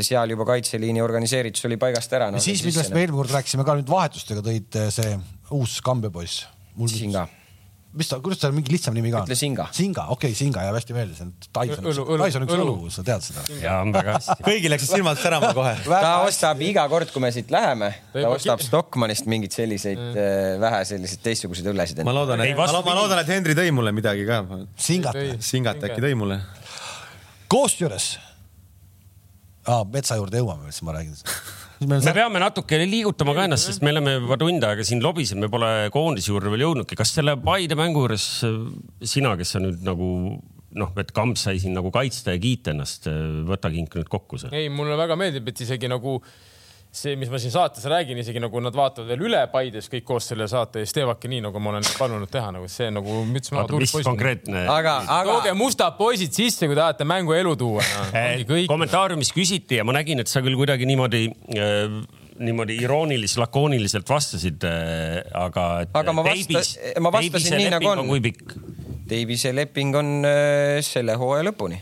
[0.01, 2.41] seal juba kaitseliini organiseeritus oli paigast ära no,.
[2.41, 5.15] ja siis, millest me eelmine kord rääkisime ka nüüd vahetustega tõid äh, see
[5.53, 6.47] uus Kambja poiss.
[6.89, 7.27] siin ka.
[7.97, 9.29] Mis ta, kuidas tal mingi lihtsam nimi ka on?
[9.29, 9.67] ütle Singa.
[9.77, 11.89] Singa, okei okay,, Singa jääb hästi meelde, see on Tyson,
[12.23, 12.75] Tyson üks õlu.
[12.95, 13.45] sa tead seda.
[13.61, 14.39] ja on väga hästi.
[14.49, 15.75] kõigil läksid silmad särama kohe.
[15.93, 20.83] ta ostab iga kord, kui me siit läheme, ta ostab Stockmannist mingeid selliseid äh, vähe
[20.89, 22.03] selliseid teistsuguseid õllesid.
[22.09, 24.43] ma loodan, et, ma loodan, et Henri tõi mulle midagi ka.
[24.89, 26.41] Singat, Singat äkki tõi mulle.
[27.53, 28.15] kusjuures
[29.69, 31.19] ah,, metsa juurde jõuame, siis ma räägin.
[31.89, 35.53] Me peame natuke liigutama ka ennast, sest me oleme juba tund aega siin lobiseme, me
[35.53, 36.99] pole koondise juurde veel jõudnudki.
[36.99, 38.59] kas selle Paide mängu juures äh,
[39.15, 40.09] sina, kes sa nüüd nagu
[40.79, 43.09] noh, et Kamps sai siin nagu kaitsta ja kiita ennast,
[43.49, 44.53] võta kink nüüd kokku see.
[44.57, 46.19] ei, mulle väga meeldib, et isegi nagu
[46.93, 50.27] see, mis ma siin saates räägin, isegi nagu nad vaatavad veel üle Paides kõik koos
[50.29, 53.53] selle saate ja siis teevadki nii, nagu ma olen palunud teha, nagu see nagu müts
[53.55, 53.81] maha.
[53.81, 54.67] mis konkreetne?
[54.69, 58.09] aga, tooge aga mustad poisid sisse, kui tahate mängu elu tuua no..
[58.13, 58.67] ongi kõik.
[58.73, 61.25] kommentaariumis küsiti ja ma nägin, et sa küll kuidagi niimoodi
[61.57, 62.03] äh,
[62.43, 64.65] niimoodi iroonilis-, lakooniliselt vastasid,
[65.37, 65.67] aga.
[65.95, 66.65] Aga ma vasta-
[67.01, 68.05] ma vastasin nii, nagu on.
[68.09, 68.57] kui pikk?
[69.13, 71.81] Davise leping on äh, selle hooaja lõpuni.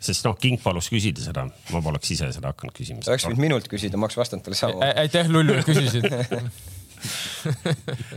[0.00, 3.04] Sest noh, King palus küsida seda, ma poleks ise seda hakanud küsima.
[3.04, 4.92] sa oleks võinud minult küsida, ma oleks vastanud talle sama.
[5.04, 6.08] aitäh, Lullu, et küsisid.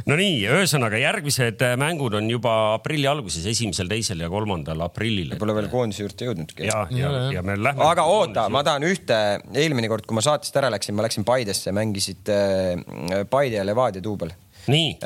[0.09, 5.35] no nii, ühesõnaga järgmised äh, mängud on juba aprilli alguses, esimesel, teisel ja kolmandal aprillil.
[5.39, 6.67] Pole veel koondise juurde jõudnudki.
[6.67, 7.85] ja, ja, ja me lähme.
[7.87, 9.19] aga oota, ma tahan ühte,
[9.55, 14.03] eelmine kord, kui ma saatest ära läksin, ma läksin Paidesse, mängisid äh, Paide ja Levadia
[14.03, 14.33] duubel.
[14.71, 14.97] nii,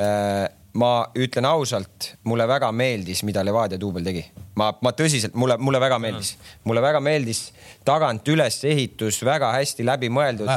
[0.74, 4.24] ma ütlen ausalt, mulle väga meeldis, mida Levadia duubel tegi.
[4.58, 7.52] ma, ma tõsiselt, mulle, mulle väga meeldis, mulle väga meeldis
[7.84, 10.50] tagant üles ehitus, väga hästi läbimõeldud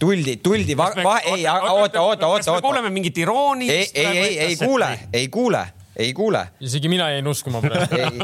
[0.00, 0.76] tuldi, tuldi,
[1.24, 2.60] ei, oota, oota, oota, oota.
[2.62, 3.70] kuuleme mingit irooniat.
[3.70, 5.66] ei, ei, ei, ei kuule, ei kuule,
[6.00, 7.96] ei kuule isegi mina jäin uskuma praegu.
[8.00, 8.20] ei,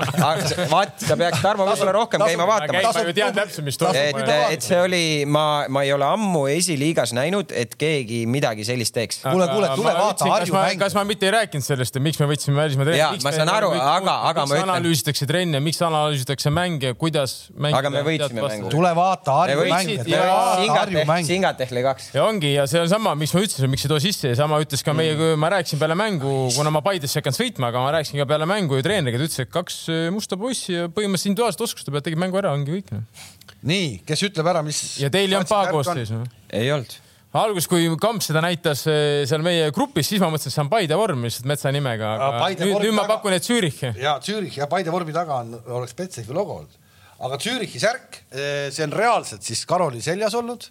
[0.71, 2.97] vaat, sa peaks Tarmo võib-olla rohkem tasub- käima vaatamas.
[2.97, 6.47] ma ju tean täpselt, mis et toimub., et see oli, ma, ma ei ole ammu
[6.53, 9.21] esiliigas näinud, et keegi midagi sellist teeks.
[9.27, 10.81] Kuule, kuule, tule vaata Harju mängu.
[10.85, 13.71] kas ma mitte ei rääkinud sellest, et miks me võtsime välismaa Jaa, ma saan aru,
[13.77, 17.79] aga- aga ma miks ütlen- analüüsitakse trenne, miks analüüsitakse mänge, kuidas mängida.
[17.83, 18.71] Aga me võitsime mängu.
[18.73, 21.27] tule vaata Harju Me mänge, võitsid tule ja vaata Singat Harju ehk, mänge.
[21.31, 22.09] Singat ehk lõi kaks.
[22.15, 24.61] ja ongi ja see on sama, miks ma ütlesin, miks ei too sisse ja sama
[24.63, 25.19] ütles ka meie, Mm.
[25.19, 28.27] kui ma rääkisin peale mängu, kuna ma Paidesse ei hakanud sõitma, aga ma rääkisin ka
[28.29, 31.91] peale mängu ju treeneriga, ta ütles, et kaks äh, musta poissi ja põhimõtteliselt individuaalsed oskused
[31.91, 32.93] peavad tegema mängu ära, ongi kõik.
[33.67, 34.81] nii, kes ütleb ära, mis.
[35.03, 36.31] ja teil ei olnud paha koosseis või?
[36.61, 36.97] ei olnud.
[37.37, 40.73] alguses, kui Kamps seda näitas eh, seal meie grupis, siis ma mõtlesin, et see on
[40.73, 43.93] Paide vorm lihtsalt metsa nimega, Aga nüüd, vormi nüüd ma taga- pakun, et Zürichi.
[44.01, 46.81] ja Zürich ja Paide vormi taga on, oleks Betsafe logo olnud.
[47.19, 50.71] aga Zürichi särk, see on reaalselt siis Karoli seljas olnud.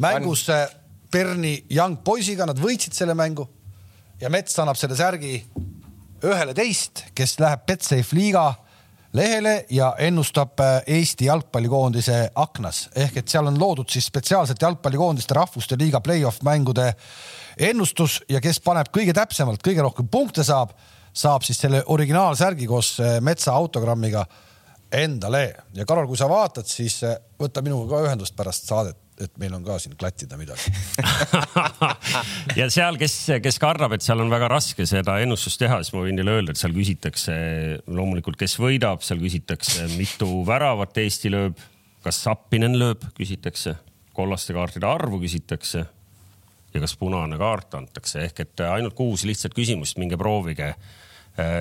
[0.00, 0.66] mängus äh,
[1.10, 3.46] Berni Young poisiga, nad võitsid selle mängu
[4.20, 5.40] ja Mets annab selle särgi
[6.24, 8.50] ühele teist, kes läheb Betsafe liiga
[9.12, 12.88] lehele ja ennustab äh, Eesti jalgpallikoondise aknas.
[12.94, 16.92] Ehk et seal on loodud siis spetsiaalselt jalgpallikoondiste rahvuste liiga play-off mängude
[17.58, 20.76] ennustus ja kes paneb kõige täpsemalt, kõige rohkem punkte saab,
[21.12, 24.24] saab siis selle originaalsärgi koos äh, Metsa autogrammiga
[24.92, 25.44] endale.
[25.74, 29.54] Ja Karol, kui sa vaatad, siis äh, võta minuga ka ühendust pärast saadet, et meil
[29.56, 30.72] on ka siin klattida midagi.
[32.60, 36.04] ja seal, kes, kes kardab, et seal on väga raske seda ennustust teha, siis ma
[36.06, 37.36] võin teile öelda, et seal küsitakse
[37.90, 41.60] loomulikult, kes võidab, seal küsitakse, mitu väravat Eesti lööb,
[42.04, 43.76] kas Sappinen lööb, küsitakse,
[44.16, 45.86] kollaste kaartide arvu küsitakse
[46.74, 50.74] ja kas punane kaart antakse, ehk et ainult kuus lihtsat küsimust, minge proovige.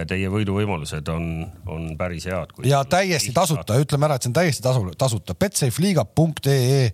[0.09, 1.25] Teie võiduvõimalused on,
[1.69, 2.51] on päris head.
[2.67, 6.89] ja täiesti tasuta, ütleme ära, et see on täiesti tasu, tasuta, betsafeliiga.ee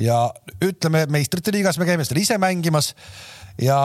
[0.00, 0.22] ja
[0.64, 2.94] ütleme, meistrite liigas me käime seal ise mängimas
[3.60, 3.76] ja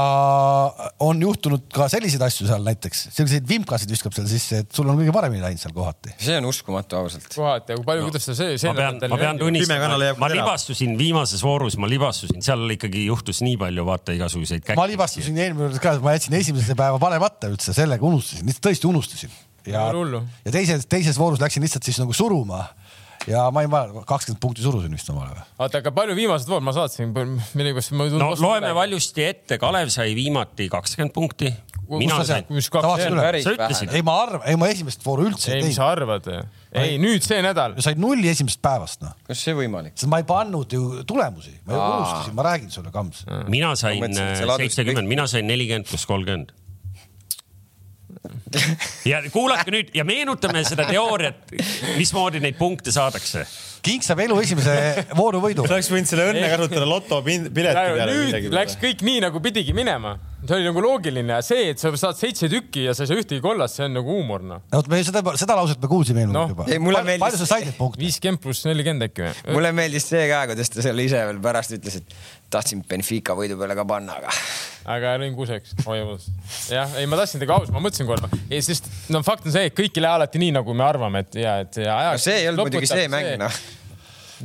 [1.04, 5.00] on juhtunud ka selliseid asju seal näiteks, selliseid vimkasid viskab seal sisse, et sul on
[5.00, 6.14] kõige paremini läinud seal kohati.
[6.22, 7.28] see on uskumatu ausalt.
[7.34, 10.32] kohati, aga kui palju no,, kuidas ta see, see ma pean, ma pean tunnistama ma
[10.32, 14.80] libastusin viimases voorus, ma libastusin, seal ikkagi juhtus nii palju vaata igasuguseid käkke.
[14.80, 18.92] ma libastusin eelmine kord ka, ma jätsin esimese päeva panemata üldse, sellega unustasin, lihtsalt tõesti
[18.92, 19.38] unustasin.
[19.68, 22.64] ja ja teises, teises voorus läksin lihtsalt siis nagu suruma
[23.30, 25.46] ja ma ei mäleta, kakskümmend punkti surusin vist omale või?
[25.66, 28.44] oota, aga palju viimased voor, ma saatsin, millegipärast ma ei no tulnud.
[28.44, 28.74] loeme.
[28.78, 31.52] valjusti ette, Kalev sai viimati kakskümmend punkti.
[31.90, 33.94] mina sain, Sa ütlesid..
[33.94, 36.18] ei, ma arvan, ei ma esimest vooru üldse ei, ei mis sa teinud.
[36.18, 36.30] arvad?
[36.82, 37.78] ei, nüüd see nädal.
[37.86, 39.96] said nulli esimesest päevast noh, kas see võimalik?
[39.98, 43.26] sest ma ei pannud ju tulemusi, ma unustasin, ma räägin sulle, Kams.
[43.50, 46.54] mina sain ladusid seitsekümmend, mina sain nelikümmend pluss kolmkümmend.
[49.10, 51.56] Ja kuulake nüüd ja meenutame seda teooriat,
[52.00, 53.46] mismoodi neid punkte saadakse.
[53.86, 55.62] King saab elu esimese vooru võidu.
[55.70, 59.42] sa oleks võinud selle õnne kasutada loto pin- pileti peale nüüd läks kõik nii nagu
[59.46, 60.16] pidigi minema.
[60.46, 63.42] see oli nagu loogiline, see, et sa saad seitse tükki ja sa ei saa ühtegi
[63.42, 64.62] kollast, see on nagu huumor noh.
[64.78, 67.78] oot, me seda, seda lauset me kuulsime eelmine kord juba meeldis- palju sa said neid
[67.78, 68.02] punkte?
[68.02, 69.56] viiskümmend pluss nelikümmend äkki või?
[69.58, 72.18] mulle meeldis see ka, kuidas ta seal ise veel pärast ütles, et
[72.56, 74.34] tahtsin Benfica võidu peale ka panna, aga
[74.96, 76.36] aga lõin kuseks, oi vabandust.
[76.72, 79.78] jah, ei, ma tahtsin temaga aus, ma mõtlesin korra, sest no fakt on see, et
[79.78, 82.30] kõik ei lähe alati nii, nagu me arvame, et ja, et ja no ajaks.
[82.30, 83.60] see ei olnud muidugi see mäng, noh.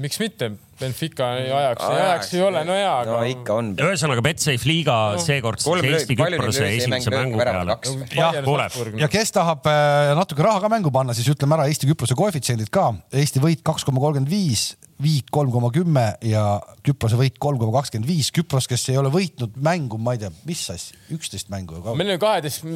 [0.00, 3.28] miks mitte, Benfica ajaks, ajaks ei ole, no jaa, no aga.
[3.34, 3.70] ikka on.
[3.84, 7.42] ühesõnaga Betsafe liiga seekord kolm siis lööki, Eesti palju Küprose lööki see mäng esimese mängu
[7.42, 7.76] peale
[8.16, 8.78] jah, tuleb.
[9.02, 12.72] ja kes tahab äh, natuke raha ka mängu panna, siis ütleme ära Eesti Küprose koefitsiendid
[12.72, 12.94] ka.
[13.12, 14.70] Eesti võit kaks koma kolmkümmend viis,
[15.02, 16.44] viik kolm koma kümme ja
[16.84, 18.30] Küprose võit kolm koma kakskümmend viis.
[18.34, 22.20] Küpros, kes ei ole võitnud mängu, ma ei tea, mis asja, üksteist mängu meil oli
[22.20, 22.66] kaheteist,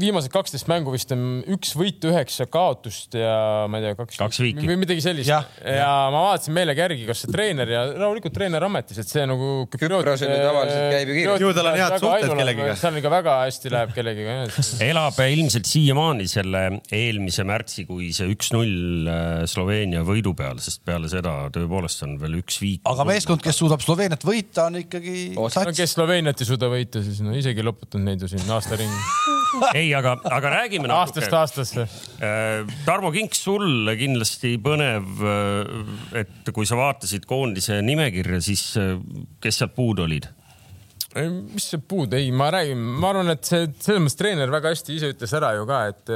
[0.00, 4.20] viimased kaksteist mängu vist on üks võit, üheksa kaotust ja ma ei tea, kaks.
[4.20, 4.66] Kaks viiki.
[4.68, 5.28] või midagi sellist.
[5.30, 9.10] Jah, ja, ja ma vaatasin meelega järgi, kas see treener ja loomulikult treener ametis, et
[9.10, 9.50] see nagu.
[9.72, 11.46] Küprosel ju tavaliselt käib ju kiiresti.
[11.46, 12.76] Ju tal on head suhted kellegiga.
[12.82, 14.38] seal ikka väga hästi läheb kellegiga
[14.82, 16.62] elab ilmselt siiamaani selle
[16.92, 19.08] eelmise märtsikuise üks-null
[19.50, 22.82] Sloveenia võidu peal, sest peale seda tõepoolest on veel üks viik.
[22.88, 27.22] aga meeskond, kes suudab Sloveeniat võita, on ikkagi no kes Sloveeniat ei suuda võita, siis
[27.24, 29.02] no isegi loputanud neid ju siin aasta ringi,
[29.82, 31.40] ei, aga, aga räägime aastast natuke.
[31.40, 31.86] aastasse.
[32.86, 35.24] Tarmo Kink, sul kindlasti põnev,
[36.22, 38.94] et kui sa vaatasid koondise nimekirja, siis äh,
[39.42, 40.30] kes sealt puudu olid?
[41.12, 44.94] mis see puud, ei, ma räägin, ma arvan, et see selles mõttes treener väga hästi
[44.96, 46.12] ise ütles ära ju ka, et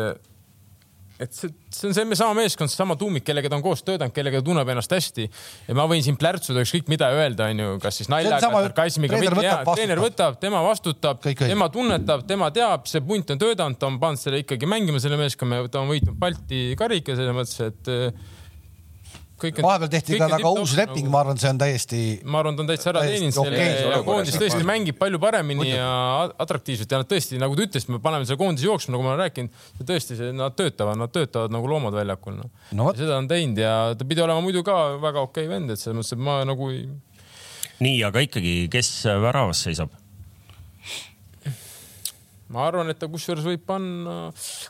[1.21, 4.43] et see, see on see sama meeskond, seesama tuumik, kellega ta on koos töötanud, kellega
[4.43, 5.27] ta tunneb ennast hästi.
[5.69, 9.21] Ja ma võin siin plärtsuda ükskõik mida öelda, onju, kas siis naljaga, sarkasmiga,
[9.73, 14.21] treener võtab, tema vastutab, tema tunnetab, tema teab, see punt on töötanud, ta on pannud
[14.21, 17.95] selle ikkagi mängima, selle meeskonna, ta on võitnud Balti karika selles mõttes, et
[19.41, 22.01] kõik on- vahepeal tehti ka tipp-topp uus leping, nagu- ma arvan, see on täiesti.
[22.25, 25.69] ma arvan, ta on täitsa ära teeninud selle okei ja koondis tõesti mängib palju paremini
[25.71, 25.91] ja
[26.39, 29.25] atraktiivselt ja nad tõesti, nagu te ütlesite, me paneme selle koondise jooksma, nagu ma olen
[29.27, 29.51] rääkinud,
[29.83, 32.51] tõesti, nad töötavad, nad töötavad nagu loomad väljakul no..
[32.73, 32.97] No vot.
[32.97, 36.17] seda on teinud ja ta pidi olema muidu ka väga okei vend, et selles mõttes,
[36.17, 36.87] et ma nagu ei...
[37.85, 39.93] nii, aga ikkagi, kes väravas seisab?
[42.55, 44.17] Ma arvan, et ta kusjuures võib panna,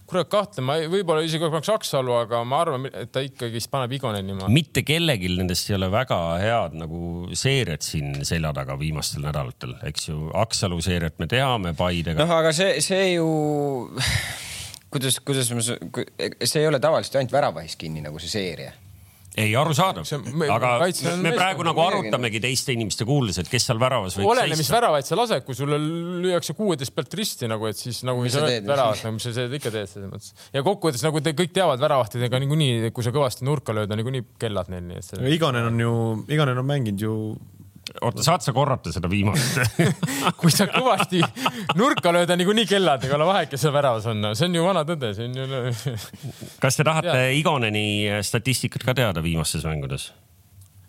[0.08, 4.50] kurat kahtlema, võib-olla isegi paneks Aksalu, aga ma arvan, et ta ikkagist paneb Igoneni maha.
[4.52, 7.02] mitte kellelgi nendest ei ole väga head nagu
[7.36, 10.30] seeriat siin selja taga viimastel nädalatel, eks ju.
[10.36, 13.28] Aksalu seeriat me teame Paidega noh, aga see, see ju,
[14.92, 18.72] kuidas, kuidas ma, see ei ole tavaliselt ainult väravahis kinni nagu see seeria.
[19.36, 20.06] ei, arusaadav
[20.56, 20.70] aga
[21.12, 24.70] on me praegu nagu arutamegi teiste inimeste kuuldes, et kes seal väravas võiks oleneb, mis
[24.72, 25.78] väravaid sa lased, kui sulle
[26.24, 29.28] lüüakse kuueteist pealt risti nagu, et siis nagu Mis sa teed, öelda väravat, nagu mis
[29.28, 30.48] sa seda ikka teed selles mõttes.
[30.56, 34.26] ja kokkuvõttes nagu te kõik teavad väravahtidega niikuinii, kui sa kõvasti nurka lööd, on niikuinii
[34.40, 35.34] kellad neil, nii et see.
[35.36, 35.92] Igonen on ju,
[36.32, 37.16] Igonen on mänginud ju
[38.02, 39.60] oota, saad sa korrata seda viimast?
[40.40, 41.22] kui sa kõvasti
[41.78, 44.66] nurka lööd, on niikuinii kellad, ega ole vahet, kes seal väravas on, see on ju
[44.66, 45.96] vana tõde, see on ju.
[46.62, 47.86] kas te tahate Igoneni
[48.26, 50.10] statistikat ka teada viimastes mängudes?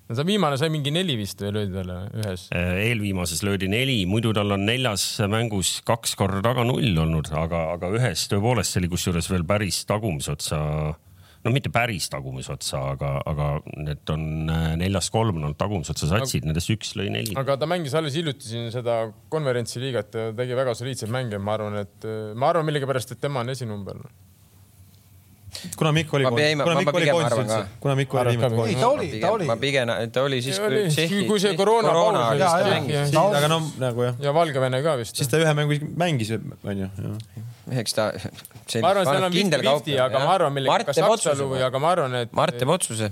[0.07, 2.47] no ta viimane sai mingi neli vist või löödi talle ühes.
[2.55, 7.91] eelviimases löödi neli, muidu tal on neljas mängus kaks korda taga null olnud, aga, aga
[7.99, 10.61] ühes tõepoolest see oli kusjuures veel päris tagumise otsa,
[11.48, 13.48] no mitte päris tagumise otsa, aga, aga
[13.80, 17.36] need on äh, neljast kolm on olnud tagumise otsa satsid, nendest üks lõi neli.
[17.40, 18.99] aga ta mängis alles hiljuti siin seda
[19.34, 23.53] konverentsiliigat ja tegi väga soliidseid mänge, ma arvan, et ma arvan millegipärast, et tema on
[23.56, 24.02] esinumber.
[25.80, 28.80] kuna Mikk oli kuna Mikk oli koondis arvan üldse kuna Mikk oli viimati koondis.
[28.82, 29.60] ta oli, ta oli ma.
[29.61, 33.19] pigem, ta oli siis, oli, kui Tšehhi, kui see koroona paus oli, siis ta mängis
[33.41, 35.15] aga no nagu jah, ja Valgevene ka vist.
[35.15, 36.91] siis ta ühe mängu mängis, onju.
[37.72, 38.11] Eks ta.
[38.81, 41.48] ma arvan, seal on fifty-fifty, aga ma arvan, millega kas otsuse.
[41.68, 42.34] aga ma arvan, et.
[42.38, 43.11] Mart teeb otsuse.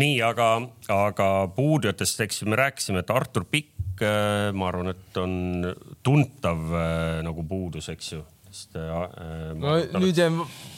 [0.00, 0.48] nii, aga,
[0.96, 4.02] aga puudujatest, eks ju, me rääkisime, et Artur Pikk,
[4.56, 5.34] ma arvan, et on
[6.02, 8.22] tuntav äh, nagu puudus, eks ju.
[8.52, 10.36] Sest äh, no nüüd jäin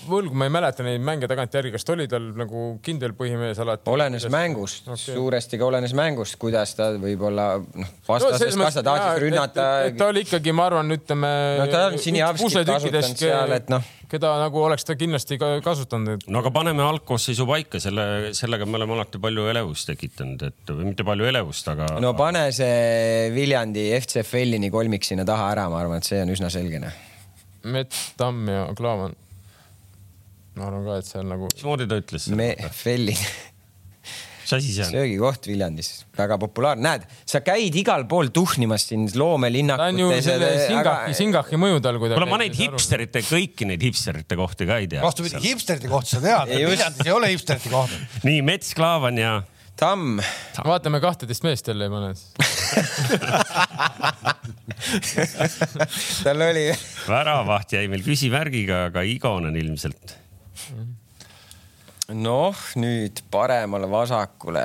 [0.09, 3.91] võlgu, ma ei mäleta neid mänge tagantjärgi, kas ta oli tal nagu kindel põhimees alati?
[3.91, 4.95] olenes mängust Okei.
[4.95, 9.67] okay., suuresti ka olenes mängust, kuidas ta võib-olla noh, vastases, kas ta tahtis rünnata.
[9.99, 11.31] ta oli ikkagi, ma arvan, ütleme.
[11.61, 13.89] No ta on Sinjavskit kasutanud seal, et noh.
[14.11, 18.79] keda nagu oleks ta kindlasti ka kasutanud, no aga paneme algkoosseisu paika, selle, sellega me
[18.81, 21.95] oleme alati palju elevust tekitanud, et või mitte palju elevust, aga.
[22.05, 26.53] no pane see Viljandi FCFL-ini kolmik sinna taha ära, ma arvan, et see on üsna
[26.53, 26.85] selge.
[27.65, 29.15] Mett, Tamm ja Klaavan.
[30.55, 31.49] ma arvan ka, et see on nagu.
[31.55, 32.29] mismoodi ta ütles?
[32.37, 33.21] me, Fellin.
[34.45, 34.93] mis asi see on?
[34.93, 35.89] söögikoht Viljandis,
[36.19, 40.29] väga populaarne, näed, sa käid igal pool tuhnimas siin ta on ju loomelinnakutes.
[40.29, 42.21] selle Singahi, Singahi mõju tal kuidagi.
[42.21, 42.59] kuule, ma neid.
[42.59, 45.03] hipsterite, kõiki neid hipsterite kohti ka ei tea.
[45.05, 46.55] vastupidi, hipsterite kohta sa tead.
[46.55, 47.99] Viljandis ei ole hipsterite kohta.
[48.29, 49.41] nii, Mets Klaavan ja
[49.77, 50.21] Tamm,
[50.65, 52.13] vaatame kahteteist meest jälle ei pane.
[56.25, 56.67] tal oli,
[57.09, 60.15] väravaht jäi meil küsimärgiga, aga Igonen ilmselt.
[62.15, 64.63] noh, nüüd paremale-vasakule.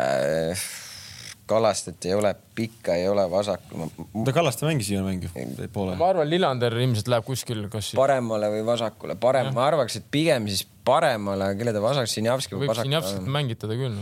[1.50, 3.88] Kallastet ei ole, Pikka ei ole, vasakul.
[4.26, 5.32] ta Kallaste mängis ju mängu
[5.74, 5.96] poole.
[5.98, 10.46] ma arvan, Lillander ilmselt läheb kuskil, kas paremale või vasakule, parem, ma arvaks, et pigem
[10.52, 12.94] siis paremale, kelle ta vasak, Sinjavski või võib vasak siin.
[13.00, 13.98] täpselt mängitada küll.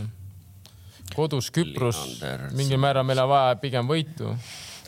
[1.18, 1.98] Kodus Küpros,
[2.56, 4.32] mingil määral meil on vaja pigem võitu.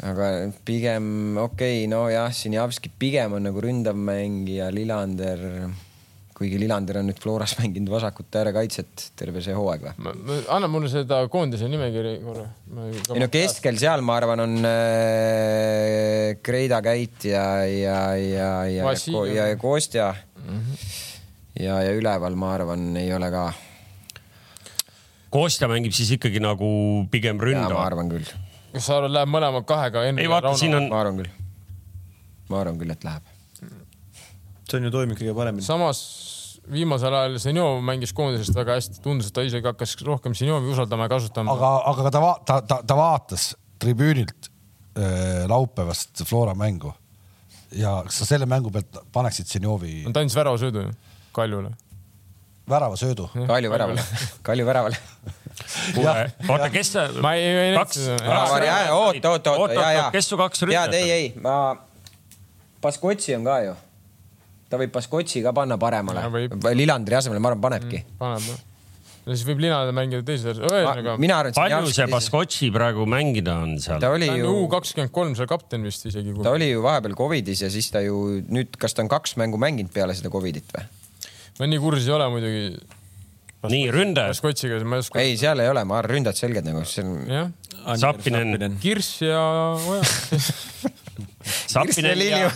[0.07, 0.31] aga
[0.65, 5.43] pigem okei okay,, nojah, Sinjavski pigem on nagu ründav mängija, Lillander,
[6.39, 10.39] kuigi Lillander on nüüd Floras mänginud vasakut äärekaitset terve see hooaeg või?
[10.49, 12.47] anna mulle seda koondise nimekiri korra.
[12.87, 19.35] ei no keskel seal, ma arvan, on äh, Kreida Käit ja, ja, ja, ja, Vassiljev.
[19.35, 20.47] ja, ja Kostja mm.
[20.47, 20.87] -hmm.
[21.67, 23.51] ja, ja üleval, ma arvan, ei ole ka.
[25.31, 26.71] Kostja mängib siis ikkagi nagu
[27.11, 27.77] pigem ja ma ründav.
[27.85, 28.31] arvan küll,
[28.73, 30.03] kas sa arvad, läheb mõlema kahega?
[30.11, 31.31] ei vaata, siin on, ma arvan küll.
[32.51, 33.31] ma arvan küll, et läheb.
[33.61, 35.67] see on ju toimib kõige paremini.
[35.67, 36.03] samas
[36.71, 41.07] viimasel ajal Zenjov mängis koondisest väga hästi, tundus, et ta isegi hakkas rohkem Zenjovi usaldama
[41.07, 41.55] ja kasutama.
[41.55, 44.51] aga, aga ta, ta, ta, ta vaatas tribüünilt
[44.99, 46.93] äh, laupäevast Flora mängu
[47.77, 50.99] ja kas sa selle mängu pealt paneksid Zenjovi ta andis väravasöödu ju
[51.33, 51.71] Kaljule.
[52.71, 53.29] väravasöödu?
[53.49, 54.05] Kalju väravale,
[54.47, 54.97] Kalju väravale.
[56.49, 60.05] oota, kes see, ma ei, ei Kaks- näinud oot, oot, oot, Oot, ja, oot, ja
[60.07, 61.15] oot, kes su kaks tead, ründajat ei, on?
[61.19, 61.57] ei, ma,
[62.81, 63.75] Baskotsi on ka ju.
[64.73, 66.55] ta võib Baskotsi ka panna paremale Ja võib..
[66.79, 68.05] Lilandri asemele, ma arvan, panebki.
[68.21, 68.63] paneb jah.
[69.27, 71.17] ja siis võib Linale mängida teise, ühesõnaga.
[71.21, 74.15] mina arvan, et palju see Baskotši praegu mängida on seal ta?
[74.17, 76.33] oli ta on ju ju U, kakskümmend kolm seal kapten vist isegi.
[76.43, 79.61] ta oli ju vahepeal Covidis ja siis ta ju nüüd, kas ta on kaks mängu
[79.61, 80.89] mänginud peale seda Covidit või?
[81.61, 82.65] Ma nii kursis ei ole muidugi
[83.71, 85.21] nii, ründajad, Baskotsiga, ma ei oska.
[85.21, 87.19] ei, seal ei ole, ma arvan, ründad selged nagu, see on.
[87.29, 87.51] jah,
[88.01, 89.41] Zappinen, Kirss ja
[89.77, 90.03] Oja.
[91.73, 92.49] Zappinen ja Lilju,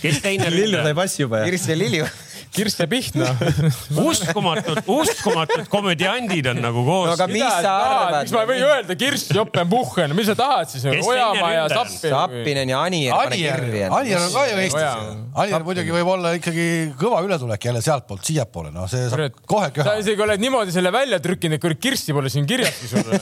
[0.00, 0.96] kes teine Lillu sai ründaja?
[0.98, 1.48] passi juba ja.
[1.50, 2.08] Kirss ja Lilju.
[2.54, 3.30] Kirss ja Pihna.
[4.10, 8.16] uskumatud, uskumatud komödiandid on nagu no koos aga mis sa arvad?
[8.24, 10.86] miks ma ei või öelda Kirss, Joppen, Puhhen, mis sa tahad siis?
[10.90, 11.66] Ojamaa ja?
[11.70, 12.10] Zappin.
[12.10, 13.62] Sappinen ja Anier, Anier.
[13.86, 15.12] Anier on ka ju Eestis.
[15.44, 16.66] Anier muidugi võib olla ikkagi
[17.00, 19.94] kõva ületulek jälle sealtpoolt siiapoole, noh, see saab kohe sa köha.
[20.02, 23.20] isegi oled niimoodi selle välja trükkinud, et kurat Kirssi pole siin kirjaski sulle.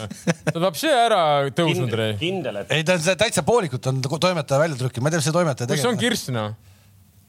[0.48, 1.20] ta on vapsi ära
[1.54, 2.16] tõusnud, Rei.
[2.20, 5.22] kindel, et ei, ta on see täitsa poolikult on toimetaja välja trükkinud, ma ei tea,
[5.22, 6.00] mis see toimetaja kus on.
[6.00, 6.56] Kirss noh?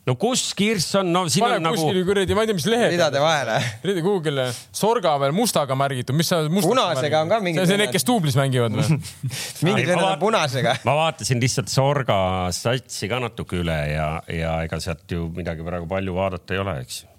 [0.10, 2.68] No kus Kirss on, no siin pane on nagu kuskil kuradi, ma ei tea, mis
[2.70, 2.94] lehed.
[2.96, 3.60] ridade vahele.
[3.86, 4.48] Rida Google'i,
[4.82, 8.08] sorga veel mustaga märgitud, mis sa mustaga Punasega on ka mingid see on need, kes
[8.08, 9.00] duublis mängivad või?
[9.68, 10.80] mingid vennad on punasega.
[10.88, 12.20] ma vaatasin lihtsalt Sorga
[12.56, 16.80] satsi ka natuke üle ja, ja ega sealt ju midagi praegu palju vaadata ei ole,
[16.84, 17.14] eks ju.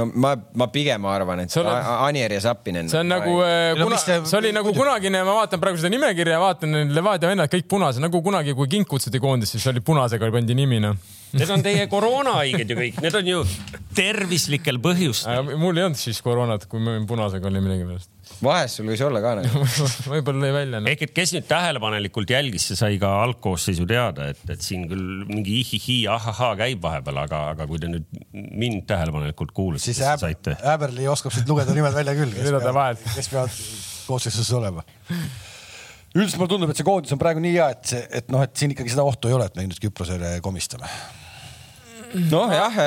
[0.00, 2.88] No ma, ma pigem arvan, et See on- A- Anier ja Zappinen.
[2.90, 5.92] see on nagu, No kuna mis see- see oli nagu kunagine, ma vaatan praegu seda
[5.94, 10.30] nimekirja, vaatan Levadia vennad kõik punased, nagu kunagi, kui Kink kutsuti koondisse, siis oli punasega
[10.32, 10.96] pandi nimi noh.
[11.32, 13.44] Need on teie koroonahaiged ju kõik, need on ju
[13.94, 15.56] tervislikel põhjustel.
[15.58, 18.10] mul ei olnud siis koroonat, kui ma olin punasega oli millegipärast.
[18.40, 19.62] Vahest sul võis olla ka nagu.
[20.12, 20.90] võib-olla lõi välja no..
[20.92, 25.26] ehk et kes nüüd tähelepanelikult jälgis, see sai ka algkoosseisu teada, et, et siin küll
[25.28, 30.08] mingi ihihi, ahahaa käib vahepeal, aga, aga kui te nüüd mind tähelepanelikult kuulasite, siis siis
[30.14, 30.56] Äb- saite.
[30.74, 33.62] Äberli oskab siit lugeda nimed välja küll, kes peavad, kes peavad
[34.06, 34.84] koosseisus olema.
[36.14, 38.54] üldiselt mulle tundub, et see koondis on praegu nii hea, et see, et noh, et
[38.56, 40.90] siin ikkagi seda ohtu ei ole, et me nüüd Küprosele komistame.
[42.30, 42.80] Noh jah,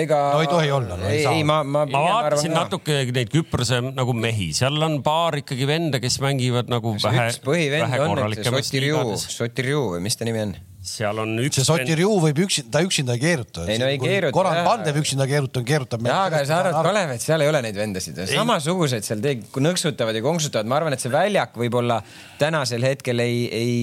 [0.00, 0.20] ega.
[0.34, 1.84] No ei tohi olla, no ei ei, ma, ma.
[1.88, 2.54] ma vaatasin.
[2.54, 7.40] natuke neid Küprose nagu mehi, seal on paar ikkagi venda, kes mängivad nagu vähe, üks
[7.44, 9.26] põhivend vähe on, et see liigades.
[9.34, 10.56] Sotirju või mis ta nimi on?
[10.84, 13.64] Seal on üks see Sotirju võib üksinda, ta üksinda ei keeruta.
[13.64, 14.66] Ei, no ei keeruta, Goran jah.
[14.68, 16.04] Pandev üksinda keerutab, keerutab.
[16.04, 20.18] jaa, aga sa arvad, Kalev, et seal ei ole neid vendasid, samasugused seal teg-, nõksutavad
[20.18, 22.00] ja konksutavad, ma arvan, et see väljak võib-olla
[22.40, 23.76] tänasel hetkel ei, ei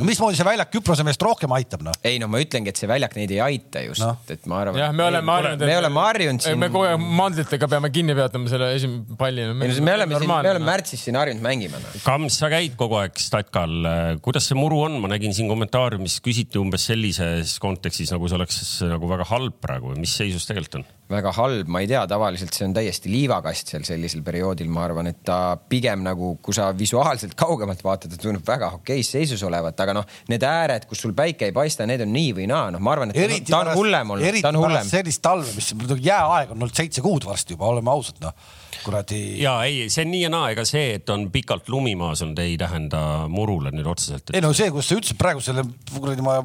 [0.00, 1.94] no mismoodi see väljak Küprose meest rohkem aitab, noh?
[2.06, 4.80] ei no ma ütlengi, et see väljak neid ei aita just no., et ma arvan.
[4.80, 5.66] jah, me oleme harjunud.
[5.70, 6.58] me oleme harjunud siin.
[6.60, 9.46] me kogu aeg mandlitega peame kinni peatama selle esimese palli.
[9.54, 11.94] me oleme siin, me oleme märtsis siin harjunud mängima no..
[12.02, 13.76] Kams, sa käid kogu aeg statkal,
[14.24, 18.60] kuidas see muru on, ma nägin siin kommentaariumis küsiti umbes sellises kontekstis, nagu see oleks
[18.88, 20.86] nagu väga halb praegu, mis seisus tegelikult on?
[21.10, 25.10] väga halb, ma ei tea, tavaliselt see on täiesti liivakast seal sellisel perioodil, ma arvan,
[25.10, 29.78] et ta pigem nagu, kui sa visuaalselt kaugemalt vaatad, ta tundub väga okeis seisus olevat,
[29.82, 32.82] aga noh, need ääred, kus sul päike ei paista, need on nii või naa, noh,
[32.82, 34.86] ma arvan, et eriti ta on hullem olnud, ta on hullem.
[34.88, 39.20] sellist talve, mis jääaeg on olnud seitse kuud varsti juba, oleme ausad, noh kuradi.
[39.42, 42.38] ja ei, see on nii ja naa, ega see, et on pikalt lumi maas olnud,
[42.42, 44.36] ei tähenda murule nüüd otseselt et....
[44.38, 46.38] ei no see, kus sa ütlesid praegu selle kuradi ma.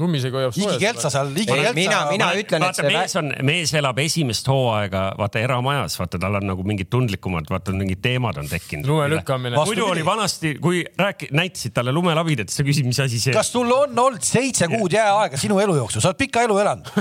[0.00, 0.78] lumisega hoiab soojalt.
[0.78, 1.74] igikeltsa seal, igikeltsa.
[1.76, 2.88] mina, mina ütlen, et see.
[2.90, 7.74] mees on, mees elab esimest hooaega, vaata eramajas, vaata tal on nagu mingid tundlikumad, vaata
[7.76, 8.88] mingid teemad on tekkinud.
[8.88, 9.56] lume lükkamine.
[9.58, 13.34] muidu oli vanasti, kui rääki-, näitasid talle lumelabidat, siis sa küsid, mis asi see.
[13.36, 16.92] kas sul on olnud seitse kuud jääaega sinu elu jooksul, sa oled pika elu elanud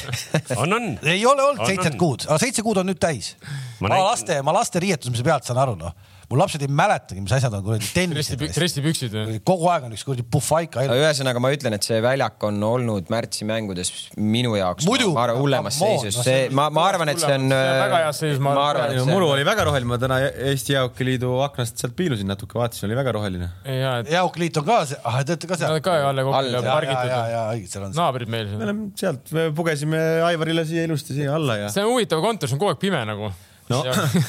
[0.62, 0.92] on, on.
[1.02, 3.34] ei ole olnud seitse kuud, aga seitse kuud on nüüd täis.
[3.80, 5.94] Ma laste, ma laste riietumise pealt saan aru, noh
[6.26, 8.40] mul lapsed ei mäletagi, mis asjad on kuradi tennised.
[8.56, 9.38] dressipüksid või?
[9.46, 10.82] kogu aeg on üks kuradi puhvaika.
[10.90, 15.78] ühesõnaga ma ütlen, et see väljak on olnud märtsi mängudes minu jaoks, ma arvan, hullemas
[15.78, 16.18] seisus.
[16.26, 17.46] see, ma, ma arvan, et see on.
[17.54, 18.96] väga heas seisus, ma arvan.
[19.06, 23.14] muru oli väga roheline, ma täna Eesti Jäähokiliidu aknast sealt piilusin natuke, vaatasin, oli väga
[23.14, 23.50] roheline.
[24.10, 25.78] jäähokiliit on ka, ah te olete ka seal?
[25.84, 27.10] ka ju alla kokku pargitud.
[27.14, 27.94] ja, ja, õige, seal on.
[27.94, 28.50] naabrid meil.
[28.56, 31.70] me oleme sealt, me pugesime Aivarile siia ilusti siia alla ja.
[31.70, 33.30] see on huvitav kontor, see on kogu aeg pime nagu
[33.70, 33.80] no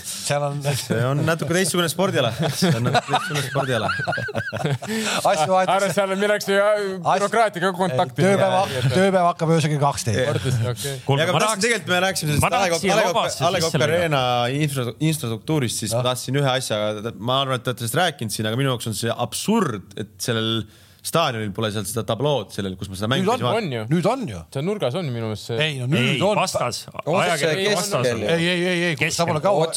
[0.04, 0.62] seal on.
[0.64, 3.90] see on natuke teistsugune spordiala, see on natuke teistsugune spordiala.
[3.92, 5.76] asju vaadatakse.
[5.76, 8.26] arvan, seal on milleks bürokraatiaga kontakti.
[8.26, 11.06] tööpäev, tööpäev hakkab öösel kell kaksteist.
[11.06, 16.42] aga ma tahtsin tegelikult, me rääkisime sellest A Le Coq Arena infrastruktuurist, siis ma tahtsin
[16.42, 16.82] ühe asja,
[17.18, 20.14] ma arvan, et te olete sellest rääkinud siin, aga minu jaoks on see absurd, et
[20.24, 20.66] sellel
[21.08, 23.86] staadionil pole seal seda tablood sellel, kus ma seda mängu nüüd on, on ju.
[23.94, 24.42] nüüd on ju.
[24.54, 25.60] seal nurgas on minu meelest see.
[25.64, 26.40] ei no nüüd ei, on.
[26.40, 26.84] vastas.
[27.08, 29.70] ei, ei, ei, ei, ei, sa pole kaua.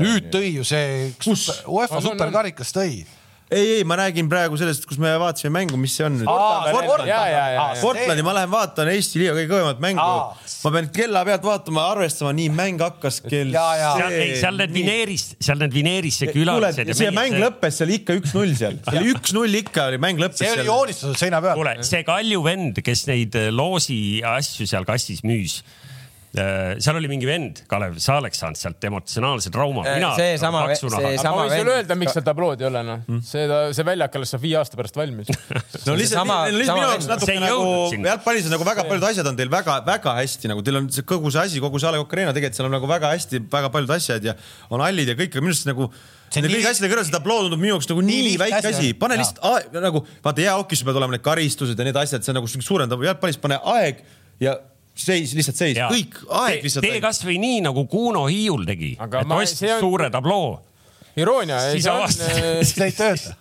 [0.00, 1.12] nüüd tõi ju see,
[1.66, 3.04] UEFA superkarikas tõi
[3.54, 6.28] ei, ei, ma räägin praegu sellest, kus me vaatasime mängu, mis see on nüüd.
[7.80, 10.08] Portlandi, ma lähen vaatan Eesti liiga kõige kõvemat mängu.
[10.64, 13.54] ma pean kella pealt vaatama, arvestama, nii mäng hakkas kell.
[13.54, 16.92] seal need Vineeris, seal need Vineerisse külalised.
[16.98, 20.42] see mäng lõppes seal ikka üks-null seal, see oli üks-null ikka oli mäng lõppes.
[20.42, 21.58] see oli joonistatud seina peal.
[21.60, 23.98] kuule, see Kalju vend, kes neid loosi
[24.34, 25.93] asju seal kastis müüs Äh,
[26.34, 29.84] seal oli mingi vend, Kalev, sa oleks saanud sealt emotsionaalse trauma.
[29.86, 31.70] Äh, seesama, seesama vend.
[31.76, 33.04] öelda, miks seal tablood ei ole, noh.
[33.06, 33.20] Hmm..
[33.26, 33.44] see,
[33.76, 35.30] see väljak alles saab viie aasta pärast valmis.
[35.86, 39.52] no lihtsalt, lihtsalt minu jaoks natuke nagu jalgpallis on nagu väga paljud asjad on teil
[39.52, 42.34] väga-väga hästi nagu teil on see kogu see asi, kogu see A Le Coq Arena
[42.34, 44.36] tegelikult seal on nagu väga hästi, väga paljud asjad ja
[44.74, 45.90] on hallid ja kõik, aga minu arust nagu
[46.34, 49.20] Nende kõigi asjade kõrval see tabloo tundub minu jaoks nagu nii, nii väike asi, pane
[49.20, 53.04] lihtsalt nagu vaata jäähokis peavad olema need karistused ja need asjad, see on nagu suurendab
[53.06, 54.02] jalgpallis, pane aeg
[54.42, 54.56] ja
[54.94, 56.86] seis, lihtsalt seis, kõik aeg lihtsalt.
[56.86, 59.82] tee kasvõi nii nagu Kuno Hiiul tegi, et ostis on...
[59.82, 60.54] suure tabloo
[61.16, 61.60] iroonia.
[61.72, 62.32] siis avastad,
[62.68, 63.34] see ei tööta.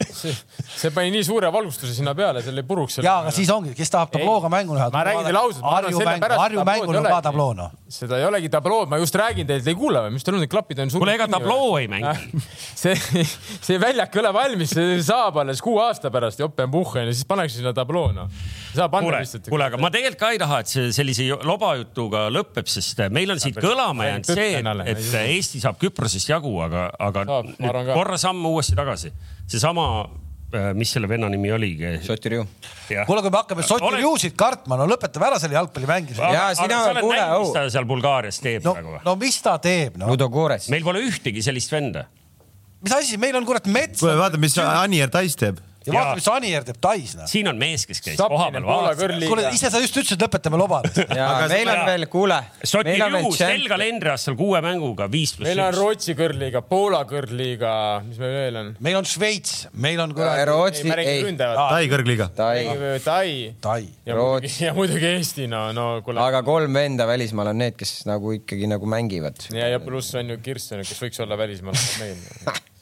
[0.74, 3.00] see pani nii suure valgustuse sinna peale, jäi puruks.
[3.04, 4.90] ja, aga siis ongi, kes tahab tablooga mängu näha.
[4.94, 5.66] ma räägin teile ausalt.
[5.70, 7.72] Harju mäng, Harju mängul on ka tabloo noh.
[7.94, 10.44] seda ei olegi tabloo, ma just räägin teile, te ei kuule või, mis teil on,
[10.46, 10.94] need klapid on.
[10.98, 12.44] kuule, ega tabloo ei mängi.
[12.84, 13.26] see,
[13.70, 17.16] see väljak ei ole valmis, see saab alles kuu aasta pärast, jope on puhhen ja
[17.16, 18.30] siis pannakse sinna tabloo noh
[18.74, 23.34] kuule, kuule, aga ma tegelikult ka ei taha, et see sellise lobajutuga lõpeb, sest meil
[23.34, 24.62] on siit kõlama jäänud see,
[24.94, 27.26] et Eesti saab Küprosest jagu, aga, aga
[27.94, 29.12] korra samm uuesti tagasi.
[29.48, 29.86] seesama
[30.54, 31.98] äh, mis selle venna nimi oligi?
[32.06, 32.46] Sotirju.
[33.08, 36.32] kuule, kui me hakkame Sotirjusid kartma, no lõpetame ära selle jalgpallimängimise.
[36.36, 37.22] ja sina, kuule.
[37.46, 39.04] mis ta seal Bulgaarias teeb no, praegu või?
[39.08, 40.12] no mis ta teeb no??
[40.14, 40.70] Ludogorets.
[40.74, 42.08] meil pole ühtegi sellist venda.
[42.84, 44.02] mis asi, meil on kurat mets.
[44.04, 47.16] kuule, vaata, mis Anier Tais teeb ja vaata, mis Anier teeb Tais.
[47.30, 49.26] siin on mees, kes käis kohapeal vaatamas.
[49.28, 50.88] kuule, ise sa just ütlesid, lõpetame lobad.
[51.14, 52.40] aga meil on veel, kuule.
[52.64, 55.54] Sotirju sel kalendriaastal kuue mänguga viis pluss üks.
[55.54, 57.74] meil on Rootsi kõrliiga, Poola kõrliiga,
[58.08, 58.74] mis meil veel on?
[58.88, 60.48] meil on Šveits, meil on kuradi.
[60.50, 61.24] Rootsi, ei.
[61.38, 62.30] Tai kõrgliiga.
[62.36, 63.00] Tai.
[63.04, 63.28] Tai.
[63.64, 63.80] Tai.
[64.08, 66.22] ja muidugi, ja muidugi Eesti, no, no kuule.
[66.24, 69.48] aga kolm venda välismaal on need, kes nagu ikkagi nagu mängivad.
[69.54, 72.22] ja, ja pluss on ju Kirsten, kes võiks olla välismaal meil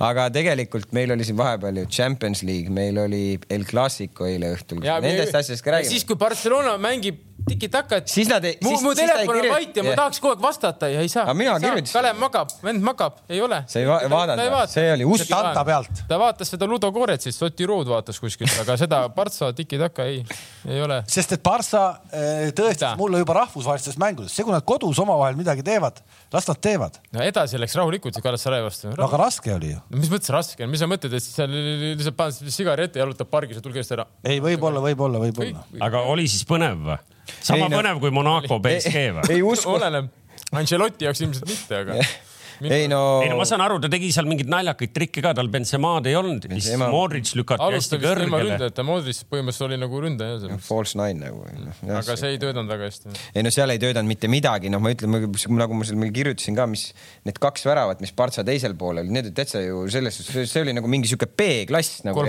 [0.00, 4.82] aga tegelikult meil oli siin vahepeal ju Champions League, meil oli El Clasico eile õhtul.
[4.84, 5.92] Nendest asjadest ka räägime.
[5.92, 8.08] siis, kui Barcelona mängib tiki-takat.
[8.08, 8.56] siis nad ei.
[8.64, 11.24] mu, mu telefon on vait ja ma tahaks kogu aeg vastata ja ei saa.
[11.24, 11.96] aga mina kirjutasin.
[11.96, 13.62] Kalev magab, vend magab, ei ole.
[13.70, 15.28] sa ei va vaadanud see oli usk.
[15.30, 16.02] tanta pealt.
[16.08, 20.22] ta vaatas seda Ludo Koretsit, Soti Rood vaatas kuskilt, aga seda Partsa tiki-taka ei,
[20.68, 21.00] ei ole.
[21.10, 25.64] sest et Partsa eh, tõestas mulle juba rahvusvahelistes mängudes, see, kui nad kodus omavahel midagi
[25.66, 26.02] teevad,
[26.34, 27.00] las nad teevad.
[27.14, 28.92] no edasi läks rahulikult Galatasaray vastu.
[28.96, 29.82] no aga raske oli ju.
[29.96, 33.64] mis mõttes raske on, mis sa mõtled, et seal lihtsalt paned sigareti, jalutab pargis ja
[33.64, 34.06] tulge eest ära?
[34.24, 35.66] ei, võib-olla, võib-olla, võib-olla.
[35.86, 36.98] aga oli siis põnev või?
[37.38, 38.02] sama ei, põnev no.
[38.02, 39.28] kui Monaco BSG või?
[39.36, 39.68] ei usu.
[39.76, 40.10] oleneb.
[40.56, 42.00] Ancelotti jaoks ilmselt mitte, aga
[42.68, 43.00] ei no.
[43.24, 46.16] ei no ma saan aru, ta tegi seal mingeid naljakaid trikke ka, tal Benzemaad ei
[46.18, 48.70] olnud, siis Modric lükati hästi kõrgele.
[48.86, 50.60] Modric põhimõtteliselt oli nagu ründaja seal.
[50.64, 51.74] False nine nagu no,.
[52.00, 53.14] aga see ei töötanud väga hästi.
[53.34, 55.16] ei no seal ei töötanud mitte midagi, noh, ma ütlen,
[55.60, 56.90] nagu ma seal kirjutasin ka, mis
[57.28, 60.74] need kaks väravat, mis Partsa teisel poolel, need olid täitsa ju selles suhtes, see oli
[60.76, 62.24] nagu mingi sihuke B-klass nagu.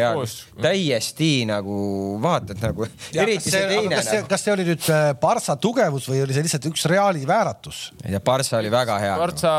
[0.61, 1.77] täiesti nagu
[2.21, 2.87] vaatad nagu.
[3.13, 3.95] eriti see teine.
[3.97, 7.25] kas see, kas see oli nüüd äh, Partsa tugevus või oli see lihtsalt üks Reali
[7.27, 7.83] vääratus?
[8.09, 9.15] ja Partsa oli väga hea.
[9.19, 9.53] Partsa,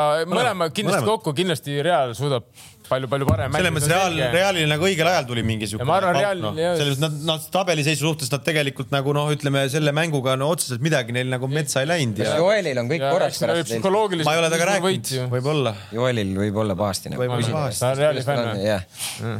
[0.63, 1.11] mõlema kindlasti mõlemad.
[1.13, 2.47] kokku, kindlasti Real suudab
[2.93, 3.55] palju-palju parem.
[3.57, 5.87] selles mõttes Real, Realil nagu õigel ajal tuli mingi siuke.
[5.89, 6.53] ma arvan, Real no,.
[6.57, 10.85] selles mõttes nad, nad tabeliseisu suhtes nad tegelikult nagu noh, ütleme selle mänguga no otseselt
[10.85, 12.37] midagi neil nagu metsa ei läinud ja....
[12.41, 13.83] Joelil on kõik korras pärast teil.
[14.27, 15.75] ma ei ole temaga rääkinud, võib-olla.
[15.95, 17.29] Joelil võib olla pahasti nagu.
[17.79, 19.39] ta on Reali fänn või?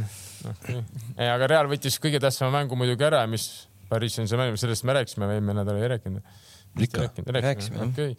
[1.19, 3.51] ei, aga Real võttis kõige tähtsama mängu muidugi ära, mis
[3.93, 6.39] Pariis on see mäng, sellest me rääkisime, eelmine nädal ei rääkinud.
[6.81, 7.89] ikka, rääkisime jah.
[7.91, 8.15] okei,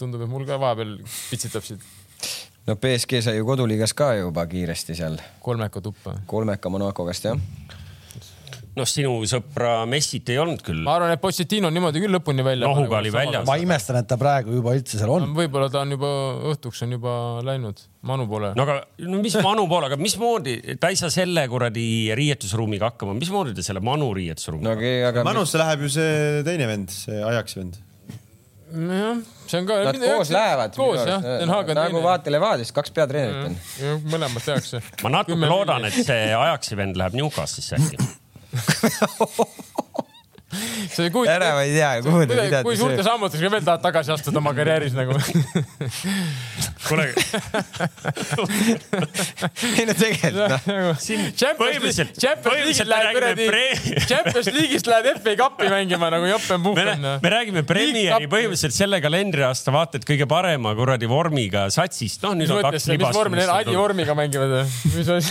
[0.00, 0.94] tundub, et mul ka vahepeal
[1.28, 1.82] pitsitab siit
[2.66, 5.18] no BSG sai ju koduliigas ka juba kiiresti seal.
[5.40, 6.18] kolmeka tuppa.
[6.26, 7.38] kolmeka Monaco käest jah
[8.76, 10.80] noh, sinu sõpra Messit ei olnud küll.
[10.86, 12.68] ma arvan, et Pochettino on niimoodi küll lõpuni välja.
[12.68, 13.44] nohuga oli väljas.
[13.48, 15.28] ma imestan, et ta praegu juba üldse seal on.
[15.36, 16.12] võib-olla ta on juba
[16.52, 17.14] õhtuks on juba
[17.46, 18.52] läinud Manu poole.
[18.56, 18.78] no aga
[19.08, 21.86] no mis Manu poole, aga mismoodi ta ei saa selle kuradi
[22.18, 25.02] riietusruumiga hakkama, mismoodi ta selle Manu riietusruumiga no, okay,?
[25.08, 25.26] Aga...
[25.28, 27.80] Manusse läheb ju see teine vend, see Ajaxi vend
[28.72, 29.20] nojah,
[29.52, 29.78] see on ka.
[29.90, 30.74] Nad koos lähevad.
[30.76, 34.02] koos jah, Den Haag on nagu vaata Levadiast kaks peatreenerit on.
[34.14, 34.82] mõlemat tehakse.
[35.04, 37.96] ma natuke loodan, et see Ajaxi vend läheb Newcastle'isse äkki
[40.92, 41.32] sa ei kujuta.
[41.32, 42.62] ära ma ei tea, kuhu te pidate.
[42.66, 45.16] kui suurte sammudega veel tahad tagasi astuda oma karjääris nagu?
[46.88, 47.06] kuule.
[49.78, 50.60] ei no tegelikult noh.
[50.72, 50.92] Nagu
[51.58, 53.46] põhimõtteliselt, põhimõtteliselt läheb kuradi,
[54.08, 57.06] Champions League'ist lähed FA Cupi mängima nagu Joppen Puhken.
[57.22, 62.52] me räägime Premieri põhimõtteliselt selle kalendriaasta vaata, et kõige parema kuradi vormiga satsist, noh nüüd
[62.52, 63.08] on kaks libast.
[63.08, 64.64] mis vormi neil Adi vormiga mängivad või?
[64.98, 65.30] mis asi?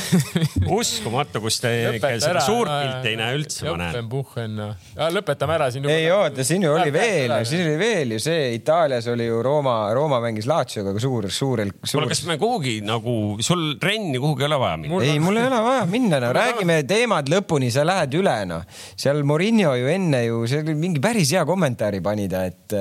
[0.79, 1.71] uskumatu, kus te
[2.01, 3.93] seda suurt pilti ei näe üldse, ma näen.
[3.99, 5.87] Joppen Puhken, noh lõpetame ära siin.
[5.91, 9.75] ei oota, siin ju oli veel, siin oli veel ju see, Itaalias oli ju Rooma,
[9.95, 12.01] Rooma mängis Lazioga suur, suurel suur....
[12.01, 15.01] kuule, kas me kuhugi nagu, sul trenni kuhugi ei ole vaja minna?
[15.07, 18.65] ei, mul ei ole vaja minna, no räägime teemad lõpuni, sa lähed üle, noh.
[18.99, 22.79] seal Morinho ju enne ju, see oli mingi päris hea kommentaari pani ta, et,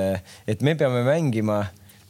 [0.49, 1.61] et me peame mängima,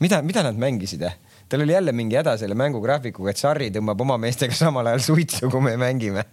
[0.04, 1.20] mida, mida nad mängisid eh?
[1.52, 5.50] tal oli jälle mingi häda selle mängugraafikuga, et Sarri tõmbab oma meestega samal ajal suitsu,
[5.52, 6.24] kui me mängime.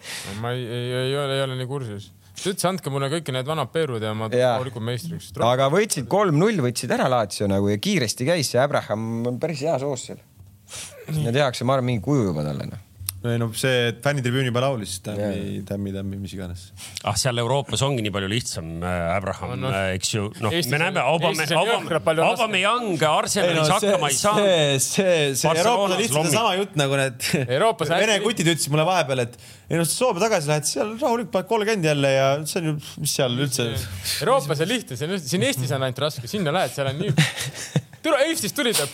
[0.43, 2.13] ma ei, ei, ei ole, ei ole nii kursis
[2.43, 5.31] ta ütles, andke mulle kõik need vanad Perud ja ma rahulikult meistriks.
[5.45, 9.79] aga võtsid kolm-null, võtsid ära Laatsio nagu ja kiiresti käis see Abraham on päris hea
[9.83, 10.21] soos seal.
[11.25, 12.88] ja tehakse, ma arvan, mingi kuju juba talle noh
[13.33, 16.61] ei no see fännitribüüni peal laulis tämmi, tämmi, tämmi, mis iganes.
[17.05, 19.69] ah, seal Euroopas ongi nii palju lihtsam äh,, Abraham no,, no.
[19.75, 21.99] äh, eks ju, noh, me näeme, Aubame-, Aubame-,
[22.29, 24.35] Aubameyang Arsenalis hakkama ei saa.
[24.39, 27.19] see, see, see Euroopas on lihtsalt seesama jutt nagu need
[27.95, 29.35] vene kutid ütlesid mulle vahepeal, et
[29.69, 33.13] ei noh, Soome tagasi lähed, seal rahulik, paned kolmkümmend jälle ja see on ju, mis
[33.19, 33.63] seal üldse.
[34.23, 37.13] Euroopas on lihtne, see on, siin Eestis on ainult raske, sinna lähed, seal on nii.
[38.05, 38.77] tule Eestist tulid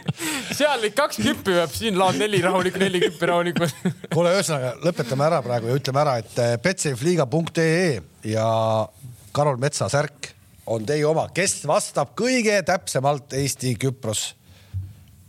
[0.58, 3.88] seal kaks küppi peab, siin laad neli rahulikku, neli küppi rahulikult.
[4.14, 7.88] kuule, ühesõnaga lõpetame ära praegu ja ütleme ära, et eh, betsafeliiga.ee
[8.32, 8.46] ja
[9.32, 10.32] Karol Metsa särk
[10.72, 14.22] on teie oma, kes vastab kõige täpsemalt Eesti-Küpros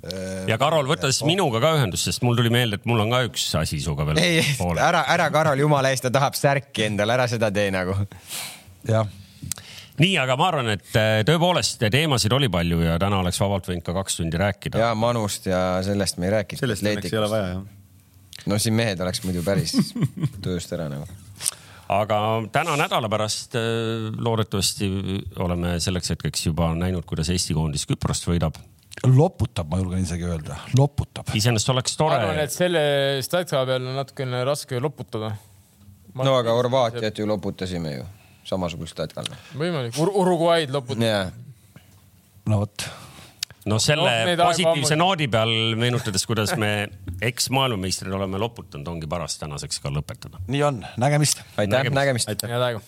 [0.09, 3.15] eh, ja Karol, võta siis minuga ka ühendust, sest mul tuli meelde, et mul on
[3.15, 4.21] ka üks asi sinuga veel.
[4.21, 4.45] ei,
[4.77, 7.97] ära, ära Karol, jumala eest, ta tahab särki endale, ära seda tee nagu.
[8.87, 9.09] jah
[10.01, 13.85] nii, aga ma arvan, et äh, tõepoolest teemasid oli palju ja täna oleks vabalt võinud
[13.85, 14.81] ka kaks tundi rääkida.
[14.81, 16.63] ja Manust ja sellest me ei rääkinud.
[16.63, 17.63] sellest õnneks ei ole vaja jah.
[18.49, 19.75] no siin mehed oleks muidu päris
[20.45, 21.07] tööst ära nagu
[21.93, 22.19] aga
[22.55, 24.89] täna nädala pärast äh, loodetavasti
[25.45, 28.57] oleme selleks hetkeks juba näinud, kuidas Eesti koondis Küprost võidab
[29.09, 31.31] loputab, ma julgen isegi öelda, loputab.
[31.35, 32.17] iseenesest oleks tore.
[32.17, 32.83] ma arvan, et selle
[33.25, 35.33] statsia peal on natukene raske loputada.
[36.17, 38.09] no aga Horvaatiat ju loputasime ju
[38.47, 39.29] samasugust jätkal.
[39.57, 39.97] võimalik.
[40.01, 41.33] Ur, Uruguay'd loputada yeah..
[42.49, 42.89] no vot.
[43.63, 46.73] No selle no, positiivse noodi peal meenutades, kuidas me
[47.29, 50.43] eks-maailmameistrid oleme loputanud, ongi paras tänaseks ka lõpetada.
[50.51, 51.45] nii on, nägemist.
[51.55, 52.51] aitäh, nägemist, nägemist..
[52.51, 52.83] head aega